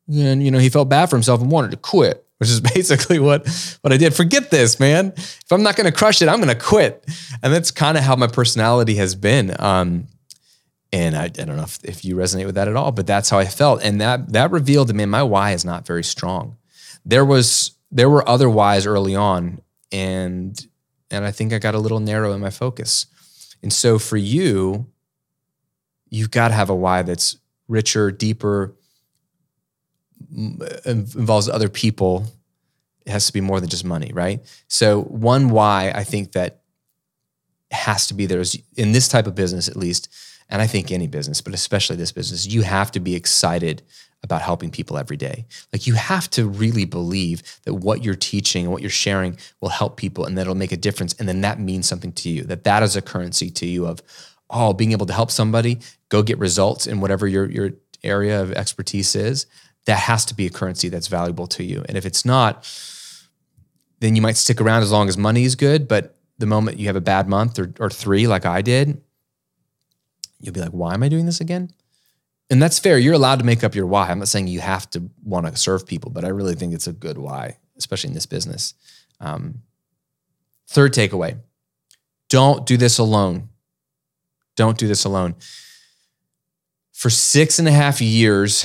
and 0.09 0.45
you 0.45 0.51
know 0.51 0.59
he 0.59 0.69
felt 0.69 0.89
bad 0.89 1.09
for 1.09 1.17
himself 1.17 1.41
and 1.41 1.51
wanted 1.51 1.71
to 1.71 1.77
quit, 1.77 2.27
which 2.39 2.51
is 2.51 2.61
basically 2.61 3.19
what 3.19 3.47
what 3.83 3.93
I 3.93 3.97
did. 3.97 4.15
Forget 4.15 4.51
this, 4.51 4.81
man. 4.81 5.13
If 5.17 5.53
I'm 5.53 5.63
not 5.63 5.77
going 5.77 5.91
to 5.91 5.97
crush 5.97 6.23
it, 6.23 6.29
I'm 6.29 6.41
going 6.41 6.49
to 6.49 6.63
quit. 6.63 7.05
And 7.43 7.53
that's 7.53 7.71
kind 7.71 7.97
of 7.97 8.05
how 8.05 8.17
my 8.17 8.27
personality 8.27 8.97
has 8.97 9.15
been. 9.15 9.55
Um, 9.59 10.09
and 10.93 11.17
I, 11.17 11.25
I, 11.25 11.29
don't 11.29 11.57
know 11.57 11.65
if, 11.65 11.85
if 11.85 12.05
you 12.05 12.15
resonate 12.15 12.47
with 12.47 12.55
that 12.55 12.69
at 12.69 12.77
all, 12.77 12.93
but 12.93 13.05
that's 13.05 13.29
how 13.29 13.39
I 13.39 13.47
felt. 13.47 13.83
And 13.83 14.01
that 14.01 14.33
that 14.33 14.51
revealed 14.51 14.89
to 14.89 14.95
me 14.95 15.05
my 15.07 15.23
why 15.23 15.53
is 15.53 15.65
not 15.65 15.87
very 15.87 16.05
strong. 16.05 16.57
There 17.05 17.25
was 17.25 17.73
there 17.91 18.09
were 18.09 18.29
other 18.29 18.49
whys 18.49 18.87
early 18.87 19.17
on, 19.17 19.61
and 19.91 20.67
and 21.11 21.25
I 21.25 21.31
think 21.31 21.53
I 21.53 21.59
got 21.59 21.75
a 21.75 21.79
little 21.79 22.01
narrow 22.01 22.33
in 22.33 22.41
my 22.41 22.51
focus. 22.51 23.07
And 23.63 23.73
so 23.73 23.99
for 23.99 24.17
you, 24.17 24.87
you've 26.09 26.31
got 26.31 26.49
to 26.49 26.55
have 26.55 26.71
a 26.71 26.75
why 26.75 27.03
that's 27.03 27.37
richer, 27.69 28.11
deeper, 28.11 28.75
involves 30.85 31.49
other 31.49 31.69
people. 31.69 32.27
It 33.07 33.11
has 33.11 33.27
to 33.27 33.33
be 33.33 33.41
more 33.41 33.61
than 33.61 33.69
just 33.69 33.85
money, 33.85 34.11
right? 34.13 34.41
So 34.69 35.03
one 35.03 35.51
why 35.51 35.93
I 35.95 36.05
think 36.05 36.33
that 36.33 36.63
has 37.71 38.07
to 38.09 38.15
be 38.15 38.27
there 38.27 38.41
is 38.41 38.61
in 38.77 38.93
this 38.93 39.09
type 39.09 39.27
of 39.27 39.35
business 39.35 39.69
at 39.69 39.77
least, 39.77 40.09
and 40.49 40.63
I 40.63 40.67
think 40.67 40.91
any 40.91 41.07
business, 41.07 41.41
but 41.41 41.55
especially 41.55 41.97
this 41.97 42.13
business, 42.13 42.47
you 42.47 42.63
have 42.63 42.93
to 42.93 43.01
be 43.01 43.15
excited 43.15 43.83
about 44.23 44.41
helping 44.41 44.71
people 44.71 44.97
every 44.97 45.19
day. 45.19 45.45
Like 45.73 45.87
you 45.87 45.95
have 45.95 46.31
to 46.31 46.47
really 46.47 46.87
believe 46.87 47.43
that 47.65 47.75
what 47.75 48.03
you're 48.03 48.15
teaching 48.15 48.65
and 48.65 48.73
what 48.73 48.81
you're 48.81 48.91
sharing 48.91 49.37
will 49.61 49.69
help 49.69 49.97
people 49.99 50.25
and 50.25 50.37
that 50.39 50.43
it'll 50.43 50.55
make 50.55 50.73
a 50.73 50.79
difference 50.79 51.13
and 51.15 51.29
then 51.29 51.43
that 51.43 51.61
means 51.61 51.87
something 51.87 52.13
to 52.13 52.31
you. 52.31 52.43
That 52.43 52.65
that 52.65 52.83
is 52.83 52.97
a 52.97 53.03
currency 53.03 53.51
to 53.51 53.67
you 53.67 53.87
of 53.87 54.01
oh, 54.55 54.73
being 54.73 54.93
able 54.93 55.07
to 55.07 55.13
help 55.13 55.31
somebody 55.31 55.81
go 56.09 56.23
get 56.23 56.39
results 56.39 56.87
in 56.87 57.01
whatever 57.01 57.27
your 57.27 57.51
your 57.51 57.71
area 58.03 58.41
of 58.41 58.53
expertise 58.53 59.15
is. 59.17 59.47
That 59.87 59.99
has 59.99 60.25
to 60.27 60.35
be 60.35 60.47
a 60.47 60.51
currency 60.51 60.89
that's 60.89 61.09
valuable 61.09 61.47
to 61.49 61.65
you. 61.65 61.85
And 61.89 61.99
if 61.99 62.07
it's 62.07 62.25
not, 62.25 62.67
then 64.01 64.17
you 64.17 64.23
might 64.23 64.37
stick 64.37 64.61
around 64.61 64.83
as 64.83 64.91
long 64.91 65.09
as 65.09 65.19
money 65.19 65.45
is 65.45 65.57
good, 65.57 65.89
but 65.89 66.17
the 66.39 66.47
moment 66.47 66.79
you 66.79 66.87
have 66.87 66.97
a 66.97 67.03
bad 67.03 67.29
month 67.29 67.59
or, 67.59 67.73
or 67.79 67.91
three, 67.91 68.27
like 68.27 68.47
I 68.47 68.63
did, 68.63 69.03
you'll 70.41 70.55
be 70.55 70.61
like, 70.61 70.71
why 70.71 70.95
am 70.95 71.03
I 71.03 71.09
doing 71.09 71.27
this 71.27 71.41
again? 71.41 71.71
and 72.51 72.63
that's 72.63 72.79
fair. 72.79 72.99
You're 72.99 73.15
allowed 73.15 73.39
to 73.39 73.45
make 73.45 73.65
up 73.65 73.75
your 73.75 73.87
why. 73.87 74.09
I'm 74.09 74.19
not 74.19 74.29
saying 74.29 74.49
you 74.49 74.61
have 74.61 74.89
to 74.91 75.11
want 75.23 75.47
to 75.47 75.57
serve 75.57 75.87
people, 75.87 76.11
but 76.11 76.25
I 76.25 76.29
really 76.29 76.55
think 76.55 76.75
it's 76.75 76.87
a 76.87 76.93
good 76.93 77.19
why, 77.19 77.59
especially 77.77 78.09
in 78.09 78.15
this 78.15 78.27
business. 78.27 78.75
Um, 79.21 79.63
third 80.69 80.93
takeaway 80.93 81.39
don't 82.29 82.67
do 82.67 82.77
this 82.77 82.99
alone. 82.99 83.49
Don't 84.57 84.79
do 84.79 84.87
this 84.87 85.05
alone. 85.05 85.35
For 86.93 87.11
six 87.11 87.59
and 87.59 87.67
a 87.67 87.73
half 87.73 88.01
years, 88.01 88.65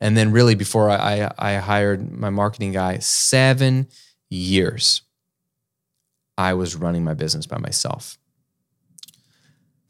and 0.00 0.16
then 0.16 0.30
really 0.30 0.54
before 0.54 0.88
I, 0.88 1.24
I, 1.26 1.32
I 1.38 1.54
hired 1.56 2.12
my 2.12 2.30
marketing 2.30 2.72
guy, 2.72 2.98
seven 2.98 3.88
years, 4.30 5.02
I 6.36 6.54
was 6.54 6.76
running 6.76 7.02
my 7.02 7.14
business 7.14 7.46
by 7.46 7.58
myself 7.58 8.18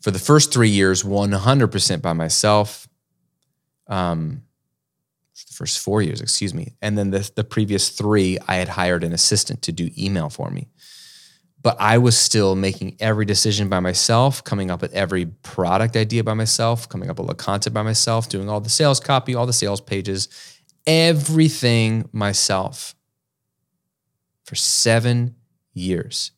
for 0.01 0.11
the 0.11 0.19
first 0.19 0.53
three 0.53 0.69
years, 0.69 1.03
100% 1.03 2.03
by 2.03 2.13
myself. 2.13 2.89
Um, 3.89 4.43
the 5.47 5.55
first 5.55 5.79
four 5.79 6.03
years, 6.03 6.21
excuse 6.21 6.53
me. 6.53 6.75
And 6.83 6.99
then 6.99 7.11
the, 7.11 7.31
the 7.35 7.45
previous 7.45 7.91
three, 7.91 8.39
I 8.49 8.57
had 8.57 8.69
hired 8.69 9.05
an 9.05 9.13
assistant 9.13 9.63
to 9.63 9.73
do 9.73 9.91
email 9.97 10.31
for 10.31 10.51
me. 10.51 10.69
But 11.61 11.77
I 11.81 11.99
was 11.99 12.17
still 12.17 12.55
making 12.55 12.97
every 13.01 13.25
decision 13.25 13.69
by 13.69 13.81
myself, 13.81 14.45
coming 14.45 14.71
up 14.71 14.81
with 14.81 14.93
every 14.93 15.27
product 15.27 15.97
idea 15.97 16.23
by 16.23 16.35
myself, 16.35 16.89
coming 16.89 17.11
up 17.11 17.19
with 17.19 17.27
the 17.27 17.35
content 17.35 17.75
by 17.75 17.83
myself, 17.83 18.29
doing 18.29 18.49
all 18.49 18.61
the 18.61 18.71
sales 18.71 19.01
copy, 19.01 19.35
all 19.35 19.47
the 19.47 19.53
sales 19.53 19.81
pages, 19.81 20.29
everything 20.87 22.09
myself 22.13 22.95
for 24.45 24.55
seven 24.55 25.35
years. 25.75 26.31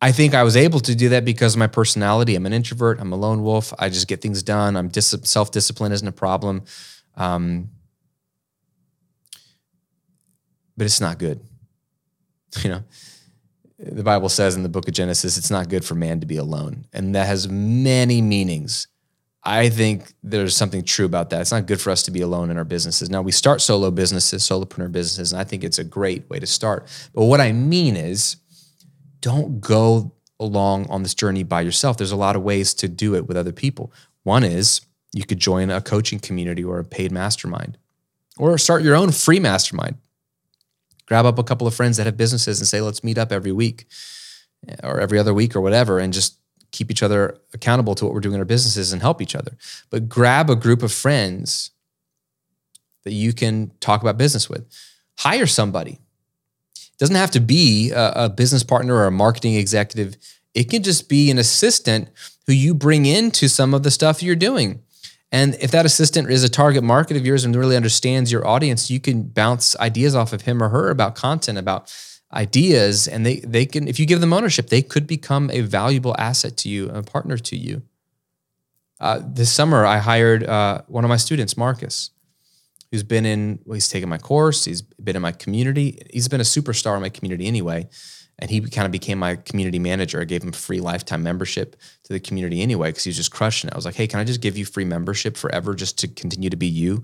I 0.00 0.12
think 0.12 0.34
I 0.34 0.42
was 0.42 0.56
able 0.56 0.80
to 0.80 0.94
do 0.94 1.08
that 1.10 1.24
because 1.24 1.54
of 1.54 1.58
my 1.58 1.66
personality. 1.66 2.34
I'm 2.34 2.46
an 2.46 2.52
introvert. 2.52 3.00
I'm 3.00 3.12
a 3.12 3.16
lone 3.16 3.42
wolf. 3.42 3.72
I 3.78 3.88
just 3.88 4.08
get 4.08 4.20
things 4.20 4.42
done. 4.42 4.76
I'm 4.76 4.88
dis- 4.88 5.16
self 5.22 5.50
discipline 5.50 5.90
isn't 5.90 6.06
a 6.06 6.12
problem. 6.12 6.64
Um, 7.16 7.70
but 10.76 10.84
it's 10.84 11.00
not 11.00 11.18
good. 11.18 11.40
You 12.62 12.70
know, 12.70 12.84
the 13.78 14.02
Bible 14.02 14.28
says 14.28 14.56
in 14.56 14.62
the 14.62 14.68
book 14.68 14.88
of 14.88 14.94
Genesis, 14.94 15.36
it's 15.36 15.50
not 15.50 15.68
good 15.68 15.84
for 15.84 15.94
man 15.94 16.20
to 16.20 16.26
be 16.26 16.38
alone. 16.38 16.86
And 16.92 17.14
that 17.14 17.26
has 17.26 17.48
many 17.48 18.22
meanings. 18.22 18.88
I 19.42 19.68
think 19.68 20.14
there's 20.22 20.56
something 20.56 20.82
true 20.82 21.04
about 21.04 21.30
that. 21.30 21.42
It's 21.42 21.52
not 21.52 21.66
good 21.66 21.80
for 21.80 21.90
us 21.90 22.02
to 22.04 22.10
be 22.10 22.20
alone 22.20 22.50
in 22.50 22.56
our 22.56 22.64
businesses. 22.64 23.10
Now, 23.10 23.22
we 23.22 23.32
start 23.32 23.60
solo 23.60 23.90
businesses, 23.90 24.42
solopreneur 24.42 24.90
businesses, 24.90 25.32
and 25.32 25.40
I 25.40 25.44
think 25.44 25.62
it's 25.62 25.78
a 25.78 25.84
great 25.84 26.28
way 26.30 26.38
to 26.40 26.46
start. 26.46 26.88
But 27.12 27.24
what 27.26 27.40
I 27.40 27.52
mean 27.52 27.96
is, 27.96 28.36
don't 29.20 29.60
go 29.60 30.12
along 30.40 30.88
on 30.88 31.02
this 31.02 31.14
journey 31.14 31.42
by 31.42 31.60
yourself. 31.60 31.96
There's 31.96 32.12
a 32.12 32.16
lot 32.16 32.36
of 32.36 32.42
ways 32.42 32.74
to 32.74 32.88
do 32.88 33.14
it 33.14 33.26
with 33.28 33.36
other 33.36 33.52
people. 33.52 33.92
One 34.22 34.42
is 34.42 34.80
you 35.12 35.24
could 35.24 35.38
join 35.38 35.70
a 35.70 35.80
coaching 35.80 36.18
community 36.18 36.64
or 36.64 36.78
a 36.78 36.84
paid 36.84 37.12
mastermind 37.12 37.78
or 38.38 38.58
start 38.58 38.82
your 38.82 38.96
own 38.96 39.12
free 39.12 39.40
mastermind. 39.40 39.96
Grab 41.06 41.26
up 41.26 41.38
a 41.38 41.44
couple 41.44 41.66
of 41.66 41.74
friends 41.74 41.96
that 41.96 42.06
have 42.06 42.16
businesses 42.16 42.60
and 42.60 42.66
say, 42.66 42.80
let's 42.80 43.04
meet 43.04 43.18
up 43.18 43.32
every 43.32 43.52
week 43.52 43.86
eh, 44.68 44.76
or 44.82 45.00
every 45.00 45.18
other 45.18 45.32
week 45.32 45.54
or 45.54 45.60
whatever 45.60 45.98
and 45.98 46.12
just 46.12 46.38
keep 46.72 46.90
each 46.90 47.02
other 47.02 47.38
accountable 47.54 47.94
to 47.94 48.04
what 48.04 48.12
we're 48.12 48.20
doing 48.20 48.34
in 48.34 48.40
our 48.40 48.44
businesses 48.44 48.92
and 48.92 49.00
help 49.00 49.22
each 49.22 49.34
other. 49.34 49.56
But 49.90 50.08
grab 50.08 50.50
a 50.50 50.56
group 50.56 50.82
of 50.82 50.92
friends 50.92 51.70
that 53.04 53.12
you 53.12 53.32
can 53.32 53.70
talk 53.80 54.02
about 54.02 54.18
business 54.18 54.50
with. 54.50 54.66
Hire 55.18 55.46
somebody 55.46 56.00
doesn't 56.98 57.16
have 57.16 57.30
to 57.32 57.40
be 57.40 57.90
a, 57.90 58.12
a 58.24 58.28
business 58.28 58.62
partner 58.62 58.94
or 58.94 59.06
a 59.06 59.10
marketing 59.10 59.54
executive. 59.54 60.16
It 60.54 60.70
can 60.70 60.82
just 60.82 61.08
be 61.08 61.30
an 61.30 61.38
assistant 61.38 62.08
who 62.46 62.52
you 62.52 62.74
bring 62.74 63.06
into 63.06 63.48
some 63.48 63.74
of 63.74 63.82
the 63.82 63.90
stuff 63.90 64.22
you're 64.22 64.36
doing. 64.36 64.82
And 65.32 65.56
if 65.60 65.70
that 65.72 65.84
assistant 65.84 66.30
is 66.30 66.44
a 66.44 66.48
target 66.48 66.84
market 66.84 67.16
of 67.16 67.26
yours 67.26 67.44
and 67.44 67.54
really 67.54 67.76
understands 67.76 68.30
your 68.30 68.46
audience, 68.46 68.90
you 68.90 69.00
can 69.00 69.24
bounce 69.24 69.76
ideas 69.78 70.14
off 70.14 70.32
of 70.32 70.42
him 70.42 70.62
or 70.62 70.68
her 70.68 70.90
about 70.90 71.14
content, 71.14 71.58
about 71.58 71.92
ideas, 72.32 73.08
and 73.08 73.26
they 73.26 73.40
they 73.40 73.66
can 73.66 73.88
if 73.88 73.98
you 73.98 74.06
give 74.06 74.20
them 74.20 74.32
ownership, 74.32 74.68
they 74.68 74.82
could 74.82 75.06
become 75.06 75.50
a 75.50 75.60
valuable 75.62 76.14
asset 76.18 76.56
to 76.58 76.68
you, 76.68 76.88
a 76.90 77.02
partner 77.02 77.36
to 77.38 77.56
you. 77.56 77.82
Uh, 79.00 79.20
this 79.22 79.52
summer, 79.52 79.84
I 79.84 79.98
hired 79.98 80.44
uh, 80.44 80.82
one 80.86 81.04
of 81.04 81.08
my 81.08 81.18
students, 81.18 81.56
Marcus 81.56 82.10
who's 82.90 83.02
been 83.02 83.26
in, 83.26 83.58
well, 83.64 83.74
he's 83.74 83.88
taken 83.88 84.08
my 84.08 84.18
course, 84.18 84.64
he's 84.64 84.82
been 84.82 85.16
in 85.16 85.22
my 85.22 85.32
community. 85.32 85.98
He's 86.10 86.28
been 86.28 86.40
a 86.40 86.44
superstar 86.44 86.96
in 86.96 87.02
my 87.02 87.08
community 87.08 87.46
anyway. 87.46 87.88
And 88.38 88.50
he 88.50 88.60
kind 88.60 88.84
of 88.84 88.92
became 88.92 89.18
my 89.18 89.36
community 89.36 89.78
manager. 89.78 90.20
I 90.20 90.24
gave 90.24 90.42
him 90.42 90.52
free 90.52 90.80
lifetime 90.80 91.22
membership 91.22 91.76
to 92.04 92.12
the 92.12 92.20
community 92.20 92.60
anyway, 92.60 92.90
because 92.90 93.04
he 93.04 93.08
was 93.08 93.16
just 93.16 93.32
crushing 93.32 93.68
it. 93.68 93.72
I 93.72 93.76
was 93.76 93.86
like, 93.86 93.94
hey, 93.94 94.06
can 94.06 94.20
I 94.20 94.24
just 94.24 94.42
give 94.42 94.58
you 94.58 94.66
free 94.66 94.84
membership 94.84 95.36
forever 95.36 95.74
just 95.74 95.98
to 96.00 96.08
continue 96.08 96.50
to 96.50 96.56
be 96.56 96.66
you 96.66 97.02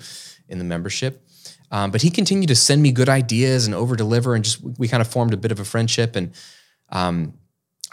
in 0.48 0.58
the 0.58 0.64
membership? 0.64 1.26
Um, 1.70 1.90
but 1.90 2.02
he 2.02 2.10
continued 2.10 2.48
to 2.48 2.54
send 2.54 2.82
me 2.82 2.92
good 2.92 3.08
ideas 3.08 3.64
and 3.64 3.74
over 3.74 3.96
deliver. 3.96 4.34
And 4.34 4.44
just 4.44 4.62
we 4.78 4.88
kind 4.88 5.00
of 5.00 5.08
formed 5.08 5.32
a 5.32 5.38
bit 5.38 5.50
of 5.50 5.58
a 5.58 5.64
friendship. 5.64 6.16
And 6.16 6.32
um, 6.90 7.32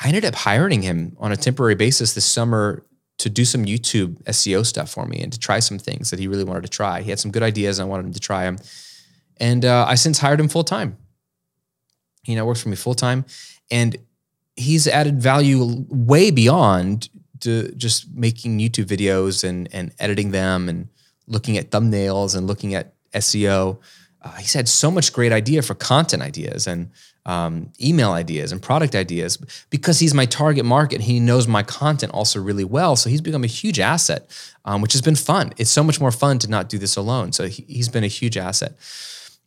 I 0.02 0.08
ended 0.08 0.26
up 0.26 0.36
hiring 0.36 0.82
him 0.82 1.16
on 1.18 1.32
a 1.32 1.38
temporary 1.38 1.76
basis 1.76 2.14
this 2.14 2.26
summer 2.26 2.86
to 3.20 3.30
do 3.30 3.46
some 3.46 3.66
YouTube 3.66 4.22
SEO 4.24 4.66
stuff 4.66 4.90
for 4.90 5.06
me 5.06 5.22
and 5.22 5.32
to 5.32 5.40
try 5.40 5.60
some 5.60 5.80
things 5.80 6.10
that 6.10 6.20
he 6.20 6.28
really 6.28 6.44
wanted 6.44 6.64
to 6.64 6.70
try. 6.70 7.02
He 7.02 7.10
had 7.10 7.20
some 7.20 7.32
good 7.32 7.44
ideas 7.44 7.80
and 7.80 7.88
I 7.88 7.90
wanted 7.90 8.08
him 8.08 8.14
to 8.14 8.20
try 8.20 8.44
them. 8.44 8.58
And 9.38 9.64
uh, 9.64 9.86
I 9.88 9.96
since 9.96 10.20
hired 10.20 10.40
him 10.40 10.50
full 10.50 10.64
time. 10.64 10.98
He 12.30 12.36
now 12.36 12.46
works 12.46 12.62
for 12.62 12.70
me 12.70 12.76
full 12.76 12.94
time. 12.94 13.26
And 13.72 13.98
he's 14.56 14.88
added 14.88 15.20
value 15.20 15.86
way 15.90 16.30
beyond 16.30 17.10
to 17.40 17.72
just 17.72 18.14
making 18.14 18.60
YouTube 18.60 18.86
videos 18.86 19.44
and, 19.44 19.68
and 19.74 19.92
editing 19.98 20.30
them 20.30 20.70
and 20.70 20.90
looking 21.26 21.58
at 21.58 21.72
thumbnails 21.72 22.38
and 22.38 22.46
looking 22.46 22.76
at 22.76 22.94
SEO. 23.14 23.80
Uh, 24.22 24.32
he's 24.34 24.54
had 24.54 24.68
so 24.68 24.92
much 24.92 25.12
great 25.12 25.32
idea 25.32 25.64
for 25.64 25.74
content 25.74 26.22
ideas 26.22 26.68
and 26.68 26.92
um, 27.26 27.72
email 27.82 28.12
ideas 28.12 28.52
and 28.52 28.62
product 28.62 28.94
ideas 28.94 29.38
because 29.72 30.00
he's 30.00 30.14
my 30.14 30.26
target 30.26 30.66
market. 30.66 31.02
He 31.02 31.20
knows 31.20 31.48
my 31.48 31.64
content 31.64 32.14
also 32.14 32.40
really 32.40 32.64
well. 32.64 32.96
So 32.96 33.10
he's 33.10 33.22
become 33.22 33.44
a 33.44 33.48
huge 33.48 33.80
asset, 33.80 34.30
um, 34.66 34.82
which 34.82 34.94
has 34.94 35.02
been 35.02 35.16
fun. 35.16 35.52
It's 35.58 35.72
so 35.72 35.84
much 35.84 36.00
more 36.00 36.12
fun 36.12 36.38
to 36.40 36.50
not 36.50 36.70
do 36.70 36.78
this 36.78 36.96
alone. 36.96 37.32
So 37.32 37.48
he, 37.48 37.78
has 37.78 37.90
been 37.90 38.04
a 38.04 38.08
huge 38.08 38.38
asset. 38.38 38.76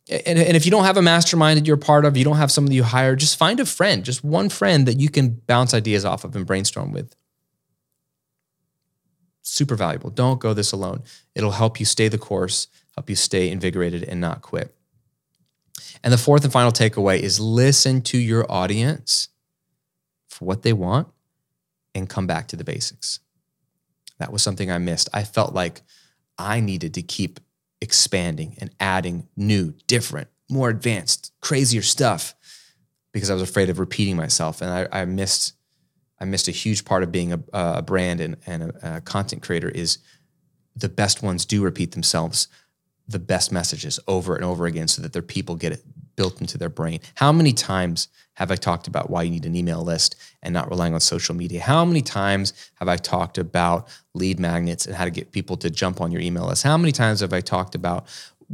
And, 0.09 0.37
and, 0.37 0.57
if 0.57 0.65
you 0.65 0.71
don't 0.71 0.83
have 0.83 0.97
a 0.97 1.01
mastermind 1.01 1.57
that 1.57 1.65
you're 1.65 1.77
part 1.77 2.03
of, 2.03 2.17
you 2.17 2.25
don't 2.25 2.35
have 2.35 2.51
somebody 2.51 2.75
you 2.75 2.83
hire, 2.83 3.15
just 3.15 3.37
find 3.37 3.59
a 3.61 3.65
friend, 3.65 4.03
just 4.03 4.21
one 4.21 4.49
friend 4.49 4.85
that 4.85 4.99
you 4.99 5.07
can 5.09 5.29
bounce 5.47 5.73
ideas 5.73 6.03
off 6.03 6.25
of 6.25 6.35
and 6.35 6.45
brainstorm 6.45 6.91
with. 6.91 7.15
Super 9.43 9.75
valuable. 9.75 10.09
Don't 10.09 10.41
go 10.41 10.53
this 10.53 10.73
alone. 10.73 11.03
It'll 11.35 11.51
help 11.51 11.79
you 11.79 11.85
stay 11.85 12.09
the 12.09 12.17
course, 12.17 12.67
help 12.97 13.09
you 13.09 13.15
stay 13.15 13.49
invigorated 13.49 14.03
and 14.03 14.19
not 14.19 14.41
quit. 14.41 14.75
And 16.03 16.11
the 16.11 16.17
fourth 16.17 16.43
and 16.43 16.51
final 16.51 16.73
takeaway 16.73 17.19
is 17.19 17.39
listen 17.39 18.01
to 18.03 18.17
your 18.17 18.49
audience 18.51 19.29
for 20.27 20.43
what 20.43 20.63
they 20.63 20.73
want 20.73 21.07
and 21.95 22.09
come 22.09 22.27
back 22.27 22.49
to 22.49 22.57
the 22.57 22.65
basics. 22.65 23.19
That 24.19 24.33
was 24.33 24.41
something 24.41 24.69
I 24.69 24.79
missed. 24.79 25.07
I 25.13 25.23
felt 25.23 25.53
like 25.53 25.81
I 26.37 26.59
needed 26.59 26.93
to 26.95 27.01
keep 27.01 27.39
expanding 27.83 28.55
and 28.59 28.71
adding 28.79 29.27
new, 29.35 29.73
different, 29.87 30.29
more 30.49 30.69
advanced, 30.69 31.33
crazier 31.41 31.81
stuff 31.81 32.33
because 33.11 33.29
I 33.29 33.33
was 33.33 33.43
afraid 33.43 33.69
of 33.69 33.77
repeating 33.77 34.15
myself. 34.15 34.61
And 34.61 34.71
I, 34.71 35.01
I 35.01 35.05
missed 35.05 35.53
I 36.19 36.25
missed 36.25 36.47
a 36.47 36.51
huge 36.51 36.85
part 36.85 37.03
of 37.03 37.11
being 37.11 37.33
a, 37.33 37.39
a 37.51 37.81
brand 37.81 38.21
and, 38.21 38.37
and 38.47 38.63
a, 38.63 38.97
a 38.97 39.01
content 39.01 39.41
creator 39.41 39.67
is 39.67 39.97
the 40.73 40.87
best 40.87 41.21
ones 41.21 41.45
do 41.45 41.61
repeat 41.61 41.91
themselves, 41.91 42.47
the 43.05 43.19
best 43.19 43.51
messages 43.51 43.99
over 44.07 44.35
and 44.35 44.45
over 44.45 44.65
again 44.65 44.87
so 44.87 45.01
that 45.01 45.11
their 45.11 45.21
people 45.21 45.55
get 45.55 45.73
it 45.73 45.83
built 46.15 46.39
into 46.39 46.57
their 46.57 46.69
brain. 46.69 47.01
How 47.15 47.33
many 47.33 47.51
times 47.51 48.07
have 48.35 48.51
I 48.51 48.55
talked 48.55 48.87
about 48.87 49.09
why 49.09 49.23
you 49.23 49.29
need 49.29 49.45
an 49.45 49.55
email 49.55 49.83
list 49.83 50.15
and 50.41 50.53
not 50.53 50.69
relying 50.69 50.93
on 50.93 50.99
social 50.99 51.35
media? 51.35 51.61
How 51.61 51.85
many 51.85 52.01
times 52.01 52.53
have 52.75 52.87
I 52.87 52.97
talked 52.97 53.37
about 53.37 53.87
lead 54.13 54.39
magnets 54.39 54.85
and 54.85 54.95
how 54.95 55.05
to 55.05 55.11
get 55.11 55.31
people 55.31 55.55
to 55.57 55.69
jump 55.69 56.01
on 56.01 56.11
your 56.11 56.21
email 56.21 56.47
list? 56.47 56.63
How 56.63 56.77
many 56.77 56.91
times 56.91 57.19
have 57.19 57.33
I 57.33 57.41
talked 57.41 57.75
about 57.75 58.07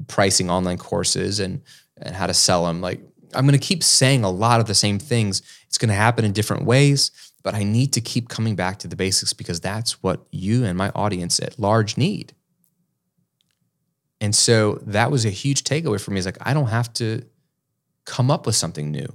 pricing 0.07 0.49
online 0.49 0.77
courses 0.77 1.39
and, 1.39 1.61
and 1.97 2.13
how 2.13 2.27
to 2.27 2.33
sell 2.33 2.65
them? 2.65 2.81
Like, 2.81 2.99
I'm 3.33 3.45
going 3.45 3.57
to 3.57 3.65
keep 3.65 3.83
saying 3.83 4.23
a 4.23 4.29
lot 4.29 4.59
of 4.59 4.65
the 4.65 4.75
same 4.75 4.99
things. 4.99 5.41
It's 5.67 5.77
going 5.77 5.89
to 5.89 5.95
happen 5.95 6.25
in 6.25 6.33
different 6.33 6.65
ways, 6.65 7.11
but 7.43 7.53
I 7.53 7.63
need 7.63 7.93
to 7.93 8.01
keep 8.01 8.27
coming 8.27 8.55
back 8.55 8.79
to 8.79 8.87
the 8.87 8.95
basics 8.95 9.33
because 9.33 9.61
that's 9.61 10.03
what 10.03 10.25
you 10.31 10.65
and 10.65 10.77
my 10.77 10.89
audience 10.89 11.39
at 11.39 11.57
large 11.57 11.95
need. 11.95 12.33
And 14.19 14.35
so 14.35 14.79
that 14.81 15.09
was 15.09 15.25
a 15.25 15.29
huge 15.29 15.63
takeaway 15.63 16.01
for 16.01 16.11
me. 16.11 16.19
Is 16.19 16.25
like, 16.25 16.37
I 16.41 16.53
don't 16.53 16.67
have 16.67 16.91
to 16.93 17.23
come 18.05 18.29
up 18.29 18.45
with 18.45 18.55
something 18.55 18.91
new 18.91 19.07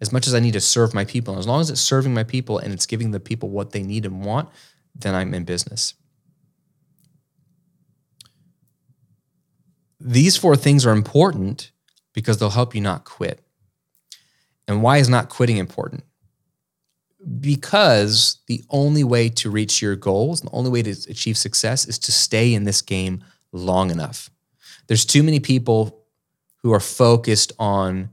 as 0.00 0.12
much 0.12 0.26
as 0.26 0.34
I 0.34 0.40
need 0.40 0.52
to 0.52 0.60
serve 0.60 0.94
my 0.94 1.04
people. 1.04 1.34
And 1.34 1.38
as 1.38 1.46
long 1.46 1.60
as 1.60 1.70
it's 1.70 1.80
serving 1.80 2.14
my 2.14 2.24
people 2.24 2.58
and 2.58 2.72
it's 2.72 2.86
giving 2.86 3.10
the 3.10 3.20
people 3.20 3.50
what 3.50 3.72
they 3.72 3.82
need 3.82 4.06
and 4.06 4.24
want, 4.24 4.48
then 4.94 5.14
I'm 5.14 5.34
in 5.34 5.44
business. 5.44 5.94
These 10.00 10.36
four 10.36 10.56
things 10.56 10.86
are 10.86 10.92
important 10.92 11.72
because 12.12 12.38
they'll 12.38 12.50
help 12.50 12.74
you 12.74 12.80
not 12.80 13.04
quit. 13.04 13.40
And 14.68 14.82
why 14.82 14.98
is 14.98 15.08
not 15.08 15.28
quitting 15.28 15.56
important? 15.56 16.04
Because 17.40 18.38
the 18.46 18.62
only 18.70 19.02
way 19.02 19.28
to 19.30 19.50
reach 19.50 19.82
your 19.82 19.96
goals, 19.96 20.40
the 20.40 20.50
only 20.52 20.70
way 20.70 20.82
to 20.82 20.90
achieve 21.10 21.36
success 21.36 21.86
is 21.86 21.98
to 22.00 22.12
stay 22.12 22.54
in 22.54 22.64
this 22.64 22.80
game 22.80 23.24
long 23.52 23.90
enough. 23.90 24.30
There's 24.86 25.04
too 25.04 25.22
many 25.22 25.40
people 25.40 26.04
who 26.62 26.72
are 26.72 26.80
focused 26.80 27.52
on 27.58 28.10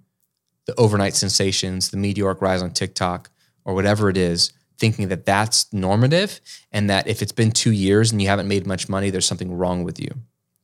the 0.65 0.75
overnight 0.75 1.15
sensations, 1.15 1.89
the 1.89 1.97
meteoric 1.97 2.41
rise 2.41 2.61
on 2.61 2.71
TikTok, 2.71 3.29
or 3.63 3.73
whatever 3.73 4.09
it 4.09 4.17
is, 4.17 4.51
thinking 4.77 5.07
that 5.07 5.25
that's 5.25 5.71
normative 5.73 6.39
and 6.71 6.89
that 6.89 7.07
if 7.07 7.21
it's 7.21 7.31
been 7.31 7.51
two 7.51 7.71
years 7.71 8.11
and 8.11 8.21
you 8.21 8.27
haven't 8.27 8.47
made 8.47 8.67
much 8.67 8.89
money, 8.89 9.09
there's 9.09 9.25
something 9.25 9.53
wrong 9.53 9.83
with 9.83 9.99
you. 9.99 10.09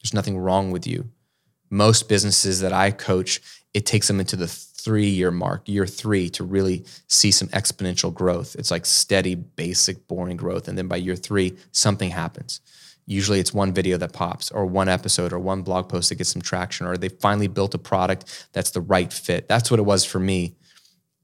There's 0.02 0.14
nothing 0.14 0.38
wrong 0.38 0.72
with 0.72 0.86
you. 0.86 1.10
Most 1.70 2.10
businesses 2.10 2.60
that 2.60 2.74
I 2.74 2.92
coach, 2.92 3.40
it 3.74 3.86
takes 3.86 4.08
them 4.08 4.20
into 4.20 4.36
the 4.36 4.48
three 4.48 5.08
year 5.08 5.32
mark, 5.32 5.68
year 5.70 5.86
three, 5.86 6.30
to 6.32 6.44
really 6.44 6.84
see 7.08 7.32
some 7.32 7.48
exponential 7.50 8.14
growth. 8.14 8.56
It's 8.58 8.72
like 8.72 8.86
steady, 8.86 9.36
basic, 9.36 10.08
boring 10.08 10.38
growth. 10.38 10.68
And 10.68 10.78
then 10.78 10.88
by 10.88 10.98
year 10.98 11.16
three, 11.16 11.58
something 11.72 12.10
happens. 12.10 12.60
Usually 13.06 13.40
it's 13.40 13.54
one 13.54 13.74
video 13.74 13.98
that 13.98 14.14
pops, 14.14 14.52
or 14.52 14.66
one 14.66 14.88
episode, 14.90 15.34
or 15.34 15.40
one 15.40 15.64
blog 15.64 15.90
post 15.90 16.10
that 16.10 16.16
gets 16.16 16.30
some 16.30 16.42
traction, 16.42 16.86
or 16.88 16.98
they 16.98 17.10
finally 17.10 17.48
built 17.48 17.74
a 17.74 17.78
product 17.78 18.48
that's 18.54 18.72
the 18.72 18.82
right 18.82 19.12
fit. 19.12 19.48
That's 19.48 19.70
what 19.70 19.80
it 19.80 19.84
was 19.84 20.06
for 20.06 20.20
me. 20.20 20.56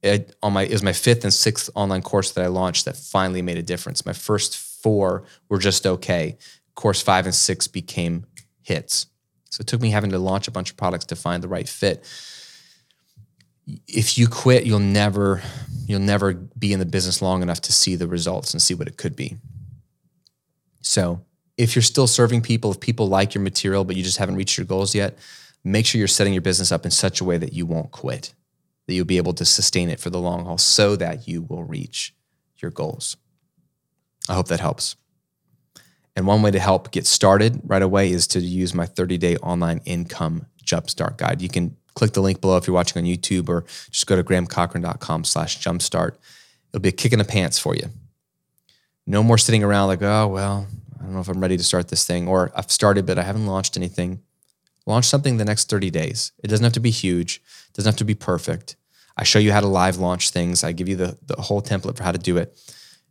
It, 0.03 0.35
on 0.43 0.53
my, 0.53 0.63
it 0.63 0.71
was 0.71 0.83
my 0.83 0.93
fifth 0.93 1.23
and 1.23 1.33
sixth 1.33 1.69
online 1.75 2.01
course 2.01 2.31
that 2.31 2.43
I 2.43 2.47
launched 2.47 2.85
that 2.85 2.97
finally 2.97 3.41
made 3.41 3.57
a 3.57 3.63
difference. 3.63 4.05
My 4.05 4.13
first 4.13 4.57
four 4.57 5.23
were 5.49 5.59
just 5.59 5.85
okay. 5.87 6.37
Course 6.75 7.01
five 7.01 7.25
and 7.25 7.33
six 7.33 7.67
became 7.67 8.25
hits. 8.61 9.07
So 9.49 9.61
it 9.61 9.67
took 9.67 9.81
me 9.81 9.89
having 9.89 10.11
to 10.11 10.19
launch 10.19 10.47
a 10.47 10.51
bunch 10.51 10.71
of 10.71 10.77
products 10.77 11.05
to 11.05 11.15
find 11.15 11.41
the 11.41 11.47
right 11.47 11.67
fit. 11.67 12.03
If 13.87 14.17
you 14.17 14.27
quit, 14.27 14.65
you'll 14.65 14.79
never 14.79 15.41
you'll 15.87 15.99
never 15.99 16.33
be 16.33 16.73
in 16.73 16.79
the 16.79 16.85
business 16.85 17.21
long 17.21 17.41
enough 17.41 17.61
to 17.61 17.73
see 17.73 17.95
the 17.95 18.07
results 18.07 18.53
and 18.53 18.61
see 18.61 18.73
what 18.73 18.87
it 18.87 18.97
could 18.97 19.15
be. 19.15 19.37
So 20.81 21.25
if 21.57 21.75
you're 21.75 21.83
still 21.83 22.07
serving 22.07 22.41
people, 22.41 22.71
if 22.71 22.79
people 22.79 23.07
like 23.07 23.33
your 23.33 23.43
material, 23.43 23.83
but 23.83 23.95
you 23.95 24.03
just 24.03 24.17
haven't 24.17 24.35
reached 24.35 24.57
your 24.57 24.65
goals 24.65 24.93
yet, 24.93 25.17
make 25.63 25.85
sure 25.85 25.99
you're 25.99 26.07
setting 26.07 26.33
your 26.33 26.41
business 26.41 26.71
up 26.71 26.85
in 26.85 26.91
such 26.91 27.19
a 27.19 27.23
way 27.23 27.37
that 27.37 27.53
you 27.53 27.65
won't 27.65 27.91
quit, 27.91 28.33
that 28.85 28.93
you'll 28.93 29.05
be 29.05 29.17
able 29.17 29.33
to 29.33 29.45
sustain 29.45 29.89
it 29.89 29.99
for 29.99 30.09
the 30.09 30.19
long 30.19 30.45
haul 30.45 30.57
so 30.57 30.95
that 30.95 31.27
you 31.27 31.41
will 31.41 31.63
reach 31.63 32.13
your 32.57 32.71
goals. 32.71 33.17
I 34.29 34.35
hope 34.35 34.47
that 34.49 34.59
helps. 34.59 34.95
And 36.15 36.25
one 36.25 36.41
way 36.41 36.51
to 36.51 36.59
help 36.59 36.91
get 36.91 37.05
started 37.05 37.61
right 37.63 37.81
away 37.81 38.11
is 38.11 38.27
to 38.27 38.39
use 38.39 38.73
my 38.73 38.85
30 38.85 39.17
day 39.17 39.37
online 39.37 39.81
income 39.85 40.47
jumpstart 40.63 41.17
guide. 41.17 41.41
You 41.41 41.49
can 41.49 41.75
click 41.95 42.13
the 42.13 42.21
link 42.21 42.41
below 42.41 42.57
if 42.57 42.67
you're 42.67 42.73
watching 42.73 43.01
on 43.01 43.07
YouTube 43.07 43.49
or 43.49 43.65
just 43.89 44.05
go 44.07 44.15
to 44.15 44.23
grahamcochrane.com 44.23 45.23
slash 45.23 45.59
jumpstart. 45.59 46.17
It'll 46.71 46.81
be 46.81 46.89
a 46.89 46.93
kick 46.93 47.13
in 47.13 47.19
the 47.19 47.25
pants 47.25 47.57
for 47.57 47.75
you. 47.75 47.89
No 49.05 49.23
more 49.23 49.37
sitting 49.37 49.63
around 49.63 49.87
like, 49.87 50.01
oh, 50.01 50.27
well, 50.27 50.67
I 50.99 51.03
don't 51.03 51.13
know 51.13 51.19
if 51.19 51.27
I'm 51.27 51.41
ready 51.41 51.57
to 51.57 51.63
start 51.63 51.89
this 51.89 52.05
thing, 52.05 52.27
or 52.27 52.51
I've 52.55 52.71
started, 52.71 53.05
but 53.05 53.19
I 53.19 53.23
haven't 53.23 53.45
launched 53.45 53.77
anything. 53.77 54.21
Launch 54.85 55.05
something 55.05 55.37
the 55.37 55.45
next 55.45 55.69
30 55.69 55.89
days. 55.89 56.31
It 56.43 56.47
doesn't 56.47 56.63
have 56.63 56.73
to 56.73 56.79
be 56.79 56.91
huge, 56.91 57.41
it 57.69 57.73
doesn't 57.73 57.89
have 57.89 57.97
to 57.97 58.05
be 58.05 58.15
perfect. 58.15 58.75
I 59.17 59.23
show 59.23 59.39
you 59.39 59.51
how 59.51 59.61
to 59.61 59.67
live 59.67 59.97
launch 59.97 60.29
things. 60.29 60.63
I 60.63 60.71
give 60.71 60.87
you 60.87 60.95
the, 60.95 61.17
the 61.25 61.41
whole 61.41 61.61
template 61.61 61.97
for 61.97 62.03
how 62.03 62.11
to 62.11 62.19
do 62.19 62.37
it. 62.37 62.57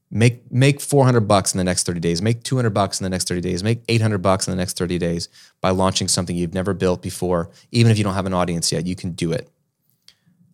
Make 0.08 0.52
make 0.52 0.80
400 0.80 1.22
bucks 1.22 1.52
in 1.52 1.58
the 1.58 1.64
next 1.64 1.84
30 1.84 1.98
days. 1.98 2.22
Make 2.22 2.44
200 2.44 2.70
bucks 2.70 3.00
in 3.00 3.04
the 3.04 3.10
next 3.10 3.26
30 3.26 3.40
days. 3.40 3.64
Make 3.64 3.82
800 3.88 4.18
bucks 4.18 4.46
in 4.46 4.52
the 4.52 4.56
next 4.56 4.78
30 4.78 4.98
days 4.98 5.28
by 5.60 5.70
launching 5.70 6.06
something 6.06 6.36
you've 6.36 6.54
never 6.54 6.74
built 6.74 7.02
before. 7.02 7.50
Even 7.72 7.90
if 7.90 7.98
you 7.98 8.04
don't 8.04 8.14
have 8.14 8.26
an 8.26 8.34
audience 8.34 8.70
yet, 8.70 8.86
you 8.86 8.94
can 8.94 9.12
do 9.12 9.32
it. 9.32 9.50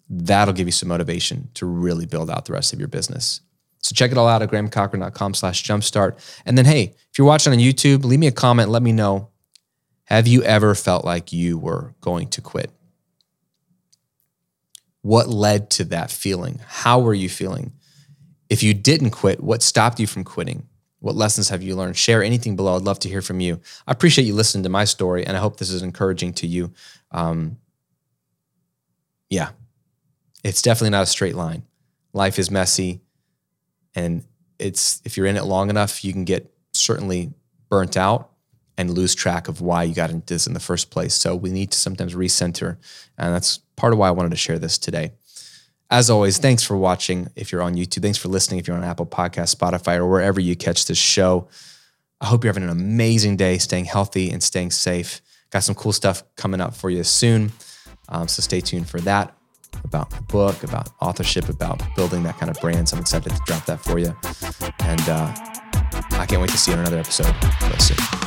That'll 0.09 0.55
give 0.55 0.69
you 0.69 0.73
some 0.73 0.89
motivation 0.89 1.51
to 1.55 1.67
really 1.67 2.07
build 2.07 2.31
out 2.31 2.47
the 2.47 2.55
rest 2.55 2.73
of 2.73 2.79
your 2.79 2.89
business. 2.89 3.43
So 3.83 3.95
check 3.95 4.13
it 4.13 4.19
all 4.19 4.29
out 4.29 4.43
at 4.43 4.51
grahamcochrane.com 4.51 5.35
slash 5.35 5.65
jumpstart. 5.65 6.19
And 6.47 6.57
then, 6.57 6.65
hey, 6.65 6.95
if 7.11 7.19
you're 7.19 7.27
watching 7.27 7.53
on 7.53 7.59
YouTube, 7.59 8.05
leave 8.05 8.21
me 8.21 8.29
a 8.29 8.33
comment. 8.33 8.71
Let 8.71 8.83
me 8.83 8.93
know. 8.93 9.29
Have 10.05 10.27
you 10.27 10.43
ever 10.45 10.75
felt 10.75 11.05
like 11.05 11.33
you 11.33 11.59
were 11.59 11.95
going 12.01 12.29
to 12.31 12.41
quit? 12.41 12.71
What 15.03 15.29
led 15.29 15.69
to 15.71 15.85
that 15.87 16.13
feeling? 16.13 16.61
How 16.65 17.01
were 17.01 17.15
you 17.15 17.29
feeling? 17.29 17.73
If 18.49 18.63
you 18.63 18.73
didn't 18.73 19.11
quit, 19.11 19.43
what 19.43 19.63
stopped 19.63 19.99
you 19.99 20.07
from 20.07 20.23
quitting? 20.23 20.69
What 21.01 21.17
lessons 21.17 21.49
have 21.49 21.63
you 21.63 21.75
learned? 21.75 21.97
Share 21.97 22.23
anything 22.23 22.55
below. 22.55 22.77
I'd 22.77 22.83
love 22.83 23.01
to 23.01 23.09
hear 23.09 23.23
from 23.23 23.41
you. 23.41 23.61
I 23.89 23.93
appreciate 23.93 24.25
you 24.25 24.35
listening 24.35 24.63
to 24.63 24.69
my 24.69 24.85
story, 24.85 25.27
and 25.27 25.37
I 25.37 25.41
hope 25.41 25.57
this 25.57 25.71
is 25.71 25.83
encouraging 25.83 26.35
to 26.35 26.47
you. 26.47 26.73
Um, 27.11 27.57
yeah, 29.29 29.51
it's 30.45 30.63
definitely 30.63 30.91
not 30.91 31.03
a 31.03 31.07
straight 31.07 31.35
line. 31.35 31.65
Life 32.13 32.39
is 32.39 32.51
messy 32.51 33.01
and 33.95 34.25
it's 34.59 35.01
if 35.05 35.17
you're 35.17 35.27
in 35.27 35.37
it 35.37 35.45
long 35.45 35.71
enough, 35.71 36.05
you 36.05 36.13
can 36.13 36.25
get 36.25 36.53
certainly 36.73 37.33
burnt 37.69 37.97
out 37.97 38.31
and 38.79 38.91
lose 38.91 39.15
track 39.15 39.49
of 39.49 39.61
why 39.61 39.83
you 39.83 39.95
got 39.95 40.11
into 40.11 40.35
this 40.35 40.47
in 40.47 40.55
the 40.55 40.61
first 40.61 40.91
place. 40.91 41.15
So 41.15 41.37
we 41.37 41.51
need 41.51 41.73
to 41.73 41.79
sometimes 41.79 42.15
recenter, 42.15 42.79
and 43.19 43.35
that's 43.35 43.59
part 43.77 43.93
of 43.93 43.99
why 43.99 44.09
I 44.09 44.13
wanted 44.13 44.31
to 44.31 44.37
share 44.37 44.59
this 44.59 44.79
today. 44.79 45.13
As 45.91 46.09
always, 46.09 46.39
thanks 46.39 46.63
for 46.63 46.77
watching. 46.77 47.29
If 47.37 47.53
you're 47.53 47.63
on 47.63 47.75
YouTube, 47.75 48.03
thanks 48.03 48.19
for 48.19 48.29
listening. 48.29 48.61
If 48.61 48.67
you're 48.67 48.77
on 48.77 48.85
Apple 48.85 49.07
Podcast, 49.07 49.55
Spotify, 49.55 49.97
or 49.97 50.07
wherever 50.07 50.41
you 50.41 50.57
catch 50.57 50.87
this 50.87 50.99
show, 50.99 51.49
I 52.21 52.27
hope 52.27 52.45
you're 52.45 52.53
having 52.53 52.63
an 52.63 52.71
amazing 52.71 53.37
day, 53.37 53.59
staying 53.59 53.85
healthy 53.87 54.31
and 54.31 54.43
staying 54.43 54.71
safe. 54.71 55.21
Got 55.51 55.65
some 55.65 55.75
cool 55.75 55.93
stuff 55.93 56.23
coming 56.37 56.63
up 56.63 56.75
for 56.75 56.89
you 56.89 57.05
soon, 57.05 57.53
um, 58.09 58.27
so 58.27 58.41
stay 58.41 58.61
tuned 58.61 58.89
for 58.89 59.01
that 59.01 59.37
about 59.85 60.11
the 60.11 60.23
book, 60.23 60.63
about 60.63 60.91
authorship, 61.01 61.49
about 61.49 61.83
building 61.97 62.23
that 62.25 62.39
kind 62.39 62.51
of 62.51 62.61
brand. 62.61 62.89
So 62.89 62.97
I'm 62.97 63.01
excited 63.01 63.31
to 63.33 63.41
drop 63.45 63.65
that 63.67 63.81
for 63.81 63.99
you. 63.99 64.15
And 64.81 65.01
uh, 65.09 65.33
I 66.13 66.27
can't 66.27 66.41
wait 66.41 66.51
to 66.51 66.59
see 66.59 66.71
you 66.71 66.77
in 66.77 66.81
another 66.81 66.99
episode. 66.99 68.22